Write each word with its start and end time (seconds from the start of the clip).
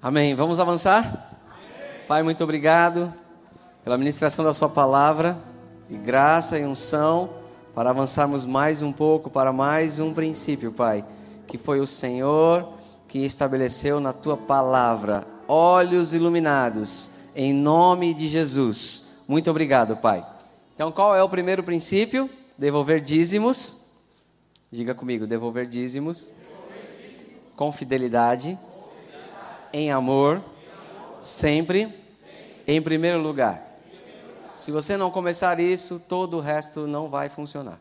Amém. 0.00 0.34
Vamos 0.34 0.60
avançar? 0.60 1.38
Amém. 1.48 2.06
Pai, 2.06 2.22
muito 2.22 2.44
obrigado 2.44 3.12
pela 3.82 3.96
ministração 3.96 4.44
da 4.44 4.52
Sua 4.52 4.68
palavra 4.68 5.38
e 5.88 5.96
graça 5.96 6.58
e 6.58 6.66
unção 6.66 7.30
para 7.74 7.90
avançarmos 7.90 8.44
mais 8.44 8.82
um 8.82 8.92
pouco 8.92 9.30
para 9.30 9.52
mais 9.52 9.98
um 9.98 10.12
princípio, 10.12 10.70
Pai, 10.70 11.04
que 11.46 11.56
foi 11.56 11.80
o 11.80 11.86
Senhor 11.86 12.74
que 13.08 13.20
estabeleceu 13.20 13.98
na 13.98 14.12
Tua 14.12 14.36
palavra 14.36 15.26
olhos 15.48 16.12
iluminados 16.12 17.10
em 17.34 17.54
nome 17.54 18.12
de 18.12 18.28
Jesus. 18.28 19.22
Muito 19.26 19.50
obrigado, 19.50 19.96
Pai. 19.96 20.24
Então, 20.74 20.92
qual 20.92 21.16
é 21.16 21.22
o 21.22 21.28
primeiro 21.28 21.62
princípio? 21.62 22.28
Devolver 22.56 23.00
dízimos. 23.00 23.92
Diga 24.70 24.94
comigo, 24.94 25.26
devolver 25.26 25.66
dízimos. 25.66 26.26
Devolver 26.26 26.98
dízimos. 27.00 27.52
Com 27.56 27.72
fidelidade 27.72 28.58
em 29.72 29.90
amor, 29.90 30.42
sempre, 31.20 31.92
em 32.66 32.80
primeiro 32.80 33.20
lugar. 33.20 33.62
Se 34.54 34.72
você 34.72 34.96
não 34.96 35.10
começar 35.10 35.60
isso, 35.60 36.00
todo 36.00 36.38
o 36.38 36.40
resto 36.40 36.86
não 36.86 37.10
vai 37.10 37.28
funcionar. 37.28 37.80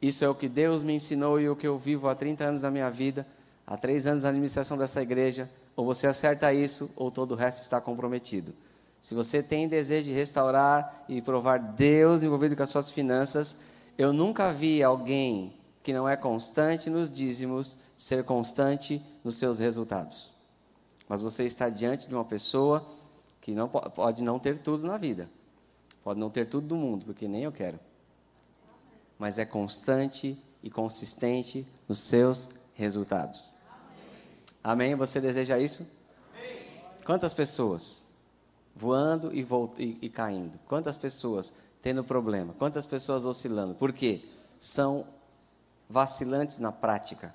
Isso 0.00 0.24
é 0.24 0.28
o 0.28 0.34
que 0.34 0.48
Deus 0.48 0.82
me 0.82 0.92
ensinou 0.94 1.40
e 1.40 1.48
o 1.48 1.56
que 1.56 1.66
eu 1.66 1.78
vivo 1.78 2.08
há 2.08 2.14
30 2.14 2.44
anos 2.44 2.60
da 2.60 2.70
minha 2.70 2.90
vida, 2.90 3.26
há 3.66 3.76
3 3.76 4.06
anos 4.06 4.22
na 4.22 4.28
administração 4.28 4.76
dessa 4.76 5.02
igreja. 5.02 5.50
Ou 5.74 5.84
você 5.84 6.06
acerta 6.06 6.52
isso, 6.52 6.90
ou 6.96 7.10
todo 7.10 7.32
o 7.32 7.34
resto 7.34 7.62
está 7.62 7.80
comprometido. 7.80 8.52
Se 9.00 9.14
você 9.14 9.42
tem 9.42 9.68
desejo 9.68 10.08
de 10.08 10.12
restaurar 10.12 11.04
e 11.08 11.22
provar 11.22 11.58
Deus 11.58 12.22
envolvido 12.22 12.54
com 12.54 12.62
as 12.62 12.70
suas 12.70 12.90
finanças, 12.90 13.58
eu 13.96 14.12
nunca 14.12 14.52
vi 14.52 14.82
alguém 14.82 15.54
que 15.82 15.92
não 15.92 16.08
é 16.08 16.16
constante 16.16 16.90
nos 16.90 17.10
dízimos 17.10 17.78
ser 17.96 18.22
constante 18.24 19.02
nos 19.24 19.36
seus 19.36 19.58
resultados 19.58 20.37
mas 21.08 21.22
você 21.22 21.44
está 21.44 21.68
diante 21.68 22.06
de 22.06 22.14
uma 22.14 22.24
pessoa 22.24 22.86
que 23.40 23.52
não 23.52 23.68
pode 23.68 24.22
não 24.22 24.38
ter 24.38 24.58
tudo 24.58 24.86
na 24.86 24.98
vida. 24.98 25.28
Pode 26.04 26.20
não 26.20 26.30
ter 26.30 26.46
tudo 26.48 26.68
do 26.68 26.76
mundo, 26.76 27.06
porque 27.06 27.26
nem 27.26 27.44
eu 27.44 27.52
quero. 27.52 27.78
Mas 29.18 29.38
é 29.38 29.44
constante 29.44 30.38
e 30.62 30.70
consistente 30.70 31.66
nos 31.88 32.00
seus 32.00 32.50
resultados. 32.74 33.52
Amém? 34.62 34.88
Amém? 34.92 34.94
Você 34.94 35.20
deseja 35.20 35.58
isso? 35.58 35.82
Amém. 36.34 36.66
Quantas 37.04 37.34
pessoas 37.34 38.06
voando 38.76 39.34
e, 39.34 39.46
e, 39.78 39.98
e 40.02 40.08
caindo? 40.08 40.58
Quantas 40.68 40.96
pessoas 40.96 41.54
tendo 41.82 42.04
problema? 42.04 42.54
Quantas 42.58 42.86
pessoas 42.86 43.24
oscilando? 43.24 43.74
Por 43.74 43.92
quê? 43.92 44.24
São 44.58 45.06
vacilantes 45.88 46.58
na 46.58 46.70
prática. 46.70 47.34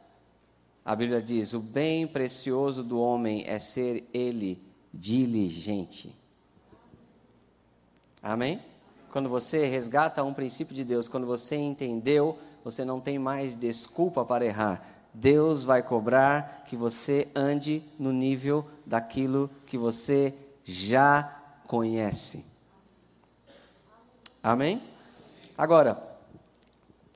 A 0.86 0.96
Bíblia 0.96 1.22
diz: 1.22 1.54
o 1.54 1.60
bem 1.60 2.06
precioso 2.06 2.84
do 2.84 3.00
homem 3.00 3.44
é 3.48 3.58
ser 3.60 4.08
ele 4.14 4.62
diligente. 4.94 6.14
Amém? 8.22 8.60
Quando 9.12 9.30
você 9.30 9.66
resgata 9.66 10.24
um 10.24 10.34
princípio 10.34 10.76
de 10.76 10.84
Deus, 10.84 11.08
quando 11.08 11.28
você 11.28 11.56
entendeu, 11.56 12.38
você 12.64 12.84
não 12.84 13.00
tem 13.00 13.20
mais 13.20 13.56
desculpa 13.56 14.26
para 14.26 14.46
errar. 14.46 14.84
Deus 15.14 15.64
vai 15.64 15.84
cobrar 15.84 16.64
que 16.66 16.76
você 16.76 17.30
ande 17.36 17.84
no 18.00 18.12
nível 18.12 18.66
daquilo 18.86 19.50
que 19.68 19.78
você 19.78 20.34
já 20.64 21.24
conhece. 21.68 22.44
Amém? 24.42 24.82
Agora, 25.58 26.02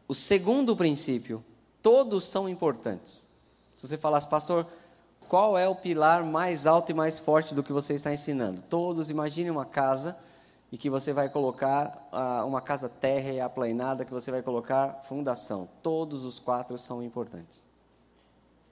o 0.08 0.14
segundo 0.14 0.76
princípio, 0.76 1.44
todos 1.82 2.26
são 2.26 2.48
importantes. 2.48 3.27
Se 3.78 3.88
você 3.88 3.98
falasse, 3.98 4.28
pastor, 4.28 4.66
qual 5.30 5.58
é 5.58 5.68
o 5.68 5.76
pilar 5.76 6.24
mais 6.24 6.66
alto 6.66 6.92
e 6.92 6.96
mais 6.96 7.20
forte 7.20 7.54
do 7.54 7.62
que 7.62 7.72
você 7.72 7.94
está 7.94 8.12
ensinando? 8.12 8.62
Todos, 8.64 9.10
imagine 9.10 9.52
uma 9.52 9.66
casa 9.66 10.18
e 10.72 10.78
que 10.78 10.90
você 10.90 11.14
vai 11.14 11.30
colocar 11.30 12.10
uh, 12.12 12.46
uma 12.46 12.60
casa 12.60 12.90
terra 12.90 13.32
e 13.32 13.40
aplanada, 13.40 14.04
que 14.04 14.12
você 14.12 14.32
vai 14.32 14.42
colocar 14.42 15.02
fundação. 15.04 15.70
Todos 15.84 16.26
os 16.26 16.40
quatro 16.40 16.78
são 16.78 17.04
importantes. 17.04 17.68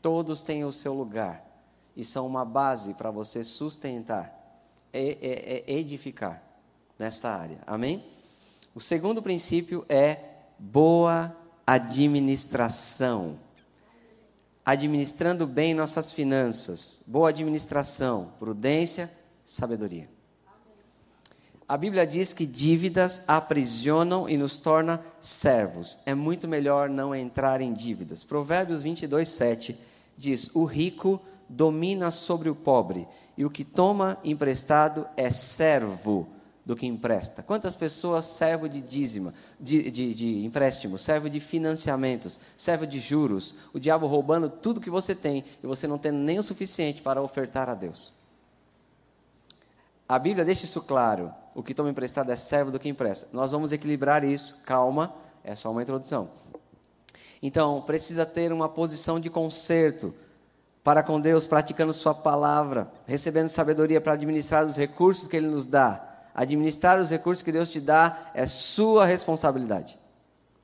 Todos 0.01 0.43
têm 0.43 0.65
o 0.65 0.71
seu 0.71 0.93
lugar 0.93 1.45
e 1.95 2.03
são 2.03 2.25
uma 2.25 2.43
base 2.43 2.95
para 2.95 3.11
você 3.11 3.43
sustentar, 3.43 4.33
e, 4.93 5.17
e, 5.21 5.73
e 5.73 5.77
edificar 5.77 6.41
nessa 6.97 7.29
área. 7.29 7.59
Amém? 7.65 8.03
O 8.73 8.79
segundo 8.81 9.21
princípio 9.21 9.85
é 9.87 10.19
boa 10.59 11.35
administração 11.65 13.44
administrando 14.65 15.45
bem 15.45 15.75
nossas 15.75 16.11
finanças, 16.11 17.03
boa 17.05 17.29
administração, 17.29 18.31
prudência, 18.39 19.11
sabedoria. 19.45 20.09
A 21.67 21.77
Bíblia 21.77 22.05
diz 22.05 22.33
que 22.33 22.45
dívidas 22.47 23.23
aprisionam 23.27 24.27
e 24.27 24.37
nos 24.37 24.57
torna 24.57 24.99
servos. 25.19 25.99
É 26.05 26.15
muito 26.15 26.47
melhor 26.47 26.89
não 26.89 27.13
entrar 27.13 27.61
em 27.61 27.73
dívidas. 27.73 28.23
Provérbios 28.23 28.81
22, 28.81 29.29
7 29.29 29.77
diz: 30.17 30.49
O 30.55 30.65
rico 30.65 31.21
domina 31.47 32.09
sobre 32.09 32.49
o 32.49 32.55
pobre, 32.55 33.07
e 33.37 33.45
o 33.45 33.49
que 33.49 33.63
toma 33.63 34.17
emprestado 34.23 35.07
é 35.15 35.29
servo 35.29 36.27
do 36.65 36.75
que 36.75 36.87
empresta. 36.87 37.43
Quantas 37.43 37.75
pessoas 37.75 38.25
servem 38.25 38.69
de 38.69 38.81
dízima, 38.81 39.33
de, 39.59 39.91
de, 39.91 40.13
de 40.15 40.45
empréstimo, 40.45 40.97
servem 40.97 41.31
de 41.31 41.39
financiamentos, 41.39 42.39
servem 42.57 42.89
de 42.89 42.99
juros, 42.99 43.55
o 43.71 43.79
diabo 43.79 44.07
roubando 44.07 44.49
tudo 44.49 44.81
que 44.81 44.89
você 44.89 45.13
tem 45.13 45.45
e 45.63 45.67
você 45.67 45.85
não 45.85 45.99
tendo 45.99 46.17
nem 46.17 46.39
o 46.39 46.43
suficiente 46.43 47.03
para 47.03 47.21
ofertar 47.21 47.69
a 47.69 47.75
Deus. 47.75 48.13
A 50.09 50.17
Bíblia 50.17 50.43
deixa 50.43 50.65
isso 50.65 50.81
claro. 50.81 51.31
O 51.53 51.63
que 51.63 51.73
toma 51.73 51.89
emprestado 51.89 52.31
é 52.31 52.35
servo 52.35 52.71
do 52.71 52.79
que 52.79 52.89
empresta. 52.89 53.29
Nós 53.31 53.51
vamos 53.51 53.71
equilibrar 53.71 54.23
isso. 54.23 54.55
Calma, 54.65 55.13
é 55.43 55.55
só 55.55 55.71
uma 55.71 55.81
introdução. 55.81 56.29
Então, 57.41 57.81
precisa 57.81 58.25
ter 58.25 58.51
uma 58.51 58.67
posição 58.67 59.19
de 59.19 59.29
conserto 59.29 60.13
para 60.83 61.01
com 61.01 61.19
Deus, 61.19 61.47
praticando 61.47 61.93
Sua 61.93 62.13
palavra, 62.13 62.91
recebendo 63.07 63.49
sabedoria 63.49 63.99
para 63.99 64.13
administrar 64.13 64.65
os 64.65 64.77
recursos 64.77 65.27
que 65.27 65.35
Ele 65.35 65.47
nos 65.47 65.65
dá 65.65 66.14
Administrar 66.35 66.99
os 66.99 67.09
recursos 67.09 67.41
que 67.41 67.51
Deus 67.51 67.69
te 67.69 67.79
dá 67.79 68.29
é 68.33 68.45
sua 68.45 69.05
responsabilidade. 69.05 69.97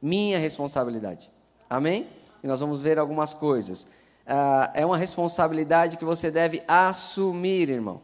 Minha 0.01 0.37
responsabilidade. 0.37 1.31
Amém? 1.69 2.09
E 2.43 2.47
nós 2.47 2.59
vamos 2.59 2.81
ver 2.81 2.99
algumas 2.99 3.33
coisas. 3.33 3.83
Uh, 3.83 4.67
é 4.73 4.85
uma 4.85 4.97
responsabilidade 4.97 5.95
que 5.95 6.03
você 6.03 6.29
deve 6.29 6.61
assumir, 6.67 7.69
irmão. 7.69 8.01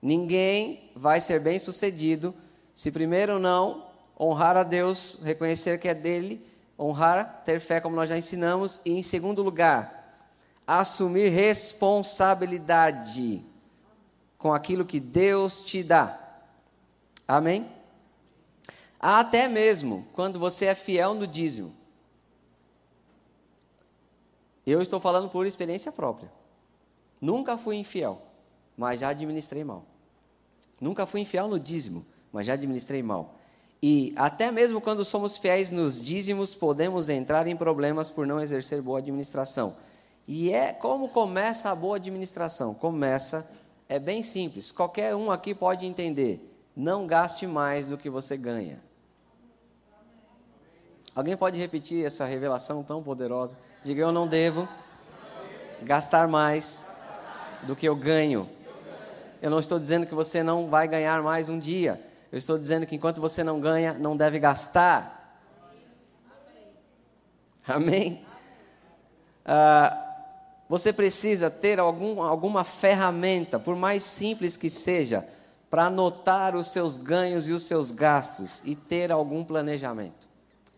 Ninguém 0.00 0.90
vai 0.96 1.20
ser 1.20 1.38
bem 1.38 1.58
sucedido 1.58 2.34
se 2.74 2.90
primeiro 2.90 3.38
não 3.38 3.84
honrar 4.18 4.56
a 4.56 4.62
Deus, 4.62 5.18
reconhecer 5.22 5.78
que 5.78 5.88
é 5.88 5.94
dele, 5.94 6.42
honrar, 6.78 7.42
ter 7.44 7.60
fé, 7.60 7.80
como 7.80 7.94
nós 7.94 8.08
já 8.08 8.16
ensinamos, 8.16 8.80
e 8.86 8.92
em 8.92 9.02
segundo 9.02 9.42
lugar, 9.42 10.16
assumir 10.66 11.28
responsabilidade 11.28 13.44
com 14.46 14.52
aquilo 14.52 14.84
que 14.84 15.00
Deus 15.00 15.60
te 15.60 15.82
dá. 15.82 16.16
Amém? 17.26 17.68
Até 19.00 19.48
mesmo 19.48 20.06
quando 20.12 20.38
você 20.38 20.66
é 20.66 20.74
fiel 20.76 21.14
no 21.14 21.26
dízimo. 21.26 21.74
Eu 24.64 24.80
estou 24.80 25.00
falando 25.00 25.28
por 25.28 25.44
experiência 25.44 25.90
própria. 25.90 26.30
Nunca 27.20 27.58
fui 27.58 27.74
infiel, 27.74 28.22
mas 28.76 29.00
já 29.00 29.08
administrei 29.08 29.64
mal. 29.64 29.84
Nunca 30.80 31.06
fui 31.06 31.22
infiel 31.22 31.48
no 31.48 31.58
dízimo, 31.58 32.06
mas 32.32 32.46
já 32.46 32.52
administrei 32.52 33.02
mal. 33.02 33.34
E 33.82 34.14
até 34.14 34.52
mesmo 34.52 34.80
quando 34.80 35.04
somos 35.04 35.36
fiéis 35.36 35.72
nos 35.72 36.00
dízimos, 36.00 36.54
podemos 36.54 37.08
entrar 37.08 37.48
em 37.48 37.56
problemas 37.56 38.10
por 38.10 38.24
não 38.24 38.40
exercer 38.40 38.80
boa 38.80 39.00
administração. 39.00 39.76
E 40.28 40.52
é 40.52 40.72
como 40.72 41.08
começa 41.08 41.68
a 41.68 41.74
boa 41.74 41.96
administração? 41.96 42.74
Começa 42.74 43.44
é 43.88 43.98
bem 43.98 44.22
simples, 44.22 44.72
qualquer 44.72 45.14
um 45.14 45.30
aqui 45.30 45.54
pode 45.54 45.86
entender. 45.86 46.52
Não 46.74 47.06
gaste 47.06 47.46
mais 47.46 47.88
do 47.88 47.96
que 47.96 48.10
você 48.10 48.36
ganha. 48.36 48.82
Alguém 51.14 51.36
pode 51.36 51.58
repetir 51.58 52.04
essa 52.04 52.26
revelação 52.26 52.82
tão 52.82 53.02
poderosa? 53.02 53.56
Diga: 53.82 54.02
Eu 54.02 54.12
não 54.12 54.28
devo 54.28 54.68
gastar 55.82 56.28
mais 56.28 56.86
do 57.62 57.74
que 57.74 57.88
eu 57.88 57.96
ganho. 57.96 58.48
Eu 59.40 59.50
não 59.50 59.58
estou 59.58 59.78
dizendo 59.78 60.06
que 60.06 60.14
você 60.14 60.42
não 60.42 60.68
vai 60.68 60.86
ganhar 60.86 61.22
mais 61.22 61.48
um 61.48 61.58
dia. 61.58 62.00
Eu 62.30 62.36
estou 62.36 62.58
dizendo 62.58 62.86
que 62.86 62.94
enquanto 62.94 63.20
você 63.20 63.42
não 63.42 63.60
ganha, 63.60 63.94
não 63.94 64.16
deve 64.16 64.38
gastar. 64.38 65.40
Amém? 67.66 68.26
Ah, 69.44 70.05
você 70.68 70.92
precisa 70.92 71.48
ter 71.48 71.78
algum, 71.78 72.22
alguma 72.22 72.64
ferramenta, 72.64 73.58
por 73.58 73.76
mais 73.76 74.02
simples 74.02 74.56
que 74.56 74.68
seja, 74.68 75.26
para 75.70 75.86
anotar 75.86 76.56
os 76.56 76.68
seus 76.68 76.96
ganhos 76.96 77.46
e 77.46 77.52
os 77.52 77.64
seus 77.64 77.90
gastos 77.90 78.60
e 78.64 78.74
ter 78.74 79.12
algum 79.12 79.44
planejamento. 79.44 80.26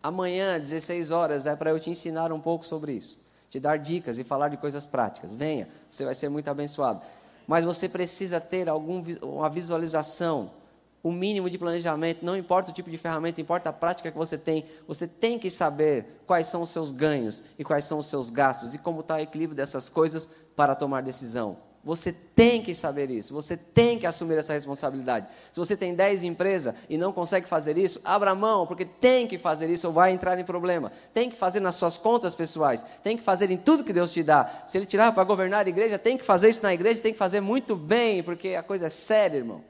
Amanhã, 0.01 0.59
16 0.59 1.11
horas, 1.11 1.45
é 1.45 1.55
para 1.55 1.71
eu 1.71 1.79
te 1.79 1.89
ensinar 1.89 2.31
um 2.31 2.39
pouco 2.39 2.65
sobre 2.65 2.93
isso. 2.93 3.17
te 3.49 3.59
dar 3.59 3.77
dicas 3.77 4.19
e 4.19 4.23
falar 4.23 4.49
de 4.49 4.57
coisas 4.57 4.85
práticas. 4.85 5.33
Venha, 5.33 5.67
você 5.89 6.05
vai 6.05 6.13
ser 6.13 6.29
muito 6.29 6.47
abençoado. 6.49 7.01
Mas 7.47 7.65
você 7.65 7.89
precisa 7.89 8.39
ter 8.39 8.69
algum, 8.69 9.03
uma 9.23 9.49
visualização, 9.49 10.51
o 11.01 11.11
mínimo 11.11 11.49
de 11.49 11.57
planejamento, 11.57 12.25
não 12.25 12.35
importa 12.35 12.71
o 12.71 12.73
tipo 12.73 12.89
de 12.89 12.97
ferramenta, 12.97 13.39
importa 13.39 13.69
a 13.69 13.73
prática 13.73 14.11
que 14.11 14.17
você 14.17 14.37
tem. 14.37 14.65
Você 14.87 15.07
tem 15.07 15.39
que 15.39 15.49
saber 15.49 16.21
quais 16.27 16.47
são 16.47 16.61
os 16.61 16.71
seus 16.71 16.91
ganhos 16.91 17.43
e 17.57 17.63
quais 17.63 17.85
são 17.85 17.99
os 17.99 18.07
seus 18.07 18.29
gastos 18.29 18.73
e 18.73 18.77
como 18.77 19.01
está 19.01 19.15
o 19.15 19.19
equilíbrio 19.19 19.55
dessas 19.55 19.87
coisas 19.87 20.27
para 20.55 20.75
tomar 20.75 21.01
decisão. 21.01 21.69
Você 21.81 22.11
tem 22.11 22.61
que 22.61 22.75
saber 22.75 23.09
isso, 23.09 23.33
você 23.33 23.55
tem 23.55 23.97
que 23.97 24.05
assumir 24.05 24.37
essa 24.37 24.51
responsabilidade. 24.51 25.27
Se 25.51 25.57
você 25.57 25.77
tem 25.77 25.95
10 25.95 26.23
empresas 26.23 26.75
e 26.89 26.97
não 26.97 27.13
consegue 27.13 27.47
fazer 27.47 27.77
isso, 27.77 28.01
abra 28.03 28.35
mão, 28.35 28.67
porque 28.67 28.83
tem 28.83 29.25
que 29.25 29.37
fazer 29.37 29.69
isso 29.69 29.87
ou 29.87 29.93
vai 29.93 30.11
entrar 30.11 30.37
em 30.37 30.43
problema. 30.43 30.91
Tem 31.13 31.29
que 31.29 31.37
fazer 31.37 31.61
nas 31.61 31.75
suas 31.75 31.95
contas 31.95 32.35
pessoais, 32.35 32.85
tem 33.01 33.15
que 33.15 33.23
fazer 33.23 33.49
em 33.49 33.55
tudo 33.57 33.85
que 33.85 33.93
Deus 33.93 34.11
te 34.11 34.21
dá. 34.21 34.63
Se 34.65 34.77
Ele 34.77 34.85
tirar 34.85 35.13
para 35.13 35.23
governar 35.23 35.65
a 35.65 35.69
igreja, 35.69 35.97
tem 35.97 36.17
que 36.17 36.25
fazer 36.25 36.49
isso 36.49 36.61
na 36.61 36.73
igreja, 36.73 37.01
tem 37.01 37.13
que 37.13 37.19
fazer 37.19 37.39
muito 37.39 37.77
bem, 37.77 38.21
porque 38.21 38.55
a 38.55 38.61
coisa 38.61 38.87
é 38.87 38.89
séria, 38.89 39.37
irmão. 39.37 39.63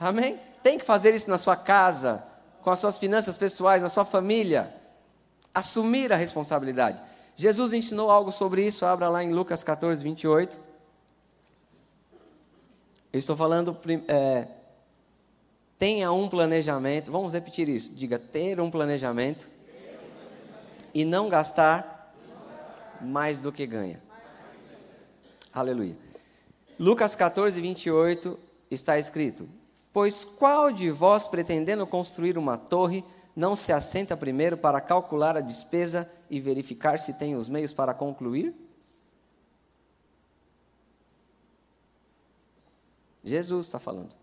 Amém? 0.00 0.40
Tem 0.62 0.78
que 0.78 0.84
fazer 0.84 1.14
isso 1.14 1.28
na 1.28 1.36
sua 1.36 1.54
casa, 1.54 2.24
com 2.62 2.70
as 2.70 2.78
suas 2.78 2.96
finanças 2.96 3.36
pessoais, 3.36 3.82
na 3.82 3.90
sua 3.90 4.04
família. 4.06 4.74
Assumir 5.54 6.10
a 6.10 6.16
responsabilidade. 6.16 7.02
Jesus 7.36 7.74
ensinou 7.74 8.10
algo 8.10 8.32
sobre 8.32 8.66
isso, 8.66 8.86
abra 8.86 9.10
lá 9.10 9.22
em 9.22 9.30
Lucas 9.32 9.62
14, 9.62 10.02
28. 10.02 10.58
Eu 13.12 13.18
estou 13.18 13.36
falando, 13.36 13.76
é, 14.08 14.46
tenha 15.78 16.10
um 16.12 16.28
planejamento, 16.28 17.12
vamos 17.12 17.34
repetir 17.34 17.68
isso, 17.68 17.94
diga 17.94 18.18
ter 18.18 18.58
um 18.60 18.70
planejamento, 18.70 19.50
e 20.94 21.04
não 21.04 21.28
gastar 21.28 22.14
mais 23.00 23.40
do 23.40 23.52
que 23.52 23.66
ganha. 23.66 24.02
Aleluia. 25.52 25.96
Lucas 26.78 27.14
14, 27.14 27.60
28 27.60 28.38
está 28.70 28.98
escrito: 28.98 29.48
Pois 29.92 30.24
qual 30.24 30.72
de 30.72 30.90
vós, 30.90 31.26
pretendendo 31.26 31.86
construir 31.86 32.38
uma 32.38 32.56
torre, 32.56 33.04
não 33.34 33.56
se 33.56 33.72
assenta 33.72 34.16
primeiro 34.16 34.56
para 34.56 34.80
calcular 34.80 35.36
a 35.36 35.40
despesa 35.40 36.10
e 36.28 36.40
verificar 36.40 36.98
se 36.98 37.14
tem 37.14 37.34
os 37.36 37.48
meios 37.48 37.72
para 37.72 37.92
concluir? 37.94 38.54
Jesus 43.24 43.66
está 43.66 43.78
falando. 43.78 44.14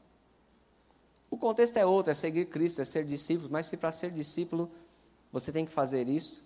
O 1.29 1.37
contexto 1.37 1.77
é 1.77 1.85
outro, 1.85 2.11
é 2.11 2.15
seguir 2.15 2.45
Cristo, 2.45 2.81
é 2.81 2.85
ser 2.85 3.03
discípulo, 3.03 3.49
mas 3.51 3.65
se 3.65 3.77
para 3.77 3.91
ser 3.91 4.11
discípulo 4.11 4.71
você 5.31 5.51
tem 5.51 5.65
que 5.65 5.71
fazer 5.71 6.07
isso, 6.07 6.43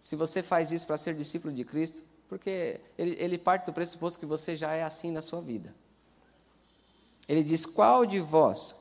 se 0.00 0.14
você 0.16 0.42
faz 0.42 0.70
isso 0.70 0.86
para 0.86 0.98
ser 0.98 1.14
discípulo 1.14 1.52
de 1.52 1.64
Cristo, 1.64 2.02
porque 2.28 2.78
ele, 2.98 3.16
ele 3.18 3.38
parte 3.38 3.66
do 3.66 3.72
pressuposto 3.72 4.18
que 4.18 4.26
você 4.26 4.54
já 4.54 4.74
é 4.74 4.82
assim 4.82 5.10
na 5.10 5.22
sua 5.22 5.40
vida. 5.40 5.74
Ele 7.28 7.42
diz: 7.42 7.64
Qual 7.64 8.04
de 8.04 8.20
vós, 8.20 8.76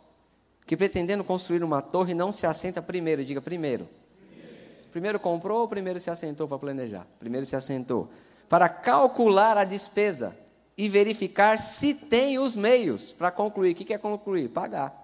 que 0.66 0.78
pretendendo 0.78 1.24
construir 1.24 1.63
uma 1.63 1.81
torre 1.81 2.13
não 2.13 2.31
se 2.31 2.45
assenta 2.45 2.81
primeiro, 2.81 3.24
diga 3.24 3.42
primeiro. 3.42 3.88
Primeiro, 4.28 4.90
primeiro 4.92 5.19
comprou 5.19 5.62
ou 5.62 5.68
primeiro 5.68 6.00
se 6.00 6.10
assentou 6.10 6.48
para 6.48 6.60
planejar? 6.60 7.07
Primeiro 7.19 7.45
se 7.45 7.56
assentou. 7.56 8.10
Para 8.50 8.69
calcular 8.69 9.57
a 9.57 9.63
despesa 9.63 10.36
e 10.78 10.90
verificar 10.90 11.60
se 11.60 11.94
tem 11.94 12.40
os 12.40 12.56
meios 12.56 13.12
para 13.12 13.31
concluir. 13.31 13.72
O 13.72 13.75
que 13.75 13.94
é 13.94 13.98
concluir? 13.98 14.50
Pagar. 14.50 15.04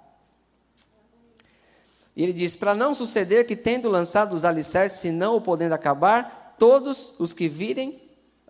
E 2.15 2.23
ele 2.23 2.33
diz: 2.33 2.55
Para 2.55 2.75
não 2.75 2.93
suceder 2.93 3.47
que, 3.47 3.55
tendo 3.55 3.89
lançado 3.89 4.33
os 4.33 4.43
alicerces, 4.43 4.99
se 4.99 5.11
não 5.11 5.37
o 5.37 5.41
podendo 5.41 5.73
acabar, 5.73 6.55
todos 6.59 7.15
os 7.17 7.31
que 7.31 7.47
virem, 7.47 8.01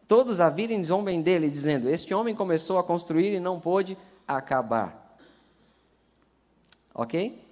todos 0.07 0.39
a 0.39 0.49
virem, 0.49 0.83
zombem 0.83 1.21
dele, 1.21 1.49
dizendo: 1.49 1.89
Este 1.89 2.13
homem 2.13 2.33
começou 2.33 2.79
a 2.79 2.83
construir 2.83 3.33
e 3.33 3.39
não 3.39 3.59
pôde 3.59 3.95
acabar. 4.37 5.17
Ok? 6.93 7.43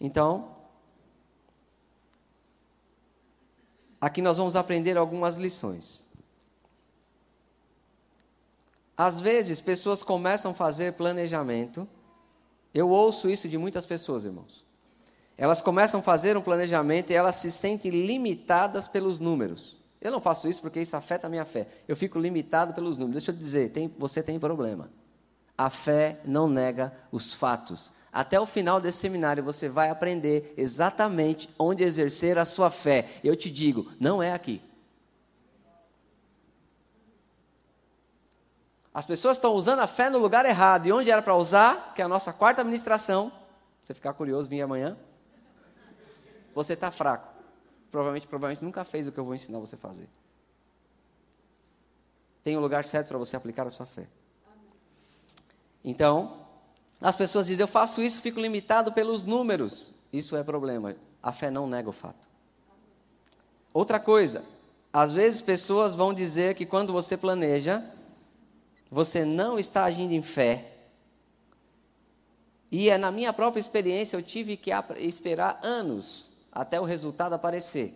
Então, 0.00 0.56
aqui 4.00 4.20
nós 4.20 4.38
vamos 4.38 4.56
aprender 4.56 4.96
algumas 4.96 5.36
lições. 5.36 6.06
Às 8.96 9.20
vezes, 9.20 9.60
pessoas 9.60 10.02
começam 10.02 10.50
a 10.50 10.54
fazer 10.54 10.94
planejamento. 10.94 11.86
Eu 12.74 12.88
ouço 12.88 13.30
isso 13.30 13.48
de 13.48 13.56
muitas 13.56 13.86
pessoas, 13.86 14.24
irmãos. 14.24 14.66
Elas 15.36 15.62
começam 15.62 16.00
a 16.00 16.02
fazer 16.02 16.36
um 16.36 16.42
planejamento 16.42 17.12
e 17.12 17.14
elas 17.14 17.36
se 17.36 17.50
sentem 17.50 17.92
limitadas 17.92 18.88
pelos 18.88 19.20
números. 19.20 19.76
Eu 20.00 20.10
não 20.10 20.20
faço 20.20 20.48
isso 20.48 20.60
porque 20.60 20.80
isso 20.80 20.96
afeta 20.96 21.28
a 21.28 21.30
minha 21.30 21.44
fé. 21.44 21.68
Eu 21.86 21.96
fico 21.96 22.18
limitado 22.18 22.74
pelos 22.74 22.98
números. 22.98 23.22
Deixa 23.22 23.30
eu 23.30 23.36
dizer, 23.36 23.70
tem, 23.70 23.86
você 23.98 24.20
tem 24.20 24.38
problema. 24.38 24.90
A 25.58 25.68
fé 25.68 26.20
não 26.24 26.48
nega 26.48 26.96
os 27.12 27.34
fatos. 27.34 27.92
Até 28.12 28.40
o 28.40 28.46
final 28.46 28.80
desse 28.80 28.98
seminário 28.98 29.42
você 29.42 29.68
vai 29.68 29.90
aprender 29.90 30.54
exatamente 30.56 31.50
onde 31.58 31.82
exercer 31.82 32.38
a 32.38 32.44
sua 32.44 32.70
fé. 32.70 33.08
Eu 33.24 33.36
te 33.36 33.50
digo, 33.50 33.92
não 33.98 34.22
é 34.22 34.32
aqui. 34.32 34.62
As 38.94 39.06
pessoas 39.06 39.36
estão 39.36 39.52
usando 39.54 39.80
a 39.80 39.86
fé 39.86 40.08
no 40.10 40.18
lugar 40.18 40.46
errado. 40.46 40.86
E 40.86 40.92
onde 40.92 41.10
era 41.10 41.22
para 41.22 41.36
usar, 41.36 41.92
que 41.94 42.02
é 42.02 42.04
a 42.04 42.08
nossa 42.08 42.32
quarta 42.32 42.62
administração. 42.62 43.30
Você 43.82 43.94
ficar 43.94 44.12
curioso, 44.14 44.48
vir 44.48 44.62
amanhã. 44.62 44.96
Você 46.54 46.72
está 46.72 46.90
fraco. 46.90 47.32
Provavelmente, 47.90 48.26
provavelmente 48.26 48.64
nunca 48.64 48.84
fez 48.84 49.06
o 49.06 49.12
que 49.12 49.18
eu 49.18 49.24
vou 49.24 49.34
ensinar 49.34 49.58
você 49.58 49.76
a 49.76 49.78
fazer. 49.78 50.08
Tem 52.42 52.56
o 52.56 52.58
um 52.58 52.62
lugar 52.62 52.84
certo 52.84 53.08
para 53.08 53.18
você 53.18 53.36
aplicar 53.36 53.66
a 53.66 53.70
sua 53.70 53.86
fé. 53.86 54.08
Então, 55.84 56.38
as 57.00 57.16
pessoas 57.16 57.46
dizem, 57.46 57.62
eu 57.62 57.68
faço 57.68 58.02
isso, 58.02 58.20
fico 58.20 58.40
limitado 58.40 58.92
pelos 58.92 59.24
números. 59.24 59.94
Isso 60.12 60.36
é 60.36 60.42
problema. 60.42 60.96
A 61.22 61.32
fé 61.32 61.50
não 61.50 61.66
nega 61.66 61.88
o 61.88 61.92
fato. 61.92 62.28
Outra 63.72 64.00
coisa, 64.00 64.44
às 64.92 65.12
vezes 65.12 65.40
pessoas 65.40 65.94
vão 65.94 66.12
dizer 66.12 66.54
que 66.54 66.66
quando 66.66 66.92
você 66.92 67.16
planeja, 67.16 67.84
você 68.90 69.24
não 69.24 69.58
está 69.58 69.84
agindo 69.84 70.12
em 70.12 70.22
fé. 70.22 70.72
E 72.70 72.90
é 72.90 72.98
na 72.98 73.10
minha 73.10 73.32
própria 73.32 73.60
experiência, 73.60 74.16
eu 74.16 74.22
tive 74.22 74.56
que 74.56 74.70
esperar 74.98 75.60
anos 75.62 76.32
até 76.50 76.80
o 76.80 76.84
resultado 76.84 77.34
aparecer. 77.34 77.94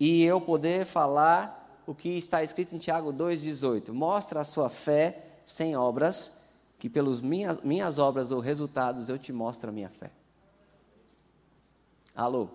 E 0.00 0.24
eu 0.24 0.40
poder 0.40 0.86
falar 0.86 1.82
o 1.86 1.94
que 1.94 2.10
está 2.10 2.42
escrito 2.42 2.74
em 2.74 2.78
Tiago 2.78 3.12
2,18. 3.12 3.92
Mostra 3.92 4.40
a 4.40 4.44
sua 4.44 4.70
fé 4.70 5.24
sem 5.44 5.76
obras 5.76 6.41
que 6.82 6.90
pelas 6.90 7.20
minhas, 7.20 7.60
minhas 7.60 8.00
obras 8.00 8.32
ou 8.32 8.40
resultados 8.40 9.08
eu 9.08 9.16
te 9.16 9.32
mostro 9.32 9.70
a 9.70 9.72
minha 9.72 9.88
fé. 9.88 10.10
Alô? 12.12 12.48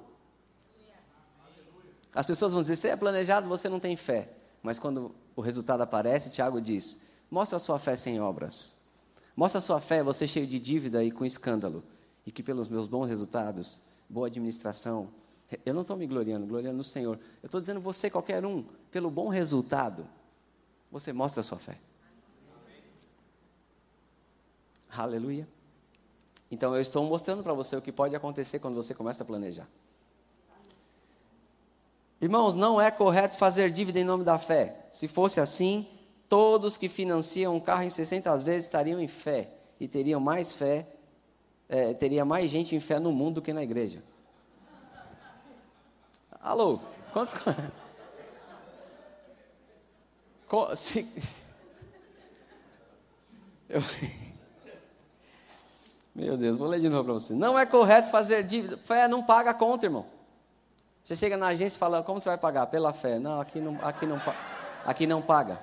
As 2.14 2.26
pessoas 2.26 2.52
vão 2.52 2.62
dizer, 2.62 2.76
você 2.76 2.90
é 2.90 2.98
planejado, 2.98 3.48
você 3.48 3.70
não 3.70 3.80
tem 3.80 3.96
fé. 3.96 4.30
Mas 4.62 4.78
quando 4.78 5.16
o 5.34 5.40
resultado 5.40 5.80
aparece, 5.80 6.30
Tiago 6.30 6.60
diz, 6.60 7.06
mostra 7.32 7.56
a 7.56 7.60
sua 7.62 7.80
fé 7.80 7.96
sem 7.96 8.20
obras. 8.20 8.84
Mostra 9.34 9.60
a 9.60 9.62
sua 9.62 9.80
fé, 9.80 10.04
você 10.04 10.28
cheio 10.28 10.46
de 10.46 10.60
dívida 10.60 11.02
e 11.06 11.10
com 11.10 11.24
escândalo. 11.24 11.82
E 12.26 12.30
que 12.30 12.44
pelos 12.44 12.68
meus 12.68 12.86
bons 12.86 13.08
resultados, 13.08 13.82
boa 14.10 14.28
administração, 14.28 15.08
eu 15.66 15.74
não 15.74 15.84
estou 15.84 15.96
me 15.96 16.06
gloriando, 16.06 16.46
gloriando 16.46 16.76
no 16.76 16.84
Senhor. 16.84 17.18
Eu 17.42 17.48
estou 17.48 17.62
dizendo 17.62 17.80
você, 17.80 18.10
qualquer 18.10 18.46
um, 18.46 18.66
pelo 18.92 19.10
bom 19.10 19.30
resultado, 19.30 20.06
você 20.92 21.14
mostra 21.14 21.40
a 21.40 21.44
sua 21.46 21.58
fé. 21.58 21.78
Aleluia. 24.98 25.48
Então 26.50 26.74
eu 26.75 26.82
estou 26.82 27.04
mostrando 27.06 27.44
para 27.44 27.54
você 27.54 27.75
o 27.75 27.82
que 27.82 27.92
pode 27.92 28.16
acontecer 28.16 28.60
quando 28.60 28.75
você 28.75 28.94
começa 28.94 29.24
a 29.24 29.27
planejar. 29.27 29.68
Irmãos, 32.20 32.56
não 32.56 32.82
é 32.82 32.89
correto 32.89 33.38
fazer 33.38 33.70
dívida 33.70 34.00
em 34.00 34.04
nome 34.04 34.24
da 34.24 34.39
fé. 34.39 34.88
Se 34.89 35.08
fosse 35.08 35.39
assim, 35.39 35.88
todos 36.27 36.77
que 36.77 36.89
financiam 36.89 37.56
um 37.56 37.60
carro 37.60 37.84
em 37.84 37.89
60 37.89 38.36
vezes 38.39 38.66
estariam 38.66 39.00
em 39.00 39.08
fé 39.08 39.51
e 39.80 39.88
teriam 39.88 40.20
mais 40.20 40.54
fé, 40.54 40.88
é, 41.70 41.94
teria 41.94 42.25
mais 42.25 42.50
gente 42.50 42.75
em 42.75 42.80
fé 42.80 42.98
no 42.98 43.12
mundo 43.12 43.36
do 43.36 43.42
que 43.42 43.54
na 43.54 43.62
igreja. 43.62 44.01
Alô? 46.42 46.80
Quantos. 47.13 47.36
Se... 50.80 51.06
Eu... 53.70 53.82
Meu 56.18 56.36
Deus, 56.36 56.58
vou 56.58 56.68
ler 56.68 56.80
de 56.80 56.90
novo 56.90 57.04
para 57.04 57.14
você. 57.14 57.36
Não 57.36 57.60
é 57.60 57.64
correto 57.64 58.10
fazer 58.10 58.44
dívida. 58.44 58.76
Fé 58.78 59.08
não 59.08 59.22
paga 59.22 59.52
a 59.52 59.54
conta, 59.54 59.86
irmão. 59.86 60.04
Você 61.04 61.16
chega 61.16 61.38
na 61.38 61.50
agência 61.50 61.78
e 61.78 61.80
fala, 61.80 62.02
como 62.02 62.20
você 62.20 62.28
vai 62.28 62.40
pagar? 62.40 62.66
Pela 62.66 62.92
fé. 62.92 63.20
Não, 63.20 63.40
aqui 63.40 63.62
não, 63.62 63.78
aqui 63.86 64.08
não, 64.08 64.20
aqui 64.84 65.06
não 65.06 65.22
paga. 65.22 65.62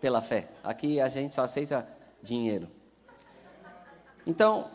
Pela 0.00 0.22
fé. 0.22 0.48
Aqui 0.62 1.00
a 1.00 1.08
gente 1.08 1.34
só 1.34 1.42
aceita 1.42 1.84
dinheiro. 2.22 2.68
Então, 4.24 4.70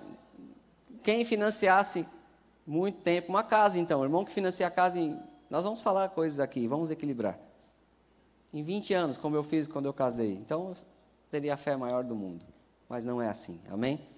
quem 1.02 1.24
financiasse 1.24 2.06
muito 2.68 3.00
tempo, 3.00 3.30
uma 3.30 3.44
casa 3.46 3.80
então, 3.80 4.04
irmão 4.04 4.26
que 4.26 4.34
financia 4.34 4.68
a 4.68 4.72
casa 4.72 5.00
em 5.00 5.18
Nós 5.50 5.64
vamos 5.64 5.80
falar 5.80 6.10
coisas 6.10 6.42
aqui, 6.42 6.68
vamos 6.68 6.92
equilibrar. 6.92 7.40
Em 8.54 8.62
20 8.62 8.94
anos, 8.94 9.18
como 9.18 9.38
eu 9.38 9.44
fiz 9.44 9.70
quando 9.70 9.86
eu 9.86 9.94
casei, 9.94 10.34
então 10.34 10.68
eu 10.68 10.76
teria 11.30 11.54
a 11.54 11.58
fé 11.58 11.78
maior 11.78 12.04
do 12.04 12.14
mundo. 12.14 12.46
Mas 12.90 13.06
não 13.06 13.22
é 13.22 13.30
assim, 13.30 13.62
amém? 13.72 14.15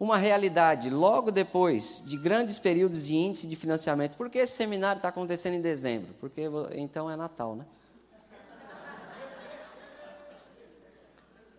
Uma 0.00 0.16
realidade, 0.16 0.90
logo 0.90 1.32
depois 1.32 2.04
de 2.06 2.16
grandes 2.16 2.58
períodos 2.58 3.04
de 3.04 3.16
índice 3.16 3.48
de 3.48 3.56
financiamento. 3.56 4.16
Por 4.16 4.30
que 4.30 4.38
esse 4.38 4.54
seminário 4.54 4.98
está 4.98 5.08
acontecendo 5.08 5.54
em 5.54 5.60
dezembro? 5.60 6.14
Porque 6.20 6.42
então 6.72 7.10
é 7.10 7.16
Natal, 7.16 7.56
né? 7.56 7.64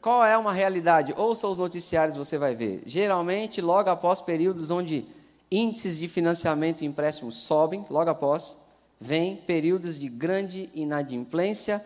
Qual 0.02 0.24
é 0.24 0.38
uma 0.38 0.54
realidade? 0.54 1.14
Ouça 1.18 1.48
os 1.48 1.58
noticiários, 1.58 2.16
você 2.16 2.38
vai 2.38 2.56
ver. 2.56 2.82
Geralmente, 2.86 3.60
logo 3.60 3.90
após 3.90 4.22
períodos 4.22 4.72
onde 4.72 5.06
índices 5.52 5.98
de 5.98 6.08
financiamento 6.08 6.82
e 6.82 6.86
empréstimos 6.86 7.36
sobem, 7.36 7.86
logo 7.90 8.10
após, 8.10 8.58
vem 9.00 9.36
períodos 9.36 10.00
de 10.00 10.08
grande 10.08 10.70
inadimplência 10.74 11.86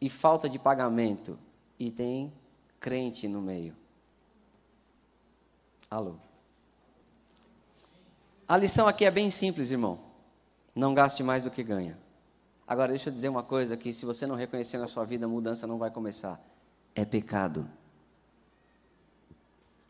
e 0.00 0.08
falta 0.08 0.48
de 0.48 0.60
pagamento. 0.60 1.36
E 1.78 1.90
tem 1.90 2.32
crente 2.78 3.26
no 3.26 3.42
meio. 3.42 3.74
Alô? 5.90 6.14
A 8.46 8.56
lição 8.56 8.86
aqui 8.86 9.04
é 9.04 9.10
bem 9.10 9.28
simples, 9.28 9.72
irmão. 9.72 9.98
Não 10.74 10.94
gaste 10.94 11.22
mais 11.22 11.42
do 11.42 11.50
que 11.50 11.64
ganha. 11.64 11.98
Agora, 12.66 12.92
deixa 12.92 13.10
eu 13.10 13.14
dizer 13.14 13.28
uma 13.28 13.42
coisa 13.42 13.76
que 13.76 13.92
se 13.92 14.06
você 14.06 14.24
não 14.24 14.36
reconhecer 14.36 14.78
na 14.78 14.86
sua 14.86 15.04
vida, 15.04 15.26
a 15.26 15.28
mudança 15.28 15.66
não 15.66 15.78
vai 15.78 15.90
começar 15.90 16.40
é 16.94 17.04
pecado. 17.04 17.68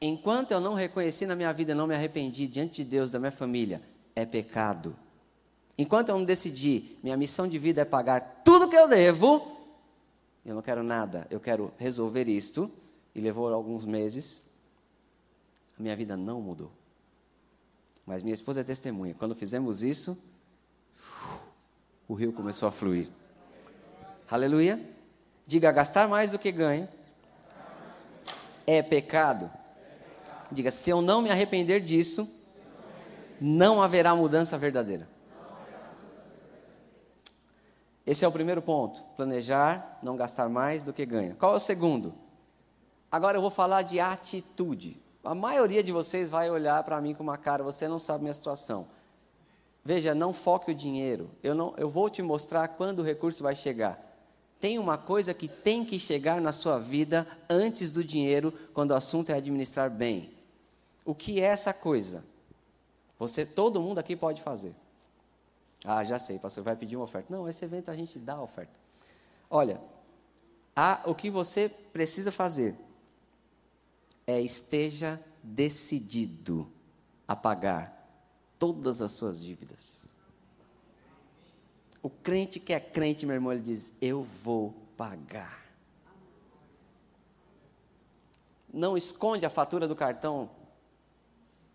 Enquanto 0.00 0.52
eu 0.52 0.60
não 0.60 0.74
reconheci 0.74 1.26
na 1.26 1.36
minha 1.36 1.52
vida, 1.52 1.74
não 1.74 1.86
me 1.86 1.94
arrependi 1.94 2.46
diante 2.46 2.82
de 2.82 2.90
Deus, 2.90 3.10
da 3.10 3.18
minha 3.18 3.32
família, 3.32 3.82
é 4.14 4.24
pecado. 4.24 4.96
Enquanto 5.76 6.08
eu 6.08 6.18
não 6.18 6.24
decidi, 6.24 6.96
minha 7.02 7.16
missão 7.16 7.46
de 7.46 7.58
vida 7.58 7.82
é 7.82 7.84
pagar 7.84 8.42
tudo 8.44 8.68
que 8.68 8.76
eu 8.76 8.88
devo, 8.88 9.46
eu 10.44 10.54
não 10.54 10.62
quero 10.62 10.82
nada, 10.82 11.26
eu 11.30 11.40
quero 11.40 11.72
resolver 11.76 12.28
isto, 12.28 12.70
e 13.14 13.20
levou 13.20 13.52
alguns 13.52 13.84
meses, 13.84 14.49
minha 15.80 15.96
vida 15.96 16.16
não 16.16 16.40
mudou. 16.40 16.72
Mas 18.06 18.22
minha 18.22 18.34
esposa 18.34 18.60
é 18.60 18.64
testemunha, 18.64 19.14
quando 19.14 19.34
fizemos 19.34 19.82
isso, 19.82 20.22
o 22.08 22.14
rio 22.14 22.32
começou 22.32 22.68
a 22.68 22.72
fluir. 22.72 23.08
Aleluia. 24.30 24.80
Diga, 25.46 25.72
gastar 25.72 26.08
mais 26.08 26.30
do 26.30 26.38
que 26.38 26.52
ganha 26.52 26.88
é 28.66 28.82
pecado. 28.82 29.50
Diga, 30.50 30.70
se 30.70 30.90
eu 30.90 31.02
não 31.02 31.22
me 31.22 31.30
arrepender 31.30 31.80
disso, 31.80 32.28
não 33.40 33.82
haverá 33.82 34.14
mudança 34.14 34.56
verdadeira. 34.58 35.08
Esse 38.06 38.24
é 38.24 38.28
o 38.28 38.32
primeiro 38.32 38.60
ponto. 38.60 39.02
Planejar, 39.16 39.98
não 40.02 40.16
gastar 40.16 40.48
mais 40.48 40.82
do 40.82 40.92
que 40.92 41.06
ganha. 41.06 41.34
Qual 41.36 41.54
é 41.54 41.56
o 41.56 41.60
segundo? 41.60 42.14
Agora 43.10 43.36
eu 43.36 43.42
vou 43.42 43.50
falar 43.50 43.82
de 43.82 44.00
atitude. 44.00 45.00
A 45.22 45.34
maioria 45.34 45.82
de 45.82 45.92
vocês 45.92 46.30
vai 46.30 46.50
olhar 46.50 46.82
para 46.82 47.00
mim 47.00 47.14
com 47.14 47.22
uma 47.22 47.36
cara, 47.36 47.62
você 47.62 47.86
não 47.86 47.98
sabe 47.98 48.22
minha 48.22 48.34
situação. 48.34 48.88
Veja, 49.84 50.14
não 50.14 50.32
foque 50.32 50.70
o 50.70 50.74
dinheiro. 50.74 51.30
Eu, 51.42 51.54
não, 51.54 51.74
eu 51.76 51.88
vou 51.88 52.08
te 52.08 52.22
mostrar 52.22 52.68
quando 52.68 53.00
o 53.00 53.02
recurso 53.02 53.42
vai 53.42 53.54
chegar. 53.54 53.98
Tem 54.60 54.78
uma 54.78 54.98
coisa 54.98 55.32
que 55.32 55.48
tem 55.48 55.84
que 55.84 55.98
chegar 55.98 56.40
na 56.40 56.52
sua 56.52 56.78
vida 56.78 57.26
antes 57.48 57.90
do 57.90 58.04
dinheiro, 58.04 58.52
quando 58.74 58.90
o 58.90 58.94
assunto 58.94 59.30
é 59.30 59.34
administrar 59.34 59.90
bem. 59.90 60.30
O 61.04 61.14
que 61.14 61.40
é 61.40 61.44
essa 61.44 61.72
coisa? 61.72 62.24
Você, 63.18 63.44
todo 63.44 63.80
mundo 63.80 63.98
aqui 63.98 64.14
pode 64.14 64.42
fazer. 64.42 64.74
Ah, 65.84 66.04
já 66.04 66.18
sei, 66.18 66.38
pastor, 66.38 66.62
vai 66.62 66.76
pedir 66.76 66.96
uma 66.96 67.04
oferta. 67.04 67.34
Não, 67.34 67.48
esse 67.48 67.64
evento 67.64 67.90
a 67.90 67.94
gente 67.94 68.18
dá 68.18 68.34
a 68.34 68.42
oferta. 68.42 68.72
Olha, 69.48 69.80
há, 70.76 71.00
o 71.06 71.14
que 71.14 71.30
você 71.30 71.68
precisa 71.68 72.30
fazer 72.30 72.76
é 74.30 74.40
esteja 74.40 75.20
decidido 75.42 76.70
a 77.26 77.34
pagar 77.34 78.08
todas 78.58 79.00
as 79.00 79.12
suas 79.12 79.40
dívidas. 79.40 80.08
O 82.02 82.08
crente 82.08 82.58
que 82.58 82.72
é 82.72 82.80
crente, 82.80 83.26
meu 83.26 83.34
irmão, 83.34 83.52
ele 83.52 83.62
diz: 83.62 83.92
Eu 84.00 84.22
vou 84.42 84.74
pagar. 84.96 85.60
Não 88.72 88.96
esconde 88.96 89.44
a 89.44 89.50
fatura 89.50 89.88
do 89.88 89.96
cartão 89.96 90.50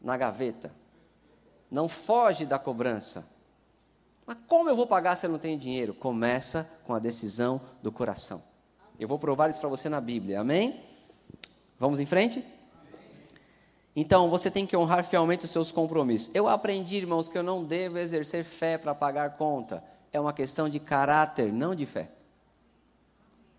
na 0.01 0.15
gaveta. 0.15 0.71
Não 1.69 1.89
foge 1.89 2.45
da 2.45 2.57
cobrança. 2.57 3.27
Mas 4.25 4.37
como 4.47 4.69
eu 4.69 4.75
vou 4.75 4.87
pagar 4.87 5.15
se 5.15 5.25
eu 5.25 5.29
não 5.29 5.37
tenho 5.37 5.59
dinheiro? 5.59 5.93
Começa 5.93 6.69
com 6.85 6.93
a 6.93 6.99
decisão 6.99 7.61
do 7.83 7.91
coração. 7.91 8.41
Eu 8.97 9.07
vou 9.07 9.19
provar 9.19 9.49
isso 9.49 9.59
para 9.59 9.69
você 9.69 9.89
na 9.89 9.99
Bíblia. 9.99 10.39
Amém? 10.39 10.83
Vamos 11.79 11.99
em 11.99 12.05
frente? 12.05 12.43
Então, 13.95 14.29
você 14.29 14.51
tem 14.51 14.67
que 14.67 14.75
honrar 14.75 15.05
fielmente 15.05 15.45
os 15.45 15.51
seus 15.51 15.71
compromissos. 15.71 16.33
Eu 16.35 16.49
aprendi, 16.49 16.97
irmãos, 16.97 17.29
que 17.29 17.37
eu 17.37 17.43
não 17.43 17.63
devo 17.63 17.97
exercer 17.97 18.43
fé 18.43 18.77
para 18.77 18.93
pagar 18.93 19.37
conta 19.37 19.83
é 20.11 20.19
uma 20.19 20.33
questão 20.33 20.69
de 20.69 20.79
caráter, 20.79 21.51
não 21.51 21.75
de 21.75 21.85
fé. 21.85 22.09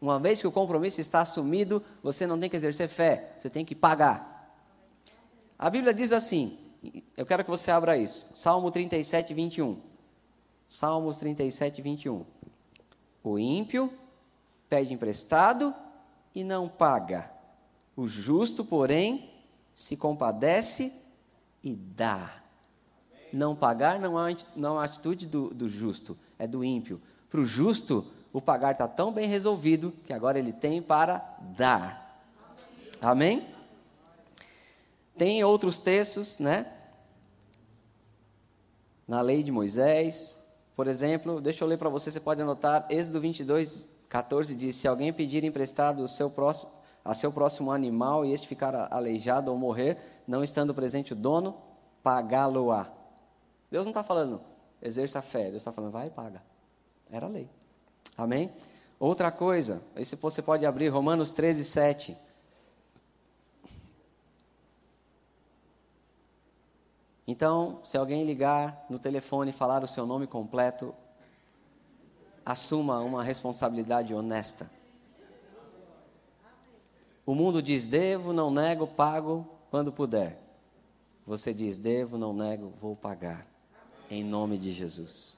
Uma 0.01 0.19
vez 0.19 0.41
que 0.41 0.47
o 0.47 0.53
compromisso 0.53 1.01
está 1.01 1.21
assumido, 1.21 1.83
você 2.03 2.27
não 2.27 2.39
tem 2.39 2.49
que 2.49 2.57
exercer 2.57 2.89
fé, 2.89 3.33
você 3.39 3.49
tem 3.49 3.65
que 3.65 3.75
pagar. 3.75 4.55
A 5.59 5.71
Bíblia 5.71 5.93
diz 5.93 6.13
assim, 6.13 6.59
eu 7.17 7.25
quero 7.25 7.45
que 7.45 7.51
você 7.51 7.71
abra 7.71 7.97
isso, 7.97 8.29
Salmo 8.35 8.71
37, 8.71 9.33
21. 9.33 9.81
Salmos 10.69 11.19
37, 11.19 11.81
21. 11.81 12.25
O 13.23 13.39
ímpio 13.39 13.93
pede 14.69 14.93
emprestado 14.93 15.75
e 16.35 16.43
não 16.43 16.69
paga. 16.69 17.31
O 17.97 18.07
justo, 18.07 18.65
porém, 18.65 19.31
se 19.75 19.97
compadece 19.97 20.93
e 21.63 21.75
dá. 21.75 22.43
Não 23.33 23.57
pagar 23.57 23.99
não 23.99 24.19
é 24.19 24.37
uma 24.57 24.85
atitude 24.85 25.27
do, 25.27 25.53
do 25.53 25.69
justo, 25.69 26.17
é 26.39 26.47
do 26.47 26.63
ímpio. 26.63 27.01
Para 27.31 27.41
o 27.41 27.47
justo, 27.47 28.07
o 28.33 28.41
pagar 28.41 28.73
está 28.73 28.87
tão 28.87 29.11
bem 29.11 29.27
resolvido 29.27 29.93
que 30.05 30.13
agora 30.13 30.39
ele 30.39 30.53
tem 30.53 30.83
para 30.83 31.19
dar. 31.57 32.23
Amém? 33.01 33.47
Tem 35.17 35.43
outros 35.43 35.81
textos, 35.81 36.39
né? 36.39 36.71
Na 39.09 39.21
lei 39.21 39.43
de 39.43 39.51
Moisés, 39.51 40.45
por 40.75 40.87
exemplo, 40.87 41.41
deixa 41.41 41.65
eu 41.65 41.69
ler 41.69 41.79
para 41.79 41.89
você, 41.89 42.11
você 42.11 42.21
pode 42.21 42.43
anotar, 42.43 42.87
Êxodo 42.91 43.21
22, 43.21 43.89
14 44.09 44.55
diz: 44.55 44.77
Se 44.77 44.87
alguém 44.87 45.13
pedir 45.13 45.43
emprestado 45.43 46.03
o 46.03 46.09
seu 46.09 46.29
próximo, 46.29 46.71
a 47.07 47.15
seu 47.15 47.33
próximo 47.33 47.71
animal 47.71 48.25
e 48.25 48.33
este 48.33 48.49
ficar 48.49 48.93
aleijado 48.93 49.51
ou 49.51 49.57
morrer, 49.57 49.97
não 50.27 50.43
estando 50.43 50.75
presente 50.75 51.13
o 51.13 51.17
dono, 51.17 51.57
pagá-lo-á. 52.03 52.89
Deus 53.71 53.87
não 53.87 53.91
está 53.93 54.03
falando, 54.03 54.41
exerça 54.83 55.21
a 55.21 55.23
fé. 55.23 55.45
Deus 55.45 55.57
está 55.57 55.73
falando, 55.73 55.93
vai 55.93 56.09
e 56.09 56.11
paga. 56.11 56.43
Era 57.11 57.27
a 57.27 57.29
lei. 57.29 57.49
Amém? 58.19 58.53
Outra 58.99 59.31
coisa, 59.31 59.83
esse 59.95 60.17
você 60.17 60.43
pode 60.43 60.67
abrir 60.67 60.89
Romanos 60.89 61.31
13, 61.31 61.65
7. 61.65 62.17
Então, 67.27 67.81
se 67.83 67.97
alguém 67.97 68.25
ligar 68.25 68.87
no 68.89 68.99
telefone 68.99 69.51
e 69.51 69.55
falar 69.55 69.83
o 69.83 69.87
seu 69.87 70.07
nome 70.07 70.27
completo, 70.27 70.95
assuma 72.45 73.01
uma 73.01 73.23
responsabilidade 73.23 74.15
honesta. 74.15 74.71
O 77.27 77.35
mundo 77.35 77.61
diz: 77.61 77.89
devo, 77.89 78.33
não 78.33 78.51
nego, 78.51 78.87
pago 78.87 79.45
quando 79.69 79.93
puder. 79.93 80.41
Você 81.27 81.53
diz: 81.53 81.77
devo, 81.77 82.17
não 82.17 82.33
nego, 82.33 82.73
vou 82.81 82.95
pagar 82.95 83.45
em 84.09 84.23
nome 84.23 84.57
de 84.57 84.73
Jesus. 84.73 85.37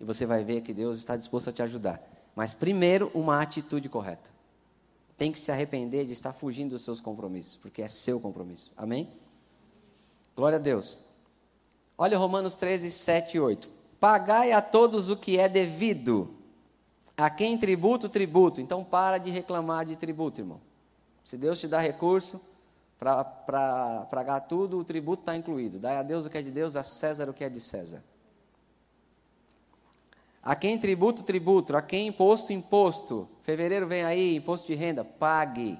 E 0.00 0.04
você 0.04 0.24
vai 0.24 0.42
ver 0.42 0.62
que 0.62 0.72
Deus 0.72 0.96
está 0.96 1.14
disposto 1.14 1.50
a 1.50 1.52
te 1.52 1.62
ajudar. 1.62 2.02
Mas 2.34 2.54
primeiro, 2.54 3.10
uma 3.14 3.40
atitude 3.40 3.90
correta. 3.90 4.30
Tem 5.18 5.30
que 5.30 5.38
se 5.38 5.52
arrepender 5.52 6.06
de 6.06 6.14
estar 6.14 6.32
fugindo 6.32 6.70
dos 6.70 6.82
seus 6.82 6.98
compromissos, 6.98 7.56
porque 7.58 7.82
é 7.82 7.88
seu 7.88 8.18
compromisso. 8.18 8.72
Amém? 8.74 9.08
Glória 10.34 10.56
a 10.56 10.60
Deus. 10.60 11.02
Olha 11.96 12.16
Romanos 12.16 12.56
13, 12.56 12.90
7 12.90 13.36
e 13.36 13.40
8. 13.40 13.68
Pagai 14.00 14.50
a 14.50 14.62
todos 14.62 15.10
o 15.10 15.16
que 15.16 15.38
é 15.38 15.48
devido. 15.48 16.34
A 17.16 17.28
quem 17.28 17.58
tributo, 17.58 18.08
tributo. 18.08 18.60
Então 18.60 18.82
para 18.82 19.18
de 19.18 19.30
reclamar 19.30 19.84
de 19.84 19.94
tributo, 19.94 20.40
irmão. 20.40 20.60
Se 21.24 21.36
Deus 21.36 21.60
te 21.60 21.68
dá 21.68 21.78
recurso, 21.78 22.40
para 22.98 24.06
pagar 24.10 24.40
tudo, 24.40 24.78
o 24.78 24.84
tributo 24.84 25.22
está 25.22 25.36
incluído. 25.36 25.78
Dai 25.78 25.96
a 25.96 26.02
Deus 26.02 26.24
o 26.24 26.30
que 26.30 26.38
é 26.38 26.42
de 26.42 26.50
Deus, 26.50 26.76
a 26.76 26.84
César 26.84 27.28
o 27.28 27.34
que 27.34 27.42
é 27.42 27.48
de 27.48 27.60
César. 27.60 28.02
A 30.42 30.56
quem 30.56 30.76
tributo, 30.78 31.22
tributo. 31.22 31.76
A 31.76 31.82
quem 31.82 32.08
imposto, 32.08 32.52
imposto. 32.52 33.28
Fevereiro 33.42 33.86
vem 33.86 34.02
aí, 34.02 34.36
imposto 34.36 34.66
de 34.66 34.74
renda, 34.74 35.04
pague. 35.04 35.78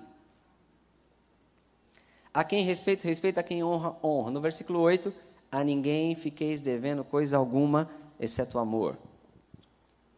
A 2.32 2.44
quem 2.44 2.64
respeito, 2.64 3.04
respeito. 3.04 3.38
A 3.38 3.42
quem 3.42 3.64
honra, 3.64 3.96
honra. 4.02 4.30
No 4.30 4.40
versículo 4.40 4.78
8, 4.80 5.12
a 5.50 5.64
ninguém 5.64 6.14
fiqueis 6.14 6.60
devendo 6.60 7.02
coisa 7.02 7.36
alguma, 7.36 7.90
exceto 8.20 8.58
amor. 8.58 8.96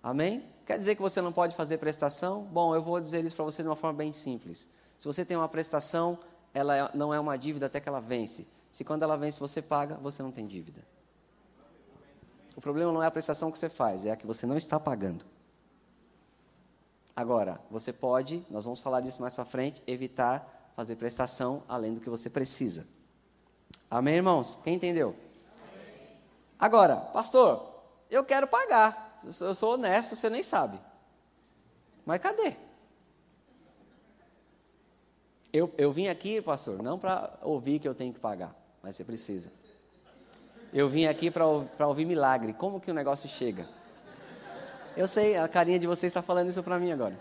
Amém? 0.03 0.45
Quer 0.67 0.79
dizer 0.79 0.95
que 0.95 1.03
você 1.03 1.23
não 1.23 1.33
pode 1.33 1.57
fazer 1.57 1.79
prestação? 1.79 2.45
Bom, 2.45 2.75
eu 2.75 2.83
vou 2.83 3.01
dizer 3.01 3.25
isso 3.25 3.37
para 3.37 3.45
você 3.45 3.63
de 3.63 3.69
uma 3.69 3.77
forma 3.77 3.97
bem 3.97 4.13
simples. 4.13 4.71
Se 4.99 5.07
você 5.07 5.25
tem 5.25 5.37
uma 5.37 5.49
prestação, 5.49 6.19
ela 6.53 6.77
é, 6.77 6.91
não 6.95 7.13
é 7.13 7.19
uma 7.19 7.37
dívida 7.37 7.67
até 7.67 7.81
que 7.81 7.89
ela 7.89 8.01
vence. 8.01 8.47
Se 8.71 8.85
quando 8.85 9.03
ela 9.03 9.17
vence 9.17 9.39
você 9.41 9.61
paga, 9.61 9.97
você 9.97 10.23
não 10.23 10.31
tem 10.31 10.47
dívida. 10.47 10.83
O 12.57 12.61
problema 12.61 12.93
não 12.93 13.03
é 13.03 13.07
a 13.07 13.11
prestação 13.11 13.51
que 13.51 13.59
você 13.59 13.69
faz, 13.69 14.07
é 14.07 14.13
a 14.13 14.17
que 14.17 14.27
você 14.27 14.47
não 14.47 14.57
está 14.57 14.79
pagando. 14.79 15.25
Agora, 17.17 17.61
você 17.71 17.93
pode, 17.93 18.45
nós 18.51 18.65
vamos 18.65 18.81
falar 18.81 19.01
disso 19.01 19.21
mais 19.21 19.35
para 19.35 19.45
frente, 19.45 19.83
evitar 19.87 20.73
fazer 20.75 20.97
prestação 20.97 21.63
além 21.69 21.95
do 21.95 22.01
que 22.01 22.11
você 22.11 22.29
precisa. 22.29 22.87
Amém, 23.91 24.17
irmãos? 24.17 24.59
Quem 24.63 24.75
entendeu? 24.75 25.15
Agora, 26.59 26.97
pastor, 26.97 27.83
eu 28.11 28.25
quero 28.25 28.47
pagar. 28.47 29.19
Eu 29.41 29.55
sou 29.55 29.75
honesto, 29.75 30.17
você 30.17 30.29
nem 30.29 30.43
sabe. 30.43 30.81
Mas 32.05 32.21
cadê? 32.21 32.57
Eu, 35.55 35.73
eu 35.79 35.93
vim 35.93 36.09
aqui, 36.09 36.43
pastor, 36.43 36.83
não 36.83 36.99
para 36.99 37.39
ouvir 37.41 37.79
que 37.79 37.87
eu 37.87 37.95
tenho 37.95 38.13
que 38.13 38.19
pagar, 38.19 38.53
mas 38.83 38.97
você 38.97 39.05
precisa. 39.05 39.53
Eu 40.73 40.89
vim 40.89 41.07
aqui 41.07 41.31
para 41.31 41.47
ouvir 41.87 42.05
milagre. 42.05 42.53
Como 42.53 42.81
que 42.81 42.91
o 42.91 42.95
negócio 42.95 43.29
chega? 43.29 43.69
Eu 44.97 45.07
sei, 45.07 45.37
a 45.37 45.47
carinha 45.47 45.79
de 45.79 45.87
vocês 45.87 46.11
está 46.11 46.21
falando 46.21 46.49
isso 46.49 46.61
para 46.61 46.77
mim 46.77 46.91
agora. 46.91 47.17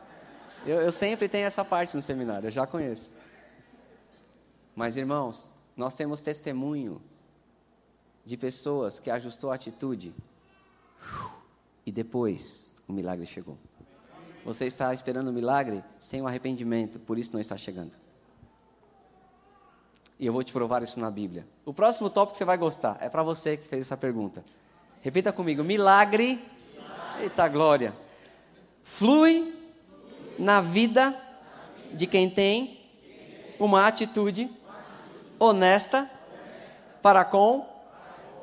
Eu, 0.66 0.82
eu 0.82 0.92
sempre 0.92 1.30
tenho 1.30 1.46
essa 1.46 1.64
parte 1.64 1.96
no 1.96 2.02
seminário, 2.02 2.48
eu 2.48 2.52
já 2.52 2.66
conheço. 2.66 3.14
Mas, 4.76 4.98
irmãos, 4.98 5.52
nós 5.78 5.94
temos 5.94 6.20
testemunho 6.20 7.00
de 8.26 8.36
pessoas 8.36 8.98
que 8.98 9.12
ajustou 9.12 9.52
a 9.52 9.56
atitude 9.56 10.12
e 11.86 11.92
depois 11.92 12.82
o 12.88 12.94
milagre 12.94 13.28
chegou. 13.28 13.60
Você 14.44 14.66
está 14.66 14.92
esperando 14.92 15.28
o 15.28 15.34
milagre 15.34 15.84
sem 16.00 16.20
o 16.20 16.28
arrependimento, 16.28 17.00
por 17.00 17.20
isso 17.20 17.32
não 17.32 17.40
está 17.40 17.56
chegando. 17.56 18.02
E 20.20 20.26
eu 20.26 20.34
vou 20.34 20.44
te 20.44 20.54
provar 20.54 20.84
isso 20.84 21.00
na 21.00 21.10
Bíblia. 21.10 21.46
O 21.66 21.74
próximo 21.74 22.10
tópico 22.10 22.34
que 22.34 22.38
você 22.38 22.46
vai 22.46 22.58
gostar 22.58 22.98
é 23.00 23.10
para 23.10 23.24
você 23.24 23.58
que 23.58 23.68
fez 23.68 23.88
essa 23.88 23.98
pergunta. 23.98 24.44
Repita 25.02 25.32
comigo: 25.32 25.64
milagre 25.64 26.40
Eita 27.20 27.48
glória. 27.48 27.96
Flui 28.84 29.54
na 30.38 30.62
vida 30.62 31.16
de 31.94 32.08
quem 32.08 32.30
tem 32.30 32.82
uma 33.60 33.88
atitude 33.88 34.50
honesta 35.40 36.10
para 37.02 37.24
com 37.24 37.66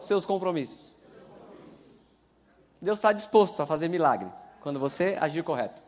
seus 0.01 0.25
compromissos. 0.25 0.95
Deus 2.81 2.99
está 2.99 3.13
disposto 3.13 3.61
a 3.61 3.67
fazer 3.67 3.89
milagre 3.89 4.29
quando 4.61 4.79
você 4.79 5.19
agir 5.21 5.43
correto. 5.43 5.83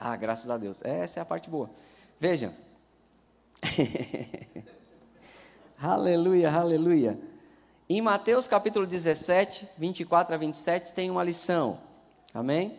Ah, 0.00 0.16
graças 0.16 0.50
a 0.50 0.58
Deus. 0.58 0.82
Essa 0.82 1.20
é 1.20 1.22
a 1.22 1.26
parte 1.26 1.48
boa. 1.48 1.70
Veja. 2.18 2.52
aleluia, 5.80 6.50
aleluia. 6.52 7.18
Em 7.88 8.00
Mateus 8.00 8.46
capítulo 8.46 8.86
17, 8.86 9.68
24 9.76 10.34
a 10.34 10.38
27, 10.38 10.94
tem 10.94 11.10
uma 11.10 11.22
lição. 11.22 11.78
Amém? 12.32 12.78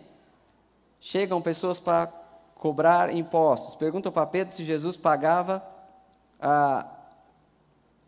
Chegam 1.00 1.42
pessoas 1.42 1.80
para 1.80 2.08
cobrar 2.56 3.16
impostos. 3.16 3.76
Perguntam 3.76 4.12
para 4.12 4.26
Pedro 4.26 4.56
se 4.56 4.64
Jesus 4.64 4.98
pagava 4.98 5.64
ah, 6.40 6.88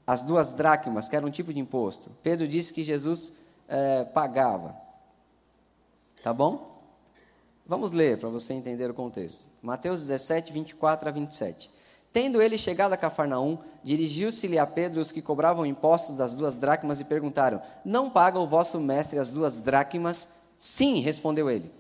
as 0.08 0.22
duas 0.24 0.54
dracmas, 0.54 1.10
que 1.10 1.16
era 1.16 1.26
um 1.26 1.30
tipo 1.30 1.54
de 1.54 1.60
imposto. 1.60 2.10
Pedro 2.24 2.48
disse 2.48 2.74
que 2.74 2.84
Jesus 2.84 3.34
eh, 3.68 4.06
pagava. 4.14 4.76
Tá 6.24 6.34
bom? 6.34 6.74
Vamos 7.66 7.92
ler 7.92 8.18
para 8.18 8.30
você 8.30 8.54
entender 8.54 8.90
o 8.90 8.94
contexto. 8.94 9.50
Mateus 9.62 10.00
17, 10.02 10.54
24 10.54 11.10
a 11.10 11.12
27. 11.12 11.70
Tendo 12.12 12.42
ele 12.42 12.58
chegado 12.58 12.94
a 12.94 12.98
Cafarnaum, 12.98 13.60
dirigiu-se-lhe 13.84 14.58
a 14.58 14.66
Pedro 14.66 15.02
os 15.02 15.12
que 15.12 15.22
cobravam 15.22 15.66
impostos 15.66 16.18
das 16.18 16.34
duas 16.34 16.58
dracmas 16.58 17.00
e 17.00 17.04
perguntaram: 17.04 17.62
Não 17.86 18.10
paga 18.10 18.40
o 18.40 18.48
vosso 18.48 18.80
mestre 18.80 19.20
as 19.20 19.32
duas 19.32 19.60
dracmas? 19.60 20.30
Sim, 20.58 21.00
respondeu 21.00 21.50
ele. 21.50 21.72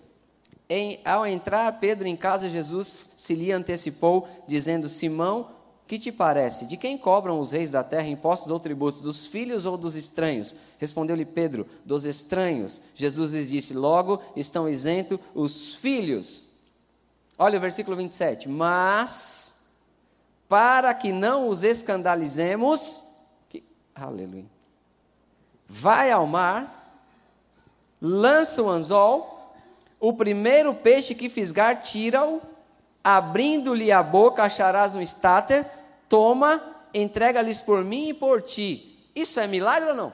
Em, 0.70 1.00
ao 1.06 1.26
entrar 1.26 1.80
Pedro 1.80 2.08
em 2.08 2.16
casa, 2.16 2.50
Jesus 2.50 3.14
se 3.18 3.34
lhe 3.34 3.52
antecipou, 3.52 4.28
dizendo: 4.48 4.90
Simão, 4.90 5.50
que 5.88 5.98
te 5.98 6.12
parece? 6.12 6.66
De 6.66 6.76
quem 6.76 6.98
cobram 6.98 7.40
os 7.40 7.52
reis 7.52 7.72
da 7.72 7.84
terra 7.84 8.08
impostos 8.08 8.52
ou 8.52 8.60
tributos? 8.60 9.00
Dos 9.02 9.28
filhos 9.28 9.66
ou 9.66 9.78
dos 9.78 9.96
estranhos? 9.96 10.54
Respondeu-lhe 10.78 11.26
Pedro: 11.26 11.66
Dos 11.86 12.04
estranhos. 12.04 12.82
Jesus 12.94 13.32
lhes 13.32 13.50
disse: 13.50 13.74
Logo 13.74 14.22
estão 14.36 14.68
isentos 14.68 15.20
os 15.34 15.76
filhos. 15.76 16.48
Olha 17.40 17.58
o 17.58 17.62
versículo 17.62 17.96
27. 17.96 18.50
Mas 18.50 19.57
para 20.48 20.94
que 20.94 21.12
não 21.12 21.50
os 21.50 21.64
escandalizemos, 21.64 23.04
que, 23.50 23.64
aleluia, 23.94 24.46
vai 25.68 26.12
ao 26.12 26.26
mar, 26.26 27.02
lança 28.02 28.62
o 28.64 28.70
anzol, 28.70 29.54
o 30.00 30.14
primeiro 30.14 30.74
peixe 30.74 31.14
que 31.14 31.28
fisgar, 31.30 31.82
tira-o, 31.82 32.42
abrindo-lhe 33.04 33.92
a 33.92 34.02
boca, 34.02 34.44
acharás 34.44 34.96
um 34.96 35.02
estáter, 35.02 35.66
toma, 36.08 36.64
entrega-lhes 36.94 37.62
por 37.62 37.84
mim 37.84 38.10
e 38.10 38.14
por 38.14 38.42
ti. 38.42 39.10
Isso 39.14 39.40
é 39.40 39.48
milagre 39.48 39.90
ou 39.90 39.96
não? 39.96 40.14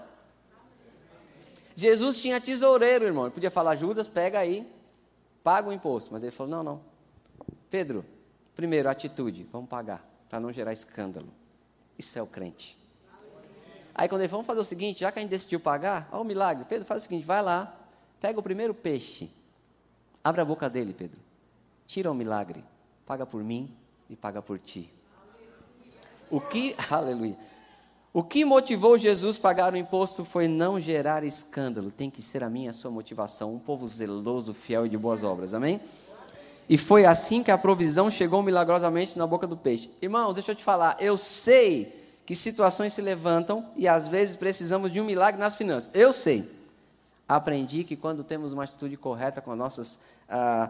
Jesus 1.76 2.20
tinha 2.20 2.40
tesoureiro, 2.40 3.06
irmão. 3.06 3.26
Ele 3.26 3.34
podia 3.34 3.52
falar, 3.52 3.76
Judas, 3.76 4.08
pega 4.08 4.40
aí, 4.40 4.68
paga 5.44 5.70
o 5.70 5.74
imposto. 5.74 6.14
Mas 6.14 6.22
ele 6.24 6.32
falou, 6.32 6.52
não, 6.52 6.64
não. 6.64 6.82
Pedro, 7.70 8.06
primeiro, 8.56 8.88
atitude, 8.90 9.48
vamos 9.52 9.68
pagar 9.68 10.13
para 10.34 10.40
não 10.40 10.52
gerar 10.52 10.74
escândalo. 10.74 11.28
Isso 11.96 12.18
é 12.18 12.22
o 12.24 12.26
crente. 12.26 12.76
Aí 13.94 14.10
quando 14.10 14.22
ele 14.22 14.30
vamos 14.30 14.48
fazer 14.48 14.62
o 14.62 14.64
seguinte, 14.64 15.02
já 15.02 15.12
que 15.12 15.20
a 15.20 15.22
gente 15.22 15.30
decidiu 15.30 15.60
pagar, 15.60 16.10
olha 16.12 16.22
o 16.22 16.26
milagre. 16.26 16.66
Pedro, 16.68 16.88
faz 16.88 17.02
o 17.02 17.04
seguinte, 17.04 17.24
vai 17.24 17.44
lá, 17.44 17.78
pega 18.20 18.40
o 18.40 18.42
primeiro 18.42 18.74
peixe, 18.74 19.30
abre 20.24 20.42
a 20.42 20.46
boca 20.46 20.68
dele, 20.68 20.92
Pedro. 20.92 21.20
Tira 21.86 22.10
o 22.10 22.16
milagre, 22.16 22.64
paga 23.06 23.28
por 23.28 23.44
mim 23.44 23.72
e 24.10 24.16
paga 24.16 24.42
por 24.42 24.58
ti. 24.58 24.92
O 26.32 26.42
que, 26.42 26.76
aleluia. 26.90 27.38
O 28.12 28.24
que 28.24 28.44
motivou 28.44 28.98
Jesus 28.98 29.38
pagar 29.38 29.72
o 29.72 29.78
imposto 29.78 30.26
foi 30.26 30.48
não 30.48 30.80
gerar 30.80 31.24
escândalo. 31.24 31.92
Tem 31.92 32.10
que 32.10 32.24
ser 32.24 32.44
a 32.44 32.50
minha 32.50 32.72
a 32.72 32.74
sua 32.74 32.90
motivação, 32.90 33.54
um 33.54 33.60
povo 33.60 33.88
zeloso, 33.88 34.52
fiel 34.52 34.88
e 34.88 34.90
de 34.90 34.98
boas 34.98 35.22
obras. 35.22 35.54
Amém? 35.54 35.80
E 36.68 36.78
foi 36.78 37.06
assim 37.06 37.44
que 37.44 37.52
a 37.52 37.58
provisão 37.58 38.10
chegou 38.10 38.42
milagrosamente 38.42 39.18
na 39.18 39.28
boca 39.28 39.46
do 39.46 39.58
peixe. 39.58 39.90
Irmãos, 40.02 40.34
deixa 40.34 40.52
eu 40.52 40.56
te 40.56 40.64
falar, 40.64 40.98
eu 41.00 41.18
sei 41.18 42.02
que 42.26 42.36
situações 42.36 42.94
se 42.94 43.02
levantam 43.02 43.66
e 43.76 43.88
às 43.88 44.08
vezes 44.08 44.36
precisamos 44.36 44.92
de 44.92 45.02
um 45.02 45.04
milagre 45.04 45.40
nas 45.40 45.56
finanças. 45.56 45.92
Eu 45.94 46.14
sei. 46.14 46.50
Aprendi 47.28 47.84
que 47.84 47.96
quando 47.96 48.24
temos 48.24 48.54
uma 48.54 48.64
atitude 48.64 48.96
correta 48.96 49.42
com 49.42 49.56
nossos 49.56 50.00
ah, 50.30 50.70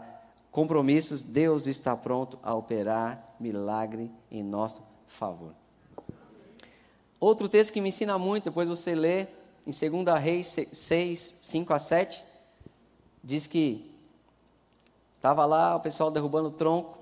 compromissos, 0.52 1.22
Deus 1.22 1.68
está 1.68 1.96
pronto 1.96 2.40
a 2.42 2.54
operar 2.56 3.36
milagre 3.40 4.12
em 4.32 4.44
nosso 4.44 4.82
favor. 5.08 5.54
Outro 7.20 7.48
texto 7.48 7.72
que 7.72 7.82
me 7.82 7.90
ensina 7.90 8.18
muito, 8.18 8.46
depois 8.46 8.68
você 8.68 8.96
lê 8.96 9.28
em 9.66 9.72
2 9.72 10.20
Reis 10.20 10.56
6, 10.72 11.40
5 11.42 11.74
a 11.74 11.80
7, 11.80 12.24
diz 13.24 13.48
que 13.48 13.93
Estava 15.24 15.46
lá 15.46 15.78
o 15.78 15.80
pessoal 15.80 16.12
derrubando 16.12 16.50
o 16.50 16.52
tronco, 16.52 17.00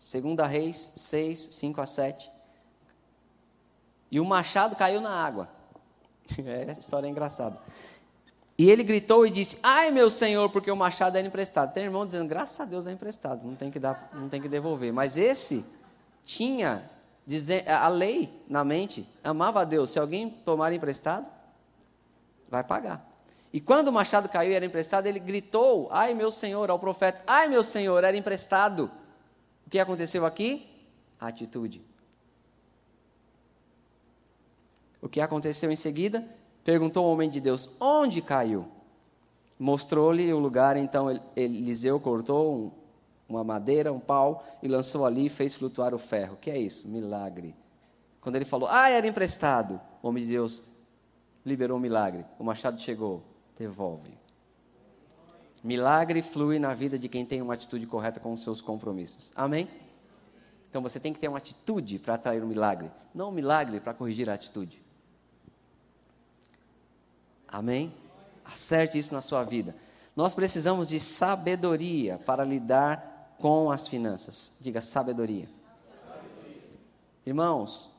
2 0.00 0.48
Reis 0.50 0.92
6, 0.96 1.38
5 1.52 1.80
a 1.80 1.86
7. 1.86 2.28
E 4.10 4.18
o 4.18 4.24
machado 4.24 4.74
caiu 4.74 5.00
na 5.00 5.10
água. 5.10 5.48
É, 6.44 6.62
essa 6.68 6.80
história 6.80 7.06
é 7.08 7.10
engraçada. 7.10 7.60
E 8.56 8.70
ele 8.70 8.84
gritou 8.84 9.26
e 9.26 9.30
disse: 9.30 9.58
Ai, 9.62 9.90
meu 9.90 10.08
senhor, 10.10 10.48
porque 10.50 10.70
o 10.70 10.76
machado 10.76 11.16
era 11.16 11.26
emprestado. 11.26 11.72
Tem 11.72 11.84
irmão 11.84 12.06
dizendo: 12.06 12.28
Graças 12.28 12.58
a 12.60 12.64
Deus 12.64 12.86
é 12.86 12.92
emprestado, 12.92 13.44
não 13.44 13.56
tem 13.56 13.68
que, 13.68 13.80
dar, 13.80 14.10
não 14.12 14.28
tem 14.28 14.40
que 14.40 14.48
devolver. 14.48 14.92
Mas 14.92 15.16
esse 15.16 15.64
tinha 16.24 16.88
a 17.68 17.88
lei 17.88 18.44
na 18.48 18.64
mente, 18.64 19.08
amava 19.24 19.60
a 19.60 19.64
Deus. 19.64 19.90
Se 19.90 19.98
alguém 19.98 20.30
tomar 20.30 20.72
emprestado, 20.72 21.28
vai 22.48 22.62
pagar. 22.62 23.09
E 23.52 23.60
quando 23.60 23.88
o 23.88 23.92
machado 23.92 24.28
caiu 24.28 24.52
e 24.52 24.54
era 24.54 24.64
emprestado, 24.64 25.06
ele 25.06 25.18
gritou: 25.18 25.88
Ai, 25.90 26.14
meu 26.14 26.30
senhor, 26.30 26.70
ao 26.70 26.78
profeta: 26.78 27.22
Ai, 27.26 27.48
meu 27.48 27.64
senhor, 27.64 28.04
era 28.04 28.16
emprestado. 28.16 28.90
O 29.66 29.70
que 29.70 29.78
aconteceu 29.78 30.24
aqui? 30.24 30.66
A 31.18 31.28
atitude. 31.28 31.82
O 35.02 35.08
que 35.08 35.20
aconteceu 35.20 35.70
em 35.70 35.76
seguida? 35.76 36.24
Perguntou 36.64 37.06
o 37.06 37.12
homem 37.12 37.28
de 37.28 37.40
Deus: 37.40 37.70
Onde 37.80 38.22
caiu? 38.22 38.68
Mostrou-lhe 39.58 40.32
o 40.32 40.38
lugar, 40.38 40.76
então 40.76 41.10
Eliseu 41.36 42.00
cortou 42.00 42.54
um, 42.54 42.70
uma 43.28 43.44
madeira, 43.44 43.92
um 43.92 44.00
pau, 44.00 44.44
e 44.62 44.68
lançou 44.68 45.04
ali 45.04 45.26
e 45.26 45.30
fez 45.30 45.54
flutuar 45.54 45.94
o 45.94 45.98
ferro. 45.98 46.34
O 46.34 46.36
que 46.36 46.50
é 46.50 46.58
isso? 46.58 46.88
Milagre. 46.88 47.54
Quando 48.20 48.36
ele 48.36 48.44
falou, 48.44 48.68
ah, 48.70 48.90
era 48.90 49.06
emprestado, 49.06 49.80
o 50.02 50.08
homem 50.08 50.22
de 50.22 50.30
Deus 50.30 50.62
liberou 51.44 51.78
o 51.78 51.80
milagre. 51.80 52.24
O 52.38 52.44
machado 52.44 52.80
chegou, 52.80 53.22
devolve. 53.60 54.18
Milagre 55.62 56.22
flui 56.22 56.58
na 56.58 56.72
vida 56.72 56.98
de 56.98 57.10
quem 57.10 57.26
tem 57.26 57.42
uma 57.42 57.52
atitude 57.52 57.86
correta 57.86 58.18
com 58.18 58.32
os 58.32 58.42
seus 58.42 58.62
compromissos. 58.62 59.34
Amém? 59.36 59.68
Então 60.70 60.80
você 60.80 60.98
tem 60.98 61.12
que 61.12 61.20
ter 61.20 61.28
uma 61.28 61.36
atitude 61.36 61.98
para 61.98 62.14
atrair 62.14 62.42
um 62.42 62.46
milagre, 62.46 62.90
não 63.14 63.28
um 63.28 63.32
milagre 63.32 63.78
para 63.78 63.92
corrigir 63.92 64.30
a 64.30 64.34
atitude. 64.34 64.82
Amém? 67.46 67.92
Acerte 68.46 68.96
isso 68.96 69.14
na 69.14 69.20
sua 69.20 69.42
vida. 69.42 69.76
Nós 70.16 70.32
precisamos 70.32 70.88
de 70.88 70.98
sabedoria 70.98 72.16
para 72.24 72.44
lidar 72.44 73.36
com 73.38 73.70
as 73.70 73.86
finanças. 73.86 74.56
Diga 74.58 74.80
sabedoria. 74.80 75.48
sabedoria. 76.06 76.62
Irmãos, 77.26 77.90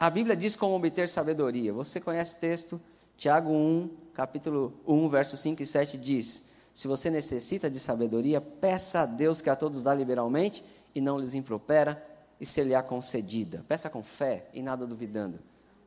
a 0.00 0.10
Bíblia 0.10 0.34
diz 0.34 0.56
como 0.56 0.74
obter 0.74 1.08
sabedoria. 1.08 1.72
Você 1.72 2.00
conhece 2.00 2.38
o 2.38 2.40
texto? 2.40 2.80
Tiago 3.22 3.52
1, 3.52 3.88
capítulo 4.14 4.72
1, 4.84 5.08
versos 5.08 5.38
5 5.38 5.62
e 5.62 5.64
7 5.64 5.96
diz: 5.96 6.46
Se 6.74 6.88
você 6.88 7.08
necessita 7.08 7.70
de 7.70 7.78
sabedoria, 7.78 8.40
peça 8.40 9.02
a 9.02 9.06
Deus 9.06 9.40
que 9.40 9.48
a 9.48 9.54
todos 9.54 9.80
dá 9.80 9.94
liberalmente 9.94 10.64
e 10.92 11.00
não 11.00 11.20
lhes 11.20 11.32
impropera, 11.32 12.04
e 12.40 12.44
se 12.44 12.60
lhe 12.64 12.74
há 12.74 12.82
concedida. 12.82 13.64
Peça 13.68 13.88
com 13.88 14.02
fé 14.02 14.48
e 14.52 14.60
nada 14.60 14.84
duvidando. 14.88 15.38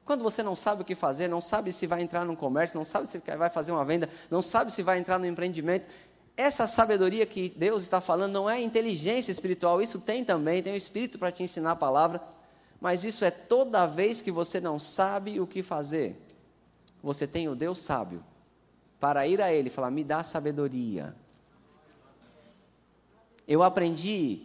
Quando 0.05 0.23
você 0.23 0.41
não 0.41 0.55
sabe 0.55 0.83
o 0.83 0.85
que 0.85 0.95
fazer, 0.95 1.27
não 1.27 1.41
sabe 1.41 1.73
se 1.73 1.85
vai 1.85 2.01
entrar 2.01 2.23
num 2.23 2.37
comércio, 2.37 2.77
não 2.77 2.85
sabe 2.85 3.05
se 3.05 3.17
vai 3.17 3.49
fazer 3.49 3.73
uma 3.73 3.83
venda, 3.83 4.07
não 4.31 4.41
sabe 4.41 4.71
se 4.71 4.81
vai 4.81 4.97
entrar 4.97 5.19
no 5.19 5.25
empreendimento, 5.25 5.89
essa 6.37 6.65
sabedoria 6.67 7.25
que 7.25 7.49
Deus 7.49 7.81
está 7.81 7.99
falando 7.99 8.31
não 8.31 8.49
é 8.49 8.61
inteligência 8.61 9.33
espiritual, 9.33 9.81
isso 9.81 9.99
tem 9.99 10.23
também, 10.23 10.63
tem 10.63 10.71
o 10.71 10.77
Espírito 10.77 11.19
para 11.19 11.33
te 11.33 11.43
ensinar 11.43 11.71
a 11.71 11.75
palavra, 11.75 12.21
mas 12.79 13.03
isso 13.03 13.25
é 13.25 13.31
toda 13.31 13.85
vez 13.85 14.21
que 14.21 14.31
você 14.31 14.61
não 14.61 14.79
sabe 14.79 15.37
o 15.41 15.45
que 15.45 15.61
fazer 15.61 16.24
você 17.05 17.27
tem 17.27 17.47
o 17.47 17.55
Deus 17.55 17.77
sábio 17.77 18.23
para 18.99 19.27
ir 19.27 19.39
a 19.39 19.53
Ele 19.53 19.67
e 19.67 19.71
falar: 19.71 19.91
me 19.91 20.03
dá 20.03 20.23
sabedoria. 20.23 21.15
Eu 23.47 23.61
aprendi 23.61 24.41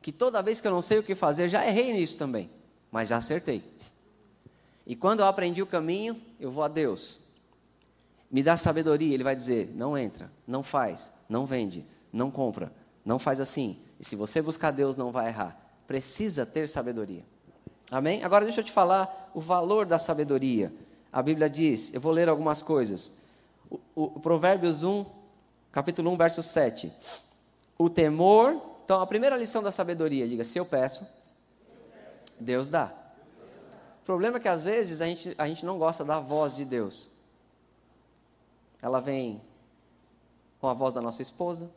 que 0.00 0.10
toda 0.10 0.42
vez 0.42 0.62
que 0.62 0.66
eu 0.66 0.72
não 0.72 0.80
sei 0.80 0.98
o 0.98 1.02
que 1.02 1.14
fazer, 1.14 1.46
já 1.46 1.66
errei 1.66 1.92
nisso 1.92 2.16
também, 2.16 2.50
mas 2.90 3.10
já 3.10 3.18
acertei. 3.18 3.62
E 4.86 4.96
quando 4.96 5.20
eu 5.20 5.26
aprendi 5.26 5.60
o 5.60 5.66
caminho, 5.66 6.18
eu 6.40 6.50
vou 6.50 6.64
a 6.64 6.68
Deus. 6.68 7.20
Me 8.30 8.42
dá 8.42 8.56
sabedoria, 8.56 9.12
Ele 9.12 9.22
vai 9.22 9.36
dizer: 9.36 9.70
não 9.74 9.96
entra, 9.96 10.32
não 10.46 10.62
faz, 10.62 11.12
não 11.28 11.44
vende, 11.44 11.84
não 12.10 12.30
compra, 12.30 12.72
não 13.04 13.18
faz 13.18 13.40
assim. 13.40 13.78
E 14.00 14.06
se 14.06 14.16
você 14.16 14.40
buscar 14.40 14.70
Deus, 14.70 14.96
não 14.96 15.12
vai 15.12 15.28
errar. 15.28 15.54
Precisa 15.86 16.46
ter 16.46 16.66
sabedoria. 16.66 17.26
Amém? 17.90 18.24
Agora 18.24 18.46
deixa 18.46 18.60
eu 18.60 18.64
te 18.64 18.72
falar 18.72 19.30
o 19.34 19.40
valor 19.40 19.84
da 19.84 19.98
sabedoria. 19.98 20.72
A 21.12 21.22
Bíblia 21.22 21.50
diz, 21.50 21.92
eu 21.92 22.00
vou 22.00 22.12
ler 22.12 22.28
algumas 22.28 22.62
coisas. 22.62 23.12
O, 23.68 23.78
o, 23.94 24.20
Provérbios 24.20 24.82
1, 24.82 25.04
capítulo 25.72 26.10
1, 26.12 26.16
verso 26.16 26.42
7. 26.42 26.92
O 27.76 27.90
temor, 27.90 28.60
então 28.84 29.00
a 29.00 29.06
primeira 29.06 29.36
lição 29.36 29.62
da 29.62 29.72
sabedoria, 29.72 30.28
diga, 30.28 30.44
se 30.44 30.58
eu 30.58 30.64
peço, 30.64 31.06
Deus 32.38 32.70
dá. 32.70 32.92
O 34.02 34.04
problema 34.04 34.38
é 34.38 34.40
que 34.40 34.48
às 34.48 34.62
vezes 34.62 35.00
a 35.00 35.06
gente, 35.06 35.34
a 35.36 35.48
gente 35.48 35.64
não 35.64 35.78
gosta 35.78 36.04
da 36.04 36.20
voz 36.20 36.54
de 36.54 36.64
Deus. 36.64 37.10
Ela 38.80 39.00
vem 39.00 39.40
com 40.60 40.68
a 40.68 40.74
voz 40.74 40.94
da 40.94 41.00
nossa 41.00 41.22
esposa, 41.22 41.70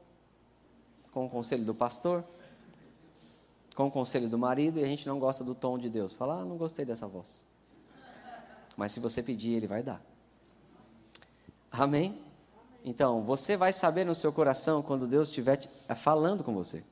com 1.12 1.26
o 1.26 1.30
conselho 1.30 1.64
do 1.64 1.74
pastor, 1.74 2.24
com 3.76 3.88
o 3.88 3.92
conselho 3.92 4.30
do 4.30 4.38
marido, 4.38 4.80
e 4.80 4.84
a 4.84 4.88
gente 4.88 5.08
não 5.08 5.20
gosta 5.20 5.44
do 5.44 5.56
tom 5.56 5.78
de 5.78 5.90
Deus. 5.90 6.14
Fala, 6.14 6.42
ah, 6.42 6.46
não 6.46 6.58
gostei 6.58 6.86
dessa 6.86 7.08
voz. 7.08 7.53
Mas 8.76 8.92
se 8.92 9.00
você 9.00 9.22
pedir, 9.22 9.54
Ele 9.54 9.68
vai 9.68 9.84
dar. 9.84 10.02
Amém? 11.72 12.20
Então, 12.84 13.24
você 13.24 13.56
vai 13.56 13.72
saber 13.72 14.04
no 14.04 14.14
seu 14.14 14.32
coração 14.32 14.82
quando 14.82 15.08
Deus 15.08 15.30
estiver 15.30 15.60
eh, 15.88 15.96
falando 15.96 16.44
com 16.44 16.54
você. 16.54 16.84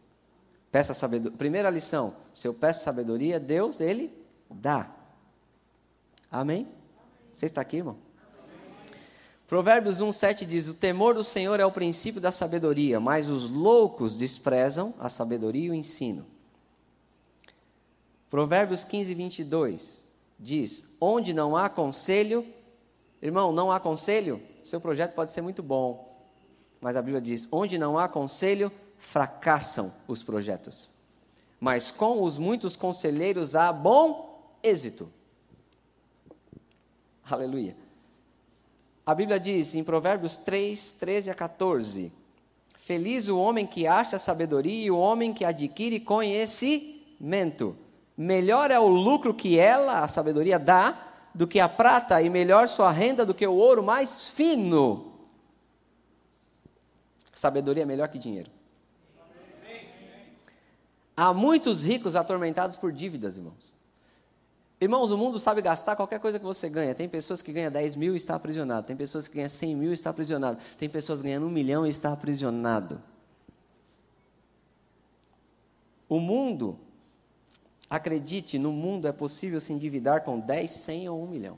Peça 0.72 0.94
sabedoria. 0.94 1.38
Primeira 1.38 1.70
lição: 1.70 2.16
se 2.34 2.48
eu 2.48 2.54
peço 2.54 2.84
sabedoria, 2.84 3.40
Deus, 3.40 3.80
Ele 3.80 4.12
dá. 4.50 4.90
Amém? 6.32 6.68
Você 7.36 7.46
está 7.46 7.62
aqui, 7.62 7.78
irmão? 7.78 7.98
Provérbios 9.48 10.00
1, 10.00 10.12
7 10.14 10.46
diz: 10.46 10.68
O 10.68 10.74
temor 10.74 11.14
do 11.14 11.24
Senhor 11.24 11.60
é 11.60 11.66
o 11.66 11.72
princípio 11.72 12.22
da 12.22 12.32
sabedoria, 12.32 13.00
mas 13.02 13.30
os 13.30 13.50
loucos 13.50 14.18
desprezam 14.18 14.94
a 14.98 15.10
sabedoria 15.10 15.66
e 15.66 15.70
o 15.70 15.74
ensino. 15.74 16.26
Provérbios 18.30 18.86
15, 18.86 19.14
22 19.14 20.11
diz: 20.42 20.96
onde 21.00 21.34
não 21.34 21.56
há 21.56 21.70
conselho, 21.70 22.46
irmão, 23.22 23.54
não 23.54 23.72
há 23.72 23.80
conselho, 23.80 24.42
seu 24.66 24.82
projeto 24.82 25.14
pode 25.14 25.32
ser 25.32 25.42
muito 25.42 25.62
bom, 25.62 26.28
mas 26.82 26.96
a 26.96 27.02
Bíblia 27.02 27.22
diz: 27.22 27.48
onde 27.52 27.78
não 27.78 27.98
há 27.98 28.10
conselho, 28.10 28.72
fracassam 28.98 29.94
os 30.08 30.24
projetos. 30.24 30.90
Mas 31.60 31.92
com 31.92 32.24
os 32.24 32.40
muitos 32.40 32.76
conselheiros 32.76 33.54
há 33.54 33.72
bom 33.72 34.58
êxito. 34.64 35.08
Aleluia. 37.30 37.78
A 39.06 39.14
Bíblia 39.14 39.40
diz 39.40 39.76
em 39.76 39.84
Provérbios 39.84 40.38
3, 40.38 40.94
13 40.94 41.30
a 41.30 41.36
14: 41.36 42.12
Feliz 42.76 43.28
o 43.28 43.38
homem 43.38 43.68
que 43.68 43.86
acha 43.86 44.18
sabedoria 44.18 44.86
e 44.86 44.92
o 44.92 44.98
homem 44.98 45.34
que 45.34 45.46
adquire 45.46 46.00
conhecimento 46.00 47.78
melhor 48.18 48.72
é 48.72 48.80
o 48.80 48.88
lucro 48.88 49.34
que 49.34 49.58
ela, 49.58 50.04
a 50.04 50.08
sabedoria, 50.08 50.60
dá 50.60 51.10
do 51.34 51.48
que 51.48 51.60
a 51.60 51.70
prata, 51.70 52.22
e 52.22 52.30
melhor 52.30 52.68
sua 52.68 52.92
renda 52.92 53.26
do 53.26 53.34
que 53.34 53.46
o 53.48 53.54
ouro 53.54 53.82
mais 53.82 54.28
fino. 54.28 55.14
Sabedoria 57.34 57.84
é 57.84 57.86
melhor 57.86 58.08
que 58.10 58.20
dinheiro. 58.20 58.52
Há 61.16 61.34
muitos 61.34 61.82
ricos 61.82 62.16
atormentados 62.16 62.78
por 62.78 62.92
dívidas, 62.92 63.38
irmãos. 63.38 63.74
Irmãos, 64.80 65.12
o 65.12 65.18
mundo 65.18 65.38
sabe 65.38 65.62
gastar 65.62 65.96
qualquer 65.96 66.20
coisa 66.20 66.40
que 66.40 66.46
você 66.46 66.68
ganha. 66.68 66.96
Tem 66.96 67.08
pessoas 67.08 67.42
que 67.42 67.54
ganham 67.54 67.72
10 67.72 67.96
mil 67.96 68.16
e 68.16 68.18
está 68.18 68.36
aprisionado. 68.36 68.88
Tem 68.88 68.96
pessoas 68.96 69.28
que 69.28 69.36
ganham 69.36 69.50
100 69.50 69.76
mil 69.76 69.92
e 69.92 69.94
está 69.94 70.10
aprisionado. 70.10 70.58
Tem 70.78 70.90
pessoas 70.90 71.22
ganhando 71.22 71.46
um 71.46 71.52
milhão 71.52 71.86
e 71.86 71.90
está 71.90 72.12
aprisionado. 72.12 73.00
O 76.10 76.20
mundo 76.20 76.80
Acredite, 77.92 78.58
no 78.58 78.72
mundo 78.72 79.06
é 79.06 79.12
possível 79.12 79.60
se 79.60 79.74
endividar 79.74 80.24
com 80.24 80.40
10, 80.40 80.72
100 80.72 81.10
ou 81.10 81.22
1 81.24 81.28
milhão. 81.28 81.58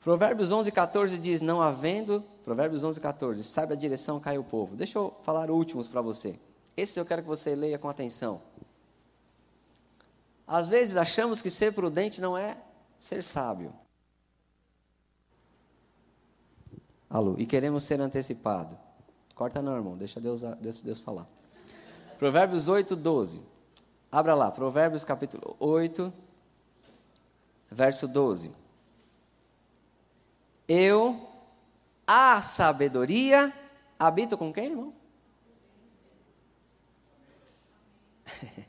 Provérbios 0.00 0.50
11, 0.50 0.72
14 0.72 1.16
diz: 1.16 1.40
Não 1.40 1.62
havendo, 1.62 2.24
Provérbios 2.44 2.82
11, 2.82 3.00
14, 3.00 3.44
sabe 3.44 3.74
a 3.74 3.76
direção, 3.76 4.18
cai 4.18 4.36
o 4.36 4.42
povo. 4.42 4.74
Deixa 4.74 4.98
eu 4.98 5.14
falar 5.22 5.48
últimos 5.48 5.86
para 5.86 6.00
você. 6.00 6.36
Esses 6.76 6.96
eu 6.96 7.06
quero 7.06 7.22
que 7.22 7.28
você 7.28 7.54
leia 7.54 7.78
com 7.78 7.88
atenção. 7.88 8.42
Às 10.44 10.66
vezes 10.66 10.96
achamos 10.96 11.40
que 11.40 11.52
ser 11.52 11.72
prudente 11.72 12.20
não 12.20 12.36
é 12.36 12.56
ser 12.98 13.22
sábio. 13.22 13.72
Alô, 17.08 17.36
e 17.38 17.46
queremos 17.46 17.84
ser 17.84 18.00
antecipado. 18.00 18.76
Corta 19.36 19.62
não, 19.62 19.76
irmão, 19.76 19.96
deixa 19.96 20.20
Deus, 20.20 20.40
Deus, 20.60 20.80
Deus 20.80 21.00
falar. 21.00 21.28
Provérbios 22.24 22.68
8, 22.68 22.96
12. 22.96 23.42
Abra 24.10 24.34
lá, 24.34 24.50
Provérbios 24.50 25.04
capítulo 25.04 25.54
8, 25.60 26.10
verso 27.70 28.08
12. 28.08 28.50
Eu, 30.66 31.28
a 32.06 32.40
sabedoria, 32.40 33.52
habito 33.98 34.38
com 34.38 34.50
quem, 34.50 34.68
irmão? 34.68 34.94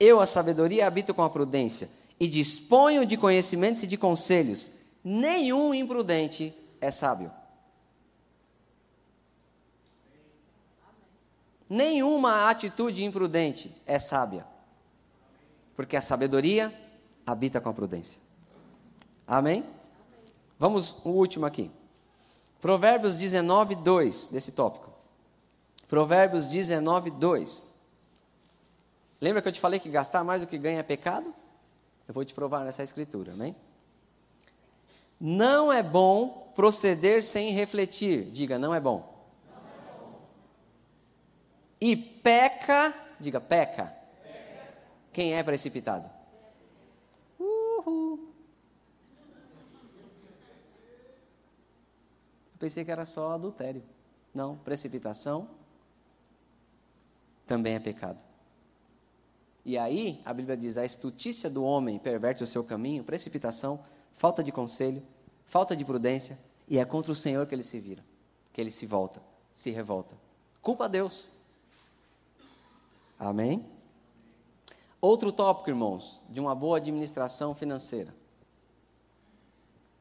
Eu, 0.00 0.18
a 0.18 0.26
sabedoria, 0.26 0.84
habito 0.84 1.14
com 1.14 1.22
a 1.22 1.30
prudência 1.30 1.88
e 2.18 2.26
disponho 2.26 3.06
de 3.06 3.16
conhecimentos 3.16 3.84
e 3.84 3.86
de 3.86 3.96
conselhos. 3.96 4.72
Nenhum 5.04 5.72
imprudente 5.72 6.52
é 6.80 6.90
sábio. 6.90 7.30
Nenhuma 11.68 12.48
atitude 12.48 13.04
imprudente 13.04 13.74
é 13.84 13.98
sábia, 13.98 14.46
porque 15.74 15.96
a 15.96 16.00
sabedoria 16.00 16.72
habita 17.26 17.60
com 17.60 17.68
a 17.68 17.74
prudência. 17.74 18.20
Amém? 19.26 19.64
Vamos 20.58 20.96
o 21.04 21.10
último 21.10 21.44
aqui. 21.44 21.70
Provérbios 22.60 23.18
19, 23.18 23.74
2, 23.74 24.28
desse 24.28 24.52
tópico. 24.52 24.92
Provérbios 25.88 26.46
19, 26.46 27.10
2. 27.10 27.76
Lembra 29.20 29.42
que 29.42 29.48
eu 29.48 29.52
te 29.52 29.60
falei 29.60 29.80
que 29.80 29.88
gastar 29.88 30.22
mais 30.22 30.42
do 30.42 30.46
que 30.46 30.58
ganha 30.58 30.78
é 30.78 30.84
pecado? 30.84 31.34
Eu 32.06 32.14
vou 32.14 32.24
te 32.24 32.32
provar 32.32 32.64
nessa 32.64 32.84
escritura, 32.84 33.32
amém? 33.32 33.56
Não 35.20 35.72
é 35.72 35.82
bom 35.82 36.52
proceder 36.54 37.22
sem 37.22 37.50
refletir. 37.50 38.30
Diga, 38.30 38.56
não 38.56 38.72
é 38.72 38.78
bom 38.78 39.15
e 41.80 41.96
peca, 41.96 42.94
diga 43.20 43.40
peca. 43.40 43.94
peca. 44.22 44.74
Quem 45.12 45.34
é 45.34 45.42
precipitado? 45.42 46.10
Uhul. 47.38 48.32
Eu 52.52 52.58
pensei 52.58 52.84
que 52.84 52.90
era 52.90 53.04
só 53.04 53.32
adultério. 53.32 53.82
Não, 54.34 54.56
precipitação 54.56 55.48
também 57.46 57.74
é 57.74 57.78
pecado. 57.78 58.22
E 59.64 59.78
aí, 59.78 60.20
a 60.24 60.32
Bíblia 60.32 60.56
diz: 60.56 60.76
a 60.76 60.84
estutícia 60.84 61.48
do 61.48 61.64
homem 61.64 61.98
perverte 61.98 62.42
o 62.42 62.46
seu 62.46 62.62
caminho, 62.64 63.04
precipitação, 63.04 63.84
falta 64.16 64.42
de 64.42 64.52
conselho, 64.52 65.02
falta 65.46 65.76
de 65.76 65.84
prudência, 65.84 66.38
e 66.68 66.78
é 66.78 66.84
contra 66.84 67.12
o 67.12 67.16
Senhor 67.16 67.46
que 67.46 67.54
ele 67.54 67.62
se 67.62 67.80
vira, 67.80 68.04
que 68.52 68.60
ele 68.60 68.70
se 68.70 68.86
volta, 68.86 69.20
se 69.54 69.70
revolta. 69.70 70.16
Culpa 70.60 70.84
a 70.84 70.88
Deus. 70.88 71.30
Amém? 73.18 73.64
Outro 75.00 75.30
tópico, 75.32 75.70
irmãos, 75.70 76.22
de 76.28 76.40
uma 76.40 76.54
boa 76.54 76.78
administração 76.78 77.54
financeira. 77.54 78.14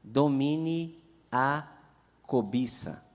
Domine 0.03 1.03
a 1.31 1.67
cobiça. 2.23 3.05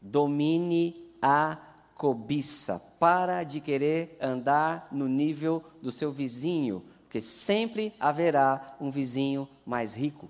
Domine 0.00 1.12
a 1.20 1.58
cobiça. 1.94 2.78
Para 2.98 3.42
de 3.44 3.60
querer 3.60 4.16
andar 4.20 4.88
no 4.90 5.08
nível 5.08 5.62
do 5.82 5.92
seu 5.92 6.10
vizinho, 6.10 6.84
porque 7.02 7.20
sempre 7.20 7.94
haverá 7.98 8.76
um 8.80 8.90
vizinho 8.90 9.48
mais 9.66 9.94
rico. 9.94 10.28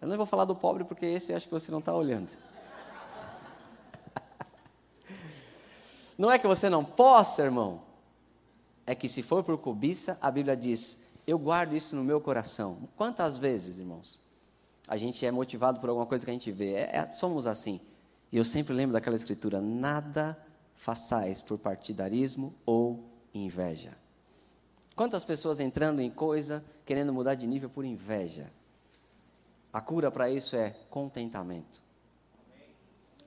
Eu 0.00 0.08
não 0.08 0.16
vou 0.16 0.26
falar 0.26 0.44
do 0.44 0.54
pobre 0.54 0.84
porque 0.84 1.06
esse 1.06 1.32
acho 1.32 1.46
que 1.46 1.52
você 1.52 1.70
não 1.70 1.80
está 1.80 1.94
olhando. 1.94 2.45
Não 6.16 6.30
é 6.30 6.38
que 6.38 6.46
você 6.46 6.70
não 6.70 6.84
possa, 6.84 7.42
irmão. 7.42 7.82
É 8.86 8.94
que 8.94 9.08
se 9.08 9.22
for 9.22 9.42
por 9.44 9.58
cobiça, 9.58 10.16
a 10.20 10.30
Bíblia 10.30 10.56
diz: 10.56 11.06
eu 11.26 11.38
guardo 11.38 11.74
isso 11.74 11.96
no 11.96 12.04
meu 12.04 12.20
coração. 12.20 12.88
Quantas 12.96 13.36
vezes, 13.36 13.78
irmãos, 13.78 14.20
a 14.86 14.96
gente 14.96 15.26
é 15.26 15.30
motivado 15.30 15.80
por 15.80 15.88
alguma 15.88 16.06
coisa 16.06 16.24
que 16.24 16.30
a 16.30 16.34
gente 16.34 16.52
vê? 16.52 16.74
É, 16.74 16.96
é, 16.98 17.10
somos 17.10 17.46
assim. 17.46 17.80
E 18.30 18.36
eu 18.36 18.44
sempre 18.44 18.72
lembro 18.72 18.92
daquela 18.92 19.16
escritura: 19.16 19.60
nada 19.60 20.38
façais 20.76 21.42
por 21.42 21.58
partidarismo 21.58 22.54
ou 22.64 23.04
inveja. 23.34 23.96
Quantas 24.94 25.24
pessoas 25.24 25.58
entrando 25.58 26.00
em 26.00 26.10
coisa, 26.10 26.64
querendo 26.84 27.12
mudar 27.12 27.34
de 27.34 27.46
nível 27.46 27.68
por 27.68 27.84
inveja? 27.84 28.50
A 29.72 29.80
cura 29.80 30.10
para 30.10 30.30
isso 30.30 30.56
é 30.56 30.70
contentamento. 30.88 31.82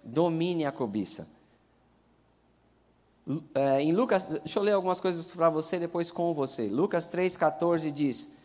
Domine 0.03 0.65
a 0.65 0.71
cobiça. 0.71 1.27
É, 3.53 3.81
em 3.81 3.91
Lucas, 3.91 4.25
deixa 4.25 4.57
eu 4.57 4.63
ler 4.63 4.71
algumas 4.71 4.99
coisas 4.99 5.31
para 5.31 5.49
você, 5.49 5.77
depois 5.77 6.09
com 6.09 6.33
você. 6.33 6.67
Lucas 6.67 7.09
3,14 7.11 7.91
diz: 7.91 8.35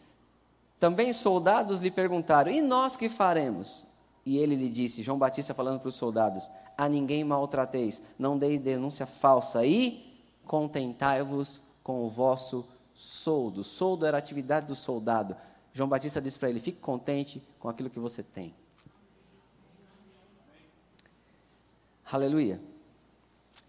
Também 0.79 1.13
soldados 1.13 1.81
lhe 1.81 1.91
perguntaram: 1.91 2.51
E 2.51 2.61
nós 2.61 2.97
que 2.97 3.09
faremos? 3.09 3.87
E 4.27 4.39
ele 4.39 4.55
lhe 4.55 4.71
disse, 4.71 5.03
João 5.03 5.19
Batista 5.19 5.55
falando 5.55 5.81
para 5.81 5.89
os 5.89 5.95
soldados: 5.95 6.51
A 6.77 6.89
ninguém 6.89 7.25
maltrateis, 7.25 8.03
não 8.19 8.39
deis 8.39 8.61
denúncia 8.61 9.07
falsa 9.07 9.65
e 9.65 10.21
contentai-vos 10.47 11.63
com 11.83 12.05
o 12.05 12.11
vosso 12.11 12.67
soldo. 12.95 13.65
Soldo 13.65 14.07
era 14.07 14.17
a 14.17 14.19
atividade 14.19 14.67
do 14.67 14.75
soldado. 14.75 15.37
João 15.73 15.89
Batista 15.89 16.21
disse 16.21 16.39
para 16.39 16.51
ele: 16.51 16.61
Fique 16.61 16.79
contente 16.79 17.43
com 17.59 17.69
aquilo 17.69 17.91
que 17.91 17.99
você 17.99 18.23
tem. 18.23 18.55
Aleluia. 22.11 22.61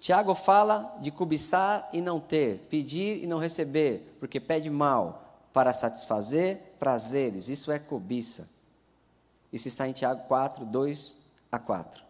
Tiago 0.05 0.35
fala 0.35 0.95
de 1.01 1.09
cobiçar 1.09 1.89
e 1.91 1.99
não 1.99 2.19
ter, 2.19 2.59
pedir 2.69 3.23
e 3.23 3.25
não 3.25 3.39
receber, 3.39 4.15
porque 4.19 4.39
pede 4.39 4.69
mal 4.69 5.47
para 5.51 5.73
satisfazer 5.73 6.75
prazeres. 6.77 7.49
Isso 7.49 7.71
é 7.71 7.79
cobiça. 7.79 8.47
Isso 9.51 9.67
está 9.67 9.87
em 9.87 9.93
Tiago 9.93 10.27
4, 10.27 10.63
2 10.63 11.17
a 11.51 11.57
4. 11.57 12.03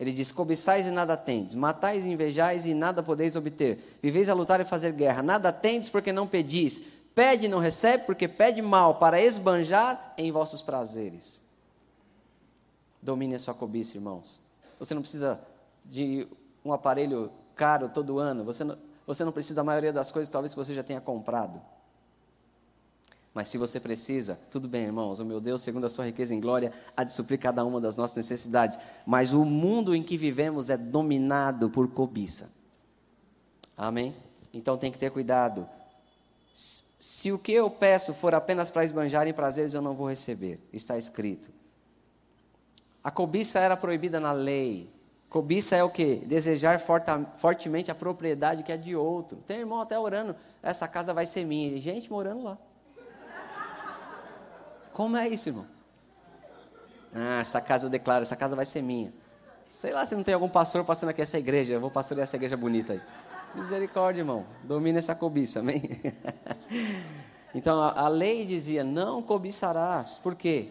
Ele 0.00 0.10
diz: 0.10 0.32
Cobiçais 0.32 0.88
e 0.88 0.90
nada 0.90 1.16
tendes, 1.16 1.54
matais 1.54 2.04
e 2.04 2.10
invejais 2.10 2.66
e 2.66 2.74
nada 2.74 3.00
podeis 3.00 3.36
obter. 3.36 3.96
Viveis 4.02 4.28
a 4.28 4.34
lutar 4.34 4.60
e 4.60 4.64
fazer 4.64 4.92
guerra, 4.92 5.22
nada 5.22 5.52
tendes 5.52 5.88
porque 5.88 6.12
não 6.12 6.26
pedis. 6.26 6.82
Pede 7.14 7.46
e 7.46 7.48
não 7.48 7.60
recebe 7.60 8.06
porque 8.06 8.26
pede 8.26 8.60
mal 8.60 8.96
para 8.96 9.22
esbanjar 9.22 10.14
em 10.18 10.32
vossos 10.32 10.62
prazeres. 10.62 11.44
Domine 13.00 13.36
a 13.36 13.38
sua 13.38 13.54
cobiça, 13.54 13.96
irmãos. 13.96 14.42
Você 14.80 14.94
não 14.94 15.02
precisa 15.02 15.40
de 15.84 16.26
um 16.64 16.72
aparelho 16.72 17.30
caro 17.54 17.88
todo 17.88 18.18
ano, 18.18 18.44
você 18.44 18.64
não, 18.64 18.76
você 19.06 19.24
não 19.24 19.32
precisa 19.32 19.54
da 19.54 19.64
maioria 19.64 19.92
das 19.92 20.10
coisas, 20.10 20.30
talvez 20.30 20.52
que 20.52 20.58
você 20.58 20.74
já 20.74 20.82
tenha 20.82 21.00
comprado. 21.00 21.60
Mas 23.32 23.48
se 23.48 23.56
você 23.56 23.78
precisa, 23.78 24.38
tudo 24.50 24.66
bem, 24.66 24.84
irmãos, 24.84 25.20
o 25.20 25.24
meu 25.24 25.40
Deus, 25.40 25.62
segundo 25.62 25.86
a 25.86 25.88
sua 25.88 26.06
riqueza 26.06 26.34
em 26.34 26.40
glória, 26.40 26.72
há 26.96 27.04
de 27.04 27.12
suprir 27.12 27.38
cada 27.38 27.64
uma 27.64 27.80
das 27.80 27.96
nossas 27.96 28.16
necessidades. 28.16 28.78
Mas 29.06 29.32
o 29.32 29.44
mundo 29.44 29.94
em 29.94 30.02
que 30.02 30.16
vivemos 30.16 30.68
é 30.68 30.76
dominado 30.76 31.70
por 31.70 31.88
cobiça. 31.88 32.50
Amém? 33.76 34.14
Então 34.52 34.76
tem 34.76 34.90
que 34.90 34.98
ter 34.98 35.10
cuidado. 35.10 35.68
Se 36.52 37.30
o 37.30 37.38
que 37.38 37.52
eu 37.52 37.70
peço 37.70 38.12
for 38.12 38.34
apenas 38.34 38.68
para 38.68 38.84
esbanjar 38.84 39.28
em 39.28 39.32
prazeres, 39.32 39.74
eu 39.74 39.80
não 39.80 39.94
vou 39.94 40.08
receber. 40.08 40.60
Está 40.72 40.98
escrito. 40.98 41.50
A 43.02 43.10
cobiça 43.10 43.60
era 43.60 43.76
proibida 43.76 44.18
na 44.18 44.32
lei. 44.32 44.92
Cobiça 45.30 45.76
é 45.76 45.84
o 45.84 45.88
que? 45.88 46.16
Desejar 46.26 46.80
fortemente 47.36 47.88
a 47.88 47.94
propriedade 47.94 48.64
que 48.64 48.72
é 48.72 48.76
de 48.76 48.96
outro. 48.96 49.38
Tem 49.46 49.60
irmão 49.60 49.80
até 49.80 49.96
orando, 49.96 50.34
essa 50.60 50.88
casa 50.88 51.14
vai 51.14 51.24
ser 51.24 51.44
minha. 51.44 51.68
E 51.68 51.80
gente 51.80 52.10
morando 52.10 52.42
lá. 52.42 52.58
Como 54.92 55.16
é 55.16 55.28
isso, 55.28 55.48
irmão? 55.48 55.66
Ah, 57.14 57.38
essa 57.38 57.60
casa 57.60 57.86
eu 57.86 57.90
declaro, 57.90 58.22
essa 58.22 58.34
casa 58.34 58.56
vai 58.56 58.64
ser 58.64 58.82
minha. 58.82 59.14
Sei 59.68 59.92
lá 59.92 60.04
se 60.04 60.16
não 60.16 60.24
tem 60.24 60.34
algum 60.34 60.48
pastor 60.48 60.84
passando 60.84 61.10
aqui 61.10 61.22
essa 61.22 61.38
igreja. 61.38 61.74
Eu 61.74 61.80
vou 61.80 61.92
pastorear 61.92 62.24
essa 62.24 62.34
igreja 62.34 62.56
bonita 62.56 62.94
aí. 62.94 63.00
Misericórdia, 63.54 64.22
irmão. 64.22 64.44
Domina 64.64 64.98
essa 64.98 65.14
cobiça, 65.14 65.60
amém? 65.60 65.82
então, 67.54 67.80
a, 67.80 68.00
a, 68.00 68.08
lei 68.08 68.44
dizia, 68.44 68.82
não 68.82 69.22
cobiçarás. 69.22 70.18
Por 70.18 70.34
quê? 70.34 70.70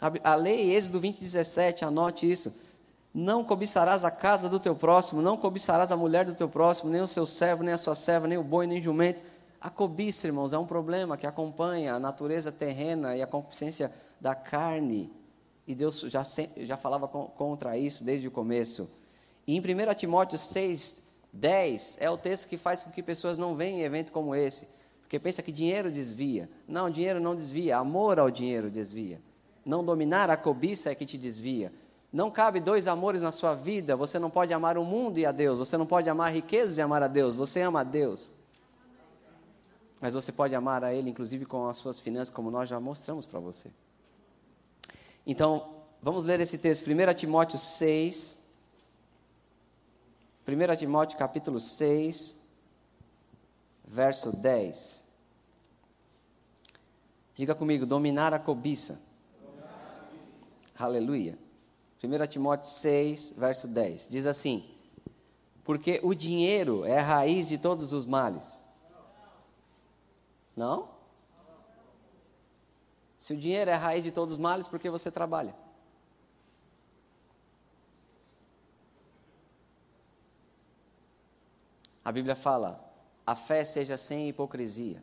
A, 0.00 0.32
a 0.32 0.34
lei, 0.34 0.74
Êxodo 0.74 0.98
20, 0.98 1.20
17, 1.20 1.84
anote 1.84 2.28
isso 2.28 2.66
não 3.12 3.42
cobiçarás 3.42 4.04
a 4.04 4.10
casa 4.10 4.48
do 4.48 4.60
teu 4.60 4.74
próximo, 4.74 5.22
não 5.22 5.36
cobiçarás 5.36 5.90
a 5.90 5.96
mulher 5.96 6.24
do 6.24 6.34
teu 6.34 6.48
próximo, 6.48 6.90
nem 6.90 7.00
o 7.00 7.08
seu 7.08 7.26
servo, 7.26 7.62
nem 7.62 7.74
a 7.74 7.78
sua 7.78 7.94
serva, 7.94 8.28
nem 8.28 8.38
o 8.38 8.42
boi, 8.42 8.66
nem 8.66 8.80
o 8.80 8.82
jumento. 8.82 9.24
A 9.60 9.70
cobiça, 9.70 10.26
irmãos, 10.26 10.52
é 10.52 10.58
um 10.58 10.66
problema 10.66 11.16
que 11.16 11.26
acompanha 11.26 11.94
a 11.94 11.98
natureza 11.98 12.52
terrena 12.52 13.16
e 13.16 13.22
a 13.22 13.26
concupiscência 13.26 13.92
da 14.20 14.34
carne. 14.34 15.10
E 15.66 15.74
Deus 15.74 16.00
já, 16.00 16.22
já 16.58 16.76
falava 16.76 17.08
contra 17.08 17.76
isso 17.76 18.04
desde 18.04 18.28
o 18.28 18.30
começo. 18.30 18.88
E 19.46 19.56
em 19.56 19.60
1 19.60 19.94
Timóteo 19.94 20.38
6, 20.38 21.08
10, 21.32 21.98
é 22.00 22.08
o 22.08 22.16
texto 22.16 22.48
que 22.48 22.56
faz 22.56 22.82
com 22.82 22.90
que 22.90 23.02
pessoas 23.02 23.36
não 23.36 23.56
venham 23.56 23.80
em 23.80 23.82
evento 23.82 24.12
como 24.12 24.34
esse. 24.34 24.68
Porque 25.00 25.18
pensa 25.18 25.42
que 25.42 25.50
dinheiro 25.50 25.90
desvia. 25.90 26.48
Não, 26.66 26.90
dinheiro 26.90 27.18
não 27.18 27.34
desvia, 27.34 27.78
amor 27.78 28.18
ao 28.18 28.30
dinheiro 28.30 28.70
desvia. 28.70 29.20
Não 29.64 29.84
dominar 29.84 30.30
a 30.30 30.36
cobiça 30.36 30.90
é 30.90 30.94
que 30.94 31.06
te 31.06 31.18
desvia. 31.18 31.72
Não 32.12 32.30
cabe 32.30 32.60
dois 32.60 32.86
amores 32.86 33.22
na 33.22 33.30
sua 33.30 33.54
vida. 33.54 33.94
Você 33.94 34.18
não 34.18 34.30
pode 34.30 34.52
amar 34.54 34.78
o 34.78 34.84
mundo 34.84 35.18
e 35.18 35.26
a 35.26 35.32
Deus. 35.32 35.58
Você 35.58 35.76
não 35.76 35.86
pode 35.86 36.08
amar 36.08 36.32
riquezas 36.32 36.78
e 36.78 36.80
amar 36.80 37.02
a 37.02 37.08
Deus. 37.08 37.36
Você 37.36 37.60
ama 37.60 37.80
a 37.80 37.84
Deus. 37.84 38.32
Mas 40.00 40.14
você 40.14 40.32
pode 40.32 40.54
amar 40.54 40.84
a 40.84 40.94
Ele, 40.94 41.10
inclusive 41.10 41.44
com 41.44 41.68
as 41.68 41.76
suas 41.76 42.00
finanças, 42.00 42.32
como 42.32 42.50
nós 42.50 42.68
já 42.68 42.80
mostramos 42.80 43.26
para 43.26 43.40
você. 43.40 43.70
Então, 45.26 45.74
vamos 46.00 46.24
ler 46.24 46.40
esse 46.40 46.56
texto. 46.56 46.86
1 46.88 47.14
Timóteo 47.14 47.58
6. 47.58 48.38
1 50.46 50.76
Timóteo 50.76 51.18
capítulo 51.18 51.60
6, 51.60 52.40
verso 53.84 54.34
10. 54.34 55.04
Diga 57.34 57.54
comigo, 57.54 57.84
dominar 57.84 58.32
a 58.32 58.38
cobiça. 58.38 58.98
Dominar 59.42 59.66
a 59.66 60.04
cobiça. 60.06 60.84
Aleluia. 60.84 61.47
1 62.02 62.26
Timóteo 62.28 62.70
6, 62.70 63.34
verso 63.36 63.66
10. 63.66 64.08
Diz 64.08 64.26
assim: 64.26 64.64
Porque 65.64 66.00
o 66.02 66.14
dinheiro 66.14 66.84
é 66.84 66.98
a 66.98 67.02
raiz 67.02 67.48
de 67.48 67.58
todos 67.58 67.92
os 67.92 68.06
males. 68.06 68.62
Não? 70.56 70.88
Se 73.18 73.34
o 73.34 73.36
dinheiro 73.36 73.70
é 73.70 73.74
a 73.74 73.78
raiz 73.78 74.04
de 74.04 74.12
todos 74.12 74.34
os 74.34 74.40
males, 74.40 74.68
por 74.68 74.78
que 74.78 74.88
você 74.88 75.10
trabalha? 75.10 75.54
A 82.04 82.12
Bíblia 82.12 82.36
fala: 82.36 82.82
a 83.26 83.34
fé 83.34 83.64
seja 83.64 83.96
sem 83.96 84.28
hipocrisia. 84.28 85.02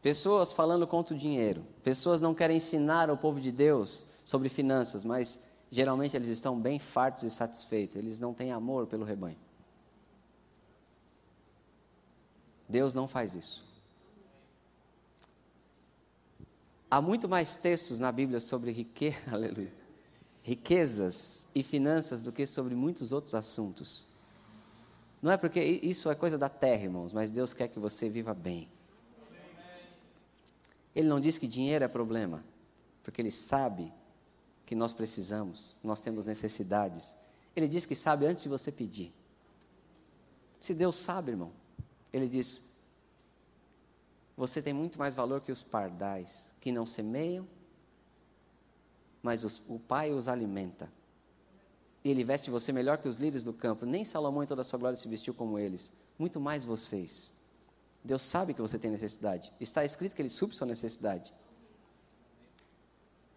Pessoas 0.00 0.52
falando 0.52 0.86
contra 0.86 1.14
o 1.14 1.18
dinheiro, 1.18 1.66
pessoas 1.82 2.22
não 2.22 2.34
querem 2.34 2.58
ensinar 2.58 3.10
ao 3.10 3.16
povo 3.16 3.40
de 3.40 3.50
Deus 3.50 4.06
sobre 4.24 4.48
finanças, 4.48 5.04
mas 5.04 5.42
geralmente 5.74 6.16
eles 6.16 6.28
estão 6.28 6.60
bem 6.60 6.78
fartos 6.78 7.22
e 7.22 7.30
satisfeitos, 7.30 7.96
eles 7.96 8.20
não 8.20 8.32
têm 8.32 8.52
amor 8.52 8.86
pelo 8.86 9.04
rebanho. 9.04 9.38
Deus 12.68 12.94
não 12.94 13.06
faz 13.06 13.34
isso. 13.34 13.64
há 16.94 17.00
muito 17.00 17.28
mais 17.28 17.56
textos 17.56 17.98
na 17.98 18.12
Bíblia 18.12 18.38
sobre 18.38 18.70
riqueza, 18.70 19.18
aleluia, 19.32 19.72
riquezas 20.44 21.48
e 21.52 21.60
finanças 21.60 22.22
do 22.22 22.30
que 22.30 22.46
sobre 22.46 22.76
muitos 22.76 23.10
outros 23.10 23.34
assuntos. 23.34 24.06
Não 25.20 25.32
é 25.32 25.36
porque 25.36 25.60
isso 25.60 26.08
é 26.08 26.14
coisa 26.14 26.38
da 26.38 26.48
terra, 26.48 26.84
irmãos, 26.84 27.12
mas 27.12 27.32
Deus 27.32 27.52
quer 27.52 27.66
que 27.66 27.80
você 27.80 28.08
viva 28.08 28.32
bem. 28.32 28.68
Ele 30.94 31.08
não 31.08 31.18
diz 31.18 31.36
que 31.36 31.48
dinheiro 31.48 31.84
é 31.84 31.88
problema, 31.88 32.44
porque 33.02 33.20
Ele 33.20 33.30
sabe 33.30 33.92
que 34.66 34.74
nós 34.74 34.92
precisamos, 34.92 35.76
nós 35.82 36.00
temos 36.00 36.26
necessidades. 36.26 37.16
Ele 37.54 37.68
diz 37.68 37.86
que 37.86 37.94
sabe 37.94 38.26
antes 38.26 38.42
de 38.42 38.48
você 38.48 38.72
pedir. 38.72 39.12
Se 40.60 40.74
Deus 40.74 40.96
sabe, 40.96 41.32
irmão, 41.32 41.52
Ele 42.12 42.28
diz: 42.28 42.74
você 44.36 44.60
tem 44.60 44.72
muito 44.72 44.98
mais 44.98 45.14
valor 45.14 45.40
que 45.40 45.52
os 45.52 45.62
pardais, 45.62 46.52
que 46.60 46.72
não 46.72 46.84
semeiam, 46.84 47.46
mas 49.22 49.44
os, 49.44 49.62
o 49.68 49.78
Pai 49.78 50.12
os 50.12 50.26
alimenta. 50.26 50.90
E 52.02 52.10
Ele 52.10 52.24
veste 52.24 52.50
você 52.50 52.72
melhor 52.72 52.98
que 52.98 53.08
os 53.08 53.16
lírios 53.16 53.42
do 53.42 53.52
campo. 53.52 53.86
Nem 53.86 54.04
Salomão 54.04 54.42
em 54.42 54.46
toda 54.46 54.60
a 54.60 54.64
sua 54.64 54.78
glória 54.78 54.96
se 54.96 55.08
vestiu 55.08 55.32
como 55.32 55.58
eles. 55.58 55.92
Muito 56.18 56.40
mais 56.40 56.64
vocês. 56.64 57.36
Deus 58.02 58.22
sabe 58.22 58.52
que 58.52 58.60
você 58.60 58.78
tem 58.78 58.90
necessidade. 58.90 59.52
Está 59.58 59.84
escrito 59.84 60.14
que 60.14 60.20
Ele 60.20 60.28
supre 60.28 60.56
sua 60.56 60.66
necessidade. 60.66 61.32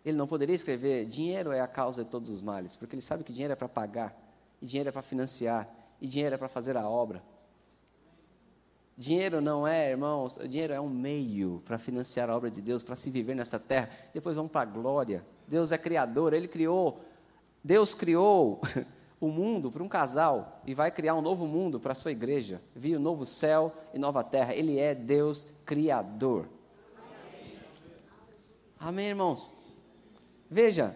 Ele 0.08 0.16
não 0.16 0.26
poderia 0.26 0.56
escrever: 0.56 1.06
dinheiro 1.06 1.52
é 1.52 1.60
a 1.60 1.68
causa 1.68 2.02
de 2.02 2.10
todos 2.10 2.30
os 2.30 2.42
males, 2.42 2.78
porque 2.78 2.96
Ele 2.96 3.02
sabe 3.02 3.26
que 3.26 3.34
dinheiro 3.34 3.52
é 3.52 3.58
para 3.58 3.68
pagar, 3.68 4.18
e 4.62 4.66
dinheiro 4.66 4.88
é 4.88 4.92
para 4.92 5.02
financiar, 5.02 5.70
e 6.00 6.08
dinheiro 6.08 6.34
é 6.34 6.38
para 6.38 6.48
fazer 6.48 6.78
a 6.78 6.88
obra. 6.88 7.22
Dinheiro 8.98 9.42
não 9.42 9.68
é, 9.68 9.92
irmãos, 9.92 10.40
dinheiro 10.48 10.74
é 10.74 10.80
um 10.80 10.90
meio 10.90 11.62
para 11.66 11.78
financiar 11.78 12.30
a 12.30 12.38
obra 12.38 12.50
de 12.50 12.62
Deus, 12.62 12.84
para 12.84 12.96
se 12.96 13.10
viver 13.12 13.36
nessa 13.36 13.60
terra. 13.60 13.90
Depois 14.14 14.38
vamos 14.38 14.50
para 14.50 14.62
a 14.62 14.66
glória. 14.66 15.26
Deus 15.46 15.74
é 15.74 15.78
criador, 15.78 16.34
Ele 16.34 16.48
criou, 16.48 17.02
Deus 17.62 17.94
criou 17.94 18.62
o 19.20 19.28
mundo 19.28 19.70
para 19.70 19.84
um 19.84 19.90
casal 19.90 20.62
e 20.66 20.74
vai 20.74 20.90
criar 20.90 21.16
um 21.16 21.22
novo 21.22 21.46
mundo 21.46 21.82
para 21.82 21.92
a 21.92 21.96
sua 21.96 22.14
igreja. 22.14 22.62
Viu 22.74 22.98
um 22.98 23.02
novo 23.04 23.26
céu 23.26 23.74
e 23.94 24.00
nova 24.00 24.24
terra. 24.24 24.56
Ele 24.56 24.80
é 24.80 24.96
Deus 24.96 25.46
criador. 25.66 26.48
Amém, 28.80 29.08
irmãos? 29.08 29.57
Veja, 30.50 30.96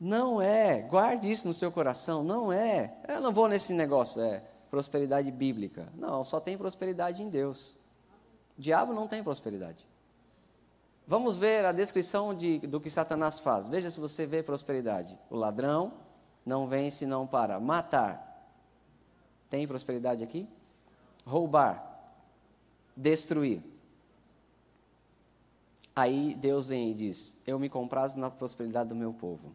não 0.00 0.40
é, 0.40 0.82
guarde 0.82 1.30
isso 1.30 1.48
no 1.48 1.54
seu 1.54 1.72
coração, 1.72 2.22
não 2.22 2.52
é, 2.52 2.94
eu 3.08 3.20
não 3.20 3.32
vou 3.32 3.48
nesse 3.48 3.72
negócio, 3.72 4.20
é 4.20 4.42
prosperidade 4.70 5.30
bíblica. 5.30 5.88
Não, 5.94 6.24
só 6.24 6.40
tem 6.40 6.58
prosperidade 6.58 7.22
em 7.22 7.28
Deus. 7.28 7.76
O 8.58 8.60
diabo 8.60 8.92
não 8.92 9.06
tem 9.06 9.22
prosperidade. 9.22 9.86
Vamos 11.06 11.36
ver 11.36 11.64
a 11.64 11.72
descrição 11.72 12.34
de, 12.34 12.58
do 12.60 12.80
que 12.80 12.90
Satanás 12.90 13.38
faz. 13.38 13.68
Veja 13.68 13.90
se 13.90 14.00
você 14.00 14.24
vê 14.24 14.42
prosperidade. 14.42 15.18
O 15.28 15.36
ladrão, 15.36 15.92
não 16.44 16.66
vem 16.66 16.90
senão 16.90 17.26
para 17.26 17.60
matar. 17.60 18.50
Tem 19.50 19.66
prosperidade 19.66 20.24
aqui? 20.24 20.48
Roubar. 21.26 21.82
Destruir. 22.96 23.62
Aí 25.94 26.34
Deus 26.34 26.66
vem 26.66 26.90
e 26.90 26.94
diz: 26.94 27.40
Eu 27.46 27.58
me 27.58 27.68
comprazo 27.68 28.18
na 28.18 28.30
prosperidade 28.30 28.88
do 28.88 28.94
meu 28.94 29.12
povo. 29.12 29.52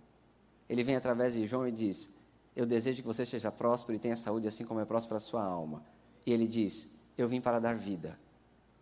Ele 0.70 0.84
vem 0.84 0.96
através 0.96 1.34
de 1.34 1.46
João 1.46 1.68
e 1.68 1.72
diz: 1.72 2.14
Eu 2.56 2.66
desejo 2.66 3.02
que 3.02 3.08
você 3.08 3.26
seja 3.26 3.52
próspero 3.52 3.98
e 3.98 4.00
tenha 4.00 4.16
saúde, 4.16 4.48
assim 4.48 4.66
como 4.66 4.80
é 4.80 4.86
próspera 4.86 5.18
a 5.18 5.20
sua 5.20 5.44
alma. 5.44 5.84
E 6.26 6.32
ele 6.32 6.48
diz: 6.48 6.98
Eu 7.18 7.28
vim 7.28 7.42
para 7.42 7.60
dar 7.60 7.76
vida. 7.76 8.18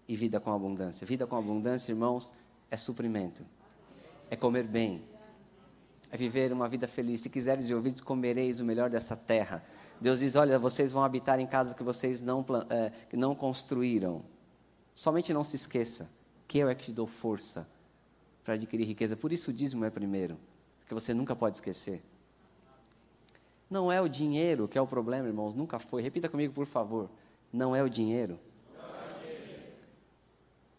E 0.08 0.16
vida 0.16 0.40
com 0.40 0.54
abundância. 0.54 1.06
Vida 1.06 1.28
com 1.28 1.36
abundância, 1.36 1.92
irmãos, 1.92 2.34
é 2.72 2.78
suprimento. 2.78 3.44
É 4.30 4.36
comer 4.36 4.64
bem 4.64 5.04
é 6.12 6.18
viver 6.18 6.54
uma 6.54 6.70
vida 6.70 6.88
feliz. 6.88 7.22
Se 7.22 7.30
quiseres 7.30 7.66
de 7.68 7.76
ouvidos, 7.76 8.02
comereis 8.02 8.60
o 8.60 8.66
melhor 8.66 8.90
dessa 8.90 9.16
terra. 9.16 9.64
Deus 10.00 10.20
diz: 10.20 10.36
Olha, 10.36 10.58
vocês 10.58 10.92
vão 10.92 11.04
habitar 11.04 11.40
em 11.40 11.48
casas 11.48 11.74
que 11.74 11.84
vocês 11.84 12.22
não, 12.22 12.46
é, 12.70 12.92
que 13.10 13.18
não 13.18 13.36
construíram. 13.36 14.24
Somente 14.94 15.34
não 15.34 15.44
se 15.44 15.56
esqueça 15.56 16.17
que 16.48 16.58
eu 16.60 16.70
é 16.70 16.76
que 16.76 16.86
te 16.86 16.92
dou 16.92 17.08
força 17.08 17.68
para 18.44 18.54
adquirir 18.54 18.86
riqueza. 18.86 19.16
Por 19.16 19.32
isso 19.32 19.52
o 19.52 19.54
dízimo 19.54 19.84
é 19.86 19.90
primeiro, 19.90 20.38
que 20.88 20.94
você 20.94 21.14
nunca 21.14 21.36
pode 21.36 21.58
esquecer. 21.58 22.02
Não 23.70 23.92
é 23.92 24.02
o 24.02 24.08
dinheiro 24.08 24.68
que 24.68 24.78
é 24.78 24.82
o 24.82 24.88
problema, 24.88 25.28
irmãos, 25.28 25.54
nunca 25.54 25.78
foi. 25.78 26.02
Repita 26.02 26.30
comigo, 26.30 26.54
por 26.54 26.66
favor. 26.66 27.10
Não 27.52 27.76
é 27.76 27.84
o 27.84 27.90
dinheiro. 27.90 28.40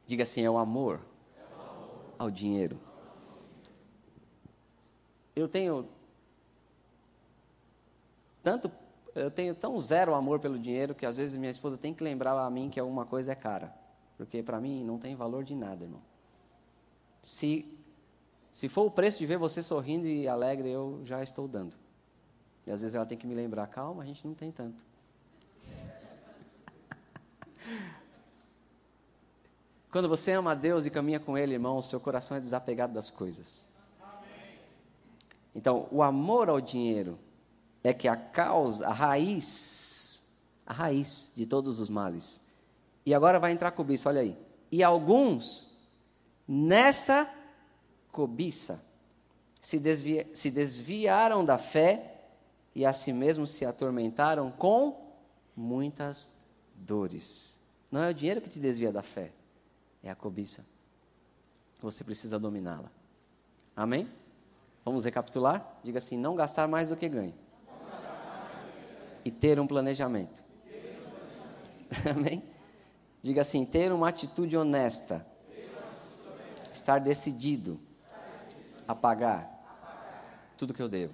Diga 0.07 0.22
assim: 0.22 0.42
é 0.42 0.50
o 0.50 0.57
amor, 0.57 1.00
ao 2.18 2.31
dinheiro 2.31 2.78
eu 5.40 5.48
tenho 5.48 5.88
tanto 8.42 8.70
eu 9.14 9.31
tenho 9.31 9.54
tão 9.54 9.78
zero 9.81 10.14
amor 10.14 10.38
pelo 10.38 10.59
dinheiro 10.59 10.94
que 10.94 11.04
às 11.07 11.16
vezes 11.16 11.37
minha 11.37 11.50
esposa 11.50 11.76
tem 11.76 11.92
que 11.92 12.04
lembrar 12.04 12.38
a 12.38 12.50
mim 12.50 12.70
que 12.70 12.78
alguma 12.78 13.04
coisa 13.04 13.33
é 13.33 13.35
cara, 13.35 13.74
porque 14.18 14.42
para 14.42 14.61
mim 14.61 14.85
não 14.85 14.98
tem 14.98 15.16
valor 15.16 15.44
de 15.44 15.54
nada, 15.54 15.85
irmão. 15.85 16.02
Se 17.22 17.78
se 18.59 18.68
for 18.68 18.87
o 18.87 18.90
preço 18.90 19.20
de 19.20 19.26
ver 19.26 19.38
você 19.38 19.62
sorrindo 19.62 20.09
e 20.09 20.26
alegre, 20.26 20.68
eu 20.68 21.00
já 21.04 21.22
estou 21.22 21.46
dando. 21.46 21.76
E 22.66 22.72
às 22.72 22.83
vezes 22.83 22.96
ela 22.96 23.07
tem 23.07 23.16
que 23.16 23.24
me 23.24 23.35
lembrar, 23.35 23.68
calma, 23.68 24.02
a 24.02 24.07
gente 24.07 24.26
não 24.26 24.35
tem 24.35 24.50
tanto. 24.50 24.85
Quando 29.92 30.09
você 30.09 30.33
ama 30.33 30.50
a 30.50 30.54
Deus 30.54 30.87
e 30.87 30.90
caminha 30.90 31.20
com 31.20 31.38
Ele, 31.38 31.54
irmão, 31.54 31.81
seu 31.81 32.00
coração 32.00 32.37
é 32.37 32.40
desapegado 32.40 32.92
das 32.92 33.12
coisas. 33.12 33.70
Então, 35.54 35.87
o 35.92 36.02
amor 36.02 36.48
ao 36.48 36.61
dinheiro 36.61 37.16
é 37.85 37.94
que 37.94 38.09
a 38.09 38.16
causa, 38.16 38.88
a 38.88 38.92
raiz, 38.92 40.28
a 40.66 40.72
raiz 40.72 41.31
de 41.33 41.46
todos 41.46 41.78
os 41.78 41.88
males. 41.88 42.44
E 43.09 43.14
agora 43.14 43.40
vai 43.40 43.53
entrar 43.53 43.68
a 43.68 43.73
cobiça, 43.73 44.11
olha 44.11 44.21
aí. 44.21 44.37
E 44.71 44.83
alguns, 44.85 45.75
nessa 46.47 47.27
cobiça, 48.12 48.85
se, 49.59 49.79
desvia, 49.79 50.29
se 50.35 50.51
desviaram 50.51 51.42
da 51.42 51.57
fé 51.57 52.21
e 52.75 52.85
a 52.85 52.92
si 52.92 53.11
mesmos 53.14 53.49
se 53.53 53.64
atormentaram 53.64 54.51
com 54.51 55.14
muitas 55.57 56.37
dores. 56.75 57.59
Não 57.90 58.03
é 58.03 58.11
o 58.11 58.14
dinheiro 58.14 58.42
que 58.42 58.51
te 58.51 58.61
desvia 58.61 58.92
da 58.92 59.03
fé, 59.03 59.33
é 60.03 60.11
a 60.11 60.14
cobiça. 60.14 60.66
Você 61.81 62.05
precisa 62.05 62.38
dominá-la. 62.38 62.92
Amém? 63.75 64.07
Vamos 64.85 65.07
recapitular? 65.07 65.81
Diga 65.83 65.97
assim: 65.97 66.18
não 66.18 66.37
gastar 66.37 66.68
mais 66.68 66.90
do 66.90 66.97
que 66.97 67.09
ganha. 67.09 67.35
E 69.25 69.31
ter 69.31 69.59
um 69.59 69.66
planejamento. 69.66 70.44
Amém? 72.14 72.58
Diga 73.29 73.43
assim: 73.43 73.62
ter 73.62 73.93
uma 73.93 74.09
atitude 74.09 74.57
honesta. 74.57 75.27
Estar 76.73 76.99
decidido 76.99 77.79
a 78.87 78.95
pagar 78.95 79.47
tudo 80.57 80.73
que 80.73 80.81
eu 80.81 80.88
devo. 80.88 81.12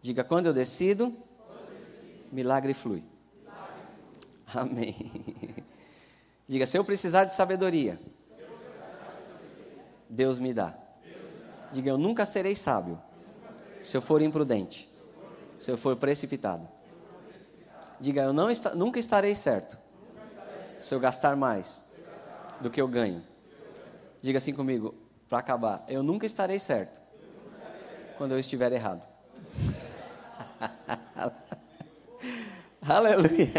Diga: 0.00 0.22
quando 0.22 0.46
eu 0.46 0.52
decido, 0.52 1.12
milagre 2.30 2.74
flui. 2.74 3.02
Amém. 4.54 5.10
Diga: 6.46 6.64
se 6.64 6.78
eu 6.78 6.84
precisar 6.84 7.24
de 7.24 7.34
sabedoria, 7.34 8.00
Deus 10.08 10.38
me 10.38 10.54
dá. 10.54 10.78
Diga, 11.72 11.90
eu 11.90 11.98
nunca 11.98 12.24
serei 12.24 12.54
sábio 12.54 13.02
se 13.82 13.96
eu 13.96 14.00
for 14.00 14.22
imprudente, 14.22 14.88
se 15.58 15.72
eu 15.72 15.76
for 15.76 15.96
precipitado. 15.96 16.68
Diga, 18.00 18.22
eu 18.22 18.32
não 18.32 18.46
nunca 18.76 19.00
estarei 19.00 19.34
certo 19.34 19.87
se 20.78 20.94
eu 20.94 21.00
gastar 21.00 21.36
mais 21.36 21.86
do 22.60 22.70
que 22.70 22.80
eu 22.80 22.88
ganho. 22.88 23.22
Diga 24.22 24.38
assim 24.38 24.54
comigo, 24.54 24.94
para 25.28 25.38
acabar, 25.38 25.84
eu 25.88 26.02
nunca 26.02 26.24
estarei 26.24 26.58
certo 26.58 27.00
quando 28.16 28.32
eu 28.32 28.38
estiver 28.38 28.72
errado. 28.72 29.06
Aleluia. 32.80 33.52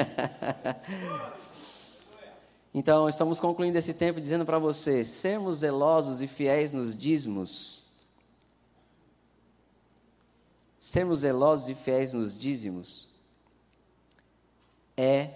Então, 2.73 3.09
estamos 3.09 3.39
concluindo 3.39 3.77
esse 3.77 3.93
tempo 3.93 4.19
dizendo 4.19 4.45
para 4.45 4.57
você: 4.57 5.03
sermos 5.03 5.57
zelosos 5.57 6.21
e 6.21 6.27
fiéis 6.27 6.73
nos 6.73 6.97
dízimos 6.97 7.79
sermos 10.79 11.19
zelosos 11.19 11.69
e 11.69 11.75
fiéis 11.75 12.13
nos 12.13 12.37
dízimos 12.37 13.09
é 14.97 15.31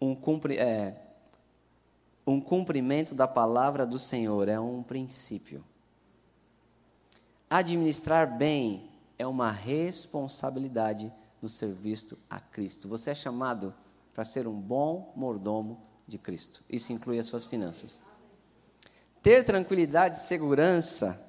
um, 0.00 0.14
cumpri, 0.14 0.58
é 0.58 0.96
um 2.26 2.40
cumprimento 2.40 3.14
da 3.14 3.26
palavra 3.26 3.86
do 3.86 3.98
Senhor, 3.98 4.48
é 4.48 4.58
um 4.58 4.82
princípio. 4.82 5.64
Administrar 7.50 8.36
bem 8.36 8.90
é 9.18 9.26
uma 9.26 9.50
responsabilidade 9.50 11.12
no 11.40 11.48
serviço 11.48 12.16
a 12.30 12.40
Cristo. 12.40 12.88
Você 12.88 13.10
é 13.10 13.14
chamado 13.14 13.74
para 14.14 14.24
ser 14.24 14.46
um 14.46 14.58
bom 14.58 15.12
mordomo 15.16 15.80
de 16.06 16.18
Cristo. 16.18 16.62
Isso 16.68 16.92
inclui 16.92 17.18
as 17.18 17.26
suas 17.26 17.46
finanças. 17.46 18.02
Ter 19.22 19.44
tranquilidade 19.44 20.18
e 20.18 20.22
segurança, 20.22 21.20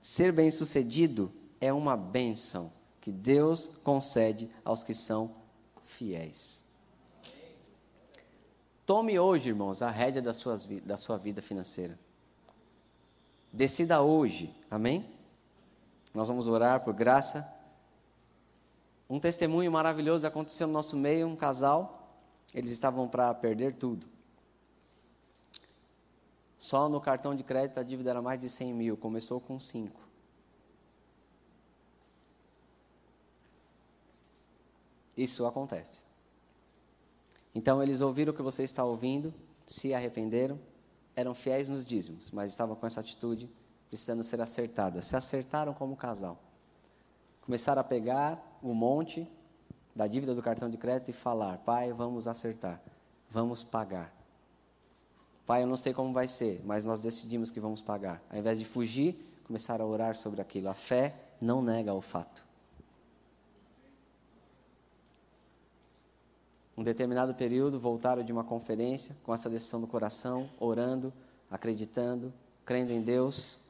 ser 0.00 0.32
bem-sucedido, 0.32 1.32
é 1.60 1.72
uma 1.72 1.96
bênção 1.96 2.72
que 3.00 3.10
Deus 3.10 3.68
concede 3.84 4.50
aos 4.64 4.82
que 4.82 4.94
são 4.94 5.34
fiéis. 5.84 6.65
Tome 8.86 9.18
hoje, 9.18 9.48
irmãos, 9.48 9.82
a 9.82 9.90
rédea 9.90 10.22
da, 10.22 10.30
da 10.84 10.96
sua 10.96 11.18
vida 11.18 11.42
financeira. 11.42 11.98
Decida 13.52 14.00
hoje, 14.00 14.54
amém? 14.70 15.04
Nós 16.14 16.28
vamos 16.28 16.46
orar 16.46 16.84
por 16.84 16.94
graça. 16.94 17.52
Um 19.10 19.18
testemunho 19.18 19.72
maravilhoso 19.72 20.24
aconteceu 20.24 20.68
no 20.68 20.72
nosso 20.72 20.96
meio, 20.96 21.26
um 21.26 21.34
casal, 21.34 22.16
eles 22.54 22.70
estavam 22.70 23.08
para 23.08 23.34
perder 23.34 23.74
tudo. 23.74 24.06
Só 26.56 26.88
no 26.88 27.00
cartão 27.00 27.34
de 27.34 27.42
crédito 27.42 27.80
a 27.80 27.82
dívida 27.82 28.10
era 28.10 28.22
mais 28.22 28.40
de 28.40 28.48
100 28.48 28.72
mil, 28.72 28.96
começou 28.96 29.40
com 29.40 29.58
5. 29.58 30.00
Isso 35.16 35.44
acontece. 35.44 36.02
Então 37.56 37.82
eles 37.82 38.02
ouviram 38.02 38.34
o 38.34 38.36
que 38.36 38.42
você 38.42 38.64
está 38.64 38.84
ouvindo, 38.84 39.32
se 39.66 39.94
arrependeram, 39.94 40.60
eram 41.16 41.34
fiéis 41.34 41.70
nos 41.70 41.86
dízimos, 41.86 42.30
mas 42.30 42.50
estavam 42.50 42.76
com 42.76 42.86
essa 42.86 43.00
atitude 43.00 43.48
precisando 43.88 44.22
ser 44.22 44.42
acertada. 44.42 45.00
Se 45.00 45.16
acertaram 45.16 45.72
como 45.72 45.96
casal. 45.96 46.38
Começaram 47.40 47.80
a 47.80 47.84
pegar 47.84 48.58
o 48.62 48.74
monte 48.74 49.26
da 49.94 50.06
dívida 50.06 50.34
do 50.34 50.42
cartão 50.42 50.68
de 50.68 50.76
crédito 50.76 51.08
e 51.08 51.12
falar: 51.14 51.56
Pai, 51.64 51.94
vamos 51.94 52.28
acertar, 52.28 52.78
vamos 53.30 53.62
pagar. 53.62 54.14
Pai, 55.46 55.62
eu 55.62 55.66
não 55.66 55.78
sei 55.78 55.94
como 55.94 56.12
vai 56.12 56.28
ser, 56.28 56.60
mas 56.62 56.84
nós 56.84 57.00
decidimos 57.00 57.50
que 57.50 57.58
vamos 57.58 57.80
pagar. 57.80 58.22
Ao 58.28 58.38
invés 58.38 58.58
de 58.58 58.66
fugir, 58.66 59.16
começaram 59.44 59.86
a 59.86 59.88
orar 59.88 60.14
sobre 60.14 60.42
aquilo. 60.42 60.68
A 60.68 60.74
fé 60.74 61.14
não 61.40 61.62
nega 61.62 61.94
o 61.94 62.02
fato. 62.02 62.44
Um 66.76 66.82
determinado 66.82 67.34
período 67.34 67.80
voltaram 67.80 68.22
de 68.22 68.30
uma 68.30 68.44
conferência 68.44 69.16
com 69.24 69.32
essa 69.32 69.48
decisão 69.48 69.80
do 69.80 69.86
coração, 69.86 70.50
orando, 70.60 71.12
acreditando, 71.50 72.32
crendo 72.66 72.92
em 72.92 73.00
Deus. 73.00 73.60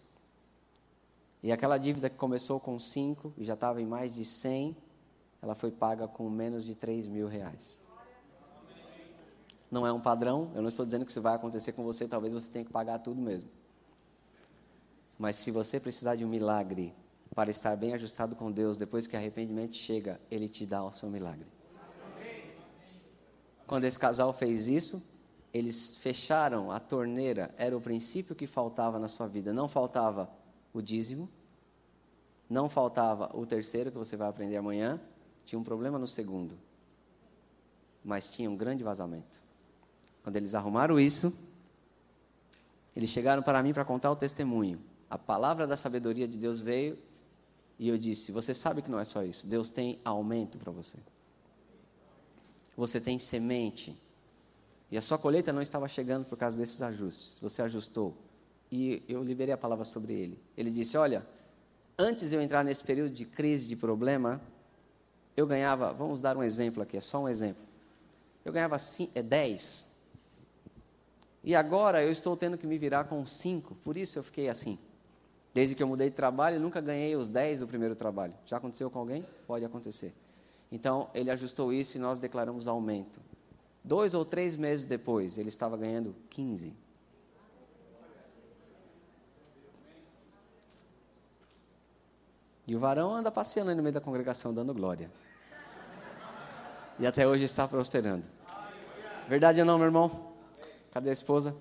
E 1.40 1.52
aquela 1.52 1.78
dívida 1.78 2.10
que 2.10 2.16
começou 2.16 2.58
com 2.58 2.78
5 2.78 3.34
e 3.38 3.44
já 3.44 3.54
estava 3.54 3.80
em 3.80 3.86
mais 3.86 4.14
de 4.14 4.24
100, 4.24 4.76
ela 5.40 5.54
foi 5.54 5.70
paga 5.70 6.08
com 6.08 6.28
menos 6.28 6.64
de 6.64 6.74
3 6.74 7.06
mil 7.06 7.28
reais. 7.28 7.80
Não 9.70 9.86
é 9.86 9.92
um 9.92 10.00
padrão, 10.00 10.50
eu 10.54 10.62
não 10.62 10.68
estou 10.68 10.84
dizendo 10.84 11.04
que 11.04 11.10
isso 11.10 11.22
vai 11.22 11.36
acontecer 11.36 11.72
com 11.72 11.84
você, 11.84 12.08
talvez 12.08 12.32
você 12.32 12.50
tenha 12.50 12.64
que 12.64 12.72
pagar 12.72 12.98
tudo 12.98 13.20
mesmo. 13.20 13.48
Mas 15.16 15.36
se 15.36 15.50
você 15.50 15.78
precisar 15.78 16.16
de 16.16 16.24
um 16.24 16.28
milagre 16.28 16.92
para 17.34 17.50
estar 17.50 17.76
bem 17.76 17.94
ajustado 17.94 18.34
com 18.34 18.50
Deus, 18.50 18.76
depois 18.76 19.06
que 19.06 19.16
arrependimento 19.16 19.76
chega, 19.76 20.20
Ele 20.30 20.48
te 20.48 20.66
dá 20.66 20.84
o 20.84 20.92
seu 20.92 21.08
milagre. 21.08 21.55
Quando 23.66 23.84
esse 23.84 23.98
casal 23.98 24.32
fez 24.32 24.68
isso, 24.68 25.02
eles 25.52 25.96
fecharam 25.96 26.70
a 26.70 26.78
torneira, 26.78 27.52
era 27.56 27.76
o 27.76 27.80
princípio 27.80 28.34
que 28.34 28.46
faltava 28.46 28.98
na 28.98 29.08
sua 29.08 29.26
vida. 29.26 29.52
Não 29.52 29.68
faltava 29.68 30.30
o 30.72 30.80
dízimo, 30.80 31.28
não 32.48 32.68
faltava 32.68 33.30
o 33.34 33.44
terceiro, 33.44 33.90
que 33.90 33.98
você 33.98 34.16
vai 34.16 34.28
aprender 34.28 34.56
amanhã, 34.56 35.00
tinha 35.44 35.58
um 35.58 35.64
problema 35.64 35.98
no 35.98 36.06
segundo, 36.06 36.56
mas 38.04 38.28
tinha 38.28 38.50
um 38.50 38.56
grande 38.56 38.84
vazamento. 38.84 39.40
Quando 40.22 40.36
eles 40.36 40.54
arrumaram 40.54 41.00
isso, 41.00 41.36
eles 42.94 43.10
chegaram 43.10 43.42
para 43.42 43.62
mim 43.62 43.72
para 43.72 43.84
contar 43.84 44.10
o 44.10 44.16
testemunho. 44.16 44.80
A 45.10 45.18
palavra 45.18 45.66
da 45.66 45.76
sabedoria 45.76 46.28
de 46.28 46.38
Deus 46.38 46.60
veio 46.60 46.98
e 47.78 47.88
eu 47.88 47.98
disse: 47.98 48.30
Você 48.30 48.52
sabe 48.54 48.82
que 48.82 48.90
não 48.90 48.98
é 49.00 49.04
só 49.04 49.22
isso, 49.22 49.46
Deus 49.46 49.70
tem 49.70 49.98
aumento 50.04 50.58
para 50.58 50.70
você 50.70 50.98
você 52.76 53.00
tem 53.00 53.18
semente. 53.18 53.96
E 54.90 54.96
a 54.96 55.00
sua 55.00 55.18
colheita 55.18 55.52
não 55.52 55.62
estava 55.62 55.88
chegando 55.88 56.24
por 56.26 56.36
causa 56.36 56.58
desses 56.58 56.82
ajustes. 56.82 57.38
Você 57.40 57.62
ajustou. 57.62 58.16
E 58.70 59.02
eu 59.08 59.22
liberei 59.22 59.54
a 59.54 59.58
palavra 59.58 59.84
sobre 59.84 60.12
ele. 60.12 60.38
Ele 60.56 60.70
disse: 60.70 60.96
Olha, 60.96 61.26
antes 61.98 62.30
de 62.30 62.36
eu 62.36 62.42
entrar 62.42 62.64
nesse 62.64 62.84
período 62.84 63.14
de 63.14 63.24
crise, 63.24 63.66
de 63.66 63.76
problema, 63.76 64.40
eu 65.36 65.46
ganhava, 65.46 65.92
vamos 65.92 66.20
dar 66.20 66.36
um 66.36 66.42
exemplo 66.42 66.82
aqui, 66.82 66.96
é 66.96 67.00
só 67.00 67.22
um 67.22 67.28
exemplo. 67.28 67.62
Eu 68.44 68.52
ganhava 68.52 68.76
10. 68.76 69.86
É, 69.92 69.96
e 71.42 71.54
agora 71.54 72.02
eu 72.02 72.10
estou 72.10 72.36
tendo 72.36 72.58
que 72.58 72.66
me 72.66 72.78
virar 72.78 73.04
com 73.04 73.24
5, 73.24 73.74
por 73.76 73.96
isso 73.96 74.18
eu 74.18 74.22
fiquei 74.22 74.48
assim. 74.48 74.78
Desde 75.54 75.74
que 75.74 75.82
eu 75.82 75.86
mudei 75.86 76.10
de 76.10 76.16
trabalho, 76.16 76.60
nunca 76.60 76.80
ganhei 76.80 77.16
os 77.16 77.28
10 77.28 77.60
do 77.60 77.66
primeiro 77.66 77.94
trabalho. 77.94 78.34
Já 78.44 78.56
aconteceu 78.56 78.90
com 78.90 78.98
alguém? 78.98 79.24
Pode 79.46 79.64
acontecer. 79.64 80.12
Então, 80.70 81.08
ele 81.14 81.30
ajustou 81.30 81.72
isso 81.72 81.96
e 81.96 82.00
nós 82.00 82.20
declaramos 82.20 82.66
aumento. 82.66 83.20
Dois 83.84 84.14
ou 84.14 84.24
três 84.24 84.56
meses 84.56 84.84
depois, 84.84 85.38
ele 85.38 85.48
estava 85.48 85.76
ganhando 85.76 86.14
15. 86.28 86.74
E 92.66 92.74
o 92.74 92.80
varão 92.80 93.14
anda 93.14 93.30
passeando 93.30 93.72
no 93.76 93.82
meio 93.82 93.92
da 93.92 94.00
congregação, 94.00 94.52
dando 94.52 94.74
glória. 94.74 95.08
E 96.98 97.06
até 97.06 97.26
hoje 97.26 97.44
está 97.44 97.68
prosperando. 97.68 98.28
Verdade 99.28 99.60
ou 99.60 99.66
não, 99.66 99.78
meu 99.78 99.86
irmão? 99.86 100.34
Cadê 100.90 101.10
a 101.10 101.12
esposa? 101.12 101.54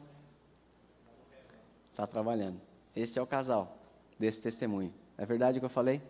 Está 1.91 2.07
trabalhando. 2.07 2.59
Este 2.95 3.19
é 3.19 3.21
o 3.21 3.27
casal 3.27 3.77
desse 4.17 4.41
testemunho. 4.41 4.91
É 5.15 5.25
verdade 5.25 5.59
o 5.59 5.61
que 5.61 5.65
eu 5.65 5.69
falei? 5.69 6.01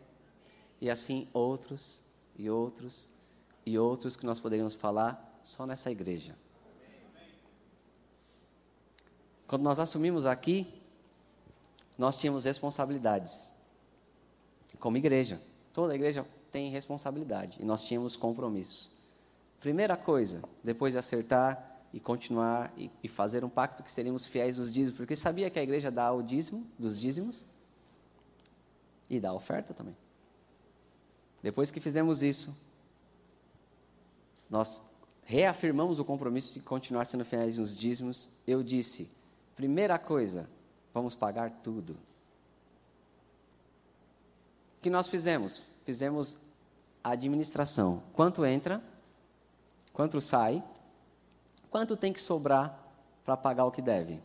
E 0.79 0.89
assim 0.89 1.27
outros 1.33 2.04
e 2.37 2.49
outros 2.49 3.11
e 3.65 3.79
outros 3.79 4.15
que 4.15 4.25
nós 4.25 4.39
poderíamos 4.39 4.75
falar 4.75 5.39
só 5.43 5.65
nessa 5.65 5.89
igreja. 5.89 6.35
Quando 9.47 9.63
nós 9.63 9.79
assumimos 9.79 10.25
aqui, 10.25 10.67
nós 11.97 12.17
tínhamos 12.17 12.45
responsabilidades. 12.45 13.51
Como 14.79 14.97
igreja. 14.97 15.41
Toda 15.73 15.95
igreja 15.95 16.25
tem 16.51 16.69
responsabilidade. 16.69 17.57
E 17.59 17.65
nós 17.65 17.81
tínhamos 17.83 18.15
compromissos. 18.15 18.89
Primeira 19.59 19.97
coisa, 19.97 20.41
depois 20.63 20.93
de 20.93 20.99
acertar 20.99 21.81
e 21.93 21.99
continuar 21.99 22.71
e, 22.77 22.91
e 23.03 23.07
fazer 23.07 23.43
um 23.43 23.49
pacto 23.49 23.81
que 23.81 23.91
seríamos 23.91 24.25
fiéis 24.25 24.57
dos 24.57 24.73
dízimos, 24.73 24.97
porque 24.97 25.15
sabia 25.15 25.49
que 25.49 25.57
a 25.57 25.63
igreja 25.63 25.89
dá 25.89 26.11
o 26.11 26.21
dízimo, 26.21 26.67
dos 26.77 26.99
dízimos, 26.99 27.45
e 29.09 29.19
dá 29.19 29.29
a 29.29 29.33
oferta 29.33 29.73
também. 29.73 29.95
Depois 31.45 31.69
que 31.69 31.79
fizemos 31.79 32.23
isso, 32.23 32.57
nós 34.49 34.81
reafirmamos 35.25 35.99
o 35.99 36.03
compromisso 36.03 36.57
de 36.57 36.65
continuar 36.65 37.05
sendo 37.05 37.23
fiéis 37.23 37.59
nos 37.59 37.77
dízimos. 37.77 38.29
Eu 38.47 38.63
disse: 38.63 39.11
primeira 39.55 39.99
coisa, 39.99 40.49
vamos 40.91 41.13
pagar 41.13 41.51
tudo. 41.61 41.91
O 44.79 44.81
que 44.81 44.89
nós 44.89 45.07
fizemos? 45.07 45.67
Fizemos 45.85 46.35
a 47.03 47.11
administração. 47.11 48.01
Quanto 48.13 48.43
entra? 48.43 48.81
Quanto 49.93 50.19
sai? 50.19 50.63
Quanto 51.69 51.95
tem 51.95 52.11
que 52.11 52.23
sobrar 52.23 52.75
para 53.23 53.37
pagar 53.37 53.65
o 53.65 53.71
que 53.71 53.83
deve? 53.83 54.19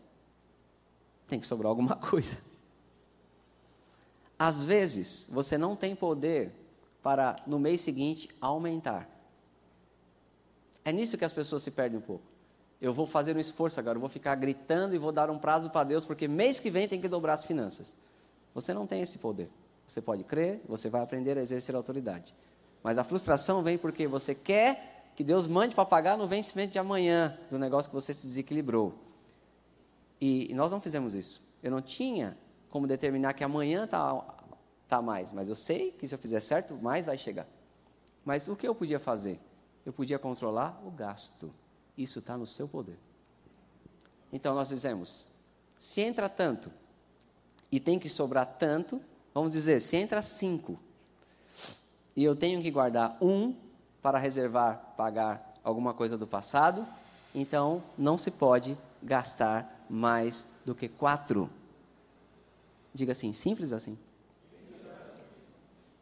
Tem 1.29 1.39
que 1.39 1.47
sobrar 1.47 1.69
alguma 1.69 1.97
coisa. 2.01 2.39
Às 4.39 4.65
vezes, 4.65 5.29
você 5.31 5.59
não 5.59 5.77
tem 5.77 5.95
poder 5.95 6.60
para 7.03 7.37
no 7.47 7.59
mês 7.59 7.81
seguinte 7.81 8.29
aumentar. 8.41 9.09
É 10.85 10.93
nisso 10.93 11.19
que 11.19 11.25
as 11.25 11.33
pessoas 11.33 11.63
se 11.63 11.71
perdem 11.71 11.99
um 11.99 12.03
pouco. 12.03 12.25
Eu 12.81 12.95
vou 12.95 13.07
fazer 13.07 13.37
um 13.37 13.41
esforço 13.41 13.79
agora, 13.79 13.97
eu 13.97 14.01
vou 14.01 14.09
ficar 14.09 14.35
gritando 14.35 14.95
e 14.95 14.99
vou 14.99 15.13
dar 15.13 15.31
um 15.31 15.39
prazo 15.39 15.69
para 15.71 15.85
Deus, 15.85 16.07
porque 16.07 16.27
mês 16.27 16.59
que 16.59 16.71
vem 16.71 16.89
tem 16.89 17.01
que 17.01 17.09
dobrar 17.09 17.35
as 17.35 17.45
finanças. 17.45 17.97
Você 18.55 18.73
não 18.73 18.87
tem 18.87 19.03
esse 19.03 19.19
poder. 19.19 19.51
Você 19.87 20.01
pode 20.01 20.25
crer, 20.25 20.63
você 20.67 20.89
vai 20.89 21.03
aprender 21.03 21.37
a 21.37 21.43
exercer 21.43 21.75
a 21.75 21.79
autoridade. 21.79 22.35
Mas 22.83 22.97
a 22.97 23.05
frustração 23.05 23.63
vem 23.63 23.77
porque 23.77 24.07
você 24.07 24.35
quer 24.35 25.13
que 25.15 25.23
Deus 25.23 25.47
mande 25.47 25.75
para 25.75 25.85
pagar 25.85 26.17
no 26.17 26.27
vencimento 26.27 26.73
de 26.73 26.79
amanhã 26.79 27.39
do 27.51 27.59
negócio 27.59 27.91
que 27.91 27.95
você 27.95 28.15
se 28.15 28.27
desequilibrou. 28.27 28.95
E 30.21 30.51
nós 30.55 30.73
não 30.73 30.81
fizemos 30.81 31.15
isso. 31.15 31.43
Eu 31.63 31.71
não 31.71 31.83
tinha 31.83 32.39
como 32.71 32.87
determinar 32.87 33.35
que 33.35 33.45
amanhã 33.45 33.85
está 33.85 34.25
tá 34.91 35.03
mais, 35.03 35.33
mas 35.33 35.49
eu 35.49 35.55
sei 35.55 35.93
que 35.93 36.07
se 36.07 36.15
eu 36.15 36.19
fizer 36.19 36.41
certo, 36.41 36.75
mais 36.77 37.07
vai 37.07 37.17
chegar. 37.17 37.47
Mas 38.25 38.49
o 38.49 38.57
que 38.57 38.67
eu 38.67 38.75
podia 38.75 39.01
fazer? 39.01 39.41
Eu 39.85 39.93
podia 39.93 40.19
controlar 40.19 40.81
o 40.85 40.91
gasto. 40.91 41.53
Isso 41.97 42.19
está 42.19 42.37
no 42.37 42.47
seu 42.47 42.69
poder. 42.69 42.99
Então 44.33 44.55
nós 44.55 44.69
dizemos: 44.69 45.31
se 45.79 46.01
entra 46.01 46.29
tanto 46.29 46.71
e 47.73 47.81
tem 47.81 47.99
que 47.99 48.09
sobrar 48.09 48.47
tanto, 48.59 49.01
vamos 49.33 49.53
dizer, 49.53 49.81
se 49.81 49.97
entra 49.97 50.21
cinco 50.23 50.79
e 52.15 52.25
eu 52.25 52.35
tenho 52.35 52.61
que 52.61 52.71
guardar 52.71 53.17
um 53.21 53.55
para 54.03 54.19
reservar, 54.19 54.95
pagar 54.97 55.55
alguma 55.63 55.95
coisa 55.95 56.19
do 56.19 56.27
passado, 56.27 56.87
então 57.35 57.83
não 57.97 58.19
se 58.19 58.31
pode 58.31 58.77
gastar 59.03 59.87
mais 59.89 60.53
do 60.65 60.75
que 60.75 60.89
quatro. 60.89 61.49
Diga 62.93 63.13
assim, 63.13 63.33
simples 63.33 63.73
assim. 63.73 63.99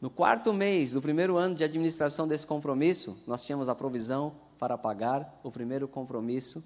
No 0.00 0.08
quarto 0.08 0.52
mês 0.52 0.92
do 0.92 1.02
primeiro 1.02 1.36
ano 1.36 1.56
de 1.56 1.64
administração 1.64 2.28
desse 2.28 2.46
compromisso, 2.46 3.20
nós 3.26 3.44
tínhamos 3.44 3.68
a 3.68 3.74
provisão 3.74 4.32
para 4.56 4.78
pagar 4.78 5.40
o 5.42 5.50
primeiro 5.50 5.88
compromisso 5.88 6.62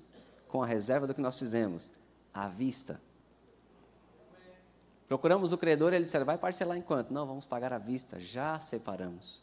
com 0.48 0.62
a 0.62 0.66
reserva 0.66 1.06
do 1.06 1.14
que 1.14 1.20
nós 1.20 1.38
fizemos, 1.38 1.90
à 2.32 2.46
vista. 2.48 3.00
Procuramos 5.08 5.50
o 5.50 5.56
credor, 5.56 5.94
ele 5.94 6.04
disse: 6.04 6.22
vai 6.24 6.36
parcelar 6.36 6.76
enquanto? 6.76 7.10
Não, 7.10 7.26
vamos 7.26 7.46
pagar 7.46 7.72
à 7.72 7.78
vista, 7.78 8.20
já 8.20 8.58
separamos. 8.58 9.42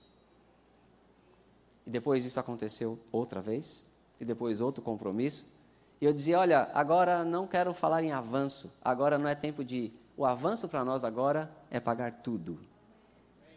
E 1.85 1.89
depois 1.89 2.23
isso 2.23 2.39
aconteceu 2.39 2.99
outra 3.11 3.41
vez, 3.41 3.91
e 4.21 4.25
depois 4.25 4.61
outro 4.61 4.83
compromisso. 4.83 5.51
E 5.99 6.05
eu 6.05 6.13
dizia: 6.13 6.37
olha, 6.37 6.69
agora 6.75 7.23
não 7.23 7.47
quero 7.47 7.73
falar 7.73 8.03
em 8.03 8.11
avanço, 8.11 8.71
agora 8.83 9.17
não 9.17 9.27
é 9.27 9.33
tempo 9.33 9.63
de. 9.63 9.91
O 10.15 10.27
avanço 10.27 10.69
para 10.69 10.85
nós 10.85 11.03
agora 11.03 11.49
é 11.71 11.79
pagar 11.79 12.21
tudo 12.21 12.59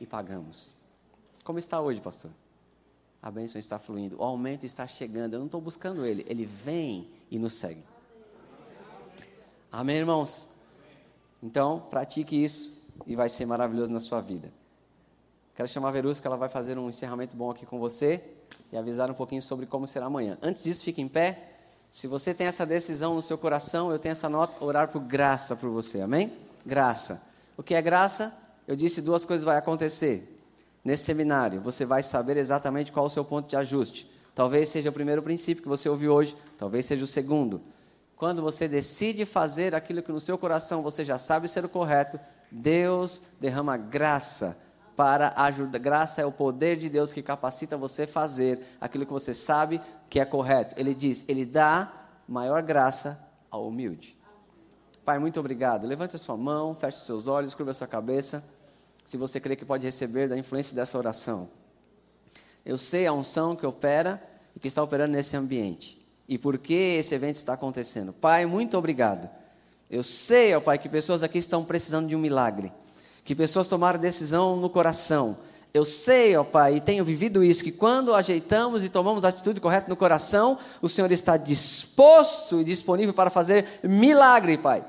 e 0.03 0.07
pagamos. 0.07 0.77
Como 1.45 1.61
está 1.61 1.81
hoje, 1.81 2.01
pastor? 2.01 2.33
A 3.23 3.31
bênção 3.31 3.57
está 3.57 3.79
fluindo, 3.79 4.19
o 4.19 4.25
aumento 4.25 4.67
está 4.67 4.85
chegando. 4.85 5.35
Eu 5.35 5.39
não 5.39 5.47
estou 5.47 5.61
buscando 5.61 6.05
ele, 6.05 6.27
ele 6.29 6.45
vem 6.45 7.09
e 7.31 7.39
nos 7.39 7.55
segue. 7.55 7.85
Amém, 9.71 9.99
irmãos? 9.99 10.49
Então, 11.41 11.87
pratique 11.89 12.43
isso 12.43 12.85
e 13.07 13.15
vai 13.15 13.29
ser 13.29 13.47
maravilhoso 13.47 13.93
na 13.93 14.01
sua 14.01 14.21
vida. 14.21 14.53
Quero 15.55 15.69
chamar 15.69 15.91
a 15.91 15.93
Verusca, 15.93 16.29
ela 16.29 16.37
vai 16.37 16.49
fazer 16.49 16.77
um 16.77 16.89
encerramento 16.89 17.37
bom 17.37 17.51
aqui 17.51 17.65
com 17.65 17.79
você 17.79 18.23
e 18.73 18.77
avisar 18.77 19.09
um 19.09 19.15
pouquinho 19.15 19.41
sobre 19.41 19.67
como 19.67 19.87
será 19.87 20.07
amanhã. 20.07 20.37
Antes 20.43 20.65
disso, 20.65 20.83
fique 20.83 21.01
em 21.01 21.09
pé. 21.09 21.51
Se 21.93 22.09
você 22.09 22.35
tem 22.35 22.49
essa 22.49 22.67
decisão 22.67 23.15
no 23.15 23.23
seu 23.23 23.39
coração, 23.39 23.93
eu 23.93 24.01
tenho 24.01 24.13
essa 24.13 24.29
nota, 24.29 24.65
orar 24.65 24.89
por 24.89 25.01
graça 25.01 25.55
por 25.55 25.71
você, 25.71 26.01
amém? 26.01 26.33
Graça. 26.67 27.23
O 27.57 27.63
que 27.63 27.75
é 27.75 27.83
graça? 27.83 28.42
Eu 28.73 28.77
disse 28.77 29.03
duas 29.03 29.27
coisas 29.27 29.45
vai 29.45 29.59
acontecer. 29.59 30.35
Nesse 30.83 31.05
seminário, 31.05 31.61
você 31.61 31.85
vai 31.85 32.03
saber 32.03 32.39
exatamente 32.39 32.91
qual 32.91 33.05
o 33.05 33.11
seu 33.11 33.23
ponto 33.23 33.47
de 33.47 33.55
ajuste. 33.55 34.11
Talvez 34.35 34.71
seja 34.71 34.89
o 34.89 34.93
primeiro 34.95 35.23
princípio 35.23 35.63
que 35.63 35.69
você 35.69 35.91
ouviu 35.91 36.15
hoje, 36.15 36.35
talvez 36.57 36.87
seja 36.87 37.05
o 37.05 37.07
segundo. 37.07 37.61
Quando 38.17 38.41
você 38.41 38.67
decide 38.67 39.27
fazer 39.27 39.75
aquilo 39.75 40.03
que 40.03 40.11
no 40.11 40.19
seu 40.19 40.39
coração 40.39 40.81
você 40.81 41.05
já 41.05 41.19
sabe 41.19 41.49
ser 41.49 41.67
o 41.67 41.69
correto, 41.69 42.19
Deus 42.51 43.21
derrama 43.39 43.77
graça 43.77 44.59
para 44.97 45.35
ajudar. 45.37 45.79
Graça 45.79 46.23
é 46.23 46.25
o 46.25 46.33
poder 46.33 46.79
de 46.79 46.89
Deus 46.89 47.13
que 47.13 47.21
capacita 47.21 47.77
você 47.77 48.05
a 48.05 48.09
fazer 48.09 48.59
aquilo 48.81 49.05
que 49.05 49.13
você 49.13 49.35
sabe 49.35 49.83
que 50.09 50.19
é 50.19 50.25
correto. 50.25 50.75
Ele 50.79 50.95
diz, 50.95 51.27
ele 51.29 51.45
dá 51.45 51.93
maior 52.27 52.63
graça 52.63 53.23
ao 53.51 53.69
humilde. 53.69 54.17
Pai, 55.05 55.19
muito 55.19 55.39
obrigado. 55.39 55.87
Levante 55.87 56.17
a 56.17 56.19
sua 56.19 56.39
mão, 56.39 56.75
feche 56.75 56.97
os 56.97 57.05
seus 57.05 57.27
olhos, 57.27 57.55
curva 57.55 57.73
a 57.73 57.75
sua 57.75 57.87
cabeça. 57.87 58.43
Se 59.05 59.17
você 59.17 59.41
crê 59.41 59.57
que 59.57 59.65
pode 59.65 59.85
receber 59.85 60.29
da 60.29 60.37
influência 60.37 60.75
dessa 60.75 60.97
oração. 60.97 61.49
Eu 62.65 62.79
sei 62.79 63.07
a 63.07 63.13
unção 63.13 63.57
que 63.57 63.67
opera 63.67 64.23
e 64.55 64.61
que 64.61 64.69
está 64.69 64.83
operando 64.83 65.13
nesse 65.13 65.37
ambiente. 65.37 66.01
E 66.29 66.39
por 66.39 66.59
que 66.59 66.73
esse 66.73 67.15
evento 67.15 67.37
está 67.37 67.55
acontecendo. 67.55 68.13
Pai, 68.13 68.47
muito 68.47 68.77
obrigado. 68.79 69.29
Eu 69.91 70.03
sei, 70.03 70.55
ó 70.55 70.61
Pai, 70.61 70.79
que 70.79 70.89
pessoas 70.89 71.23
aqui 71.23 71.39
estão 71.39 71.65
precisando 71.65 72.09
de 72.09 72.17
um 72.17 72.21
milagre. 72.21 72.73
Que 73.25 73.35
pessoas 73.35 73.69
tomaram 73.69 74.01
decisão 74.01 74.57
no 74.57 74.71
coração 74.71 75.37
eu 75.75 75.87
sei, 75.87 76.37
ó 76.37 76.45
Pai, 76.45 76.77
e 76.77 76.81
tenho 76.81 77.05
vivido 77.05 77.43
isso, 77.43 77.65
que 77.65 77.73
quando 77.73 78.15
ajeitamos 78.15 78.85
e 78.85 78.91
tomamos 78.91 79.25
a 79.25 79.29
atitude 79.29 79.59
correta 79.59 79.89
no 79.89 79.97
coração, 79.97 80.59
o 80.83 80.89
Senhor 80.89 81.11
está 81.11 81.39
disposto 81.39 82.61
e 82.61 82.65
disponível 82.65 83.15
para 83.15 83.31
fazer 83.31 83.81
milagre, 83.83 84.59
Pai. 84.59 84.85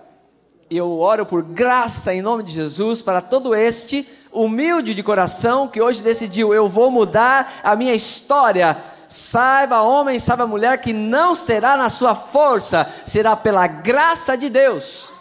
E 0.73 0.77
eu 0.77 0.99
oro 0.99 1.23
por 1.23 1.43
graça 1.43 2.15
em 2.15 2.21
nome 2.23 2.41
de 2.41 2.51
Jesus 2.51 2.99
para 2.99 3.21
todo 3.21 3.53
este 3.53 4.09
humilde 4.31 4.95
de 4.95 5.03
coração 5.03 5.67
que 5.67 5.79
hoje 5.79 6.01
decidiu: 6.01 6.51
eu 6.51 6.67
vou 6.67 6.89
mudar 6.89 7.61
a 7.63 7.75
minha 7.75 7.93
história. 7.93 8.75
Saiba, 9.07 9.83
homem, 9.83 10.19
saiba, 10.19 10.47
mulher, 10.47 10.81
que 10.81 10.91
não 10.91 11.35
será 11.35 11.77
na 11.77 11.91
sua 11.91 12.15
força, 12.15 12.91
será 13.05 13.35
pela 13.35 13.67
graça 13.67 14.35
de 14.35 14.49
Deus. 14.49 15.13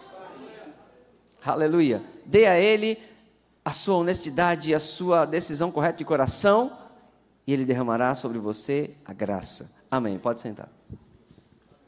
Aleluia. 1.44 2.02
Dê 2.24 2.46
a 2.46 2.58
Ele 2.58 2.98
a 3.62 3.72
sua 3.72 3.96
honestidade 3.96 4.74
a 4.74 4.80
sua 4.80 5.26
decisão 5.26 5.70
correta 5.70 5.98
de 5.98 6.04
coração, 6.06 6.72
e 7.46 7.52
Ele 7.52 7.66
derramará 7.66 8.14
sobre 8.14 8.38
você 8.38 8.92
a 9.04 9.12
graça. 9.12 9.70
Amém. 9.90 10.18
Pode 10.18 10.40
sentar. 10.40 10.70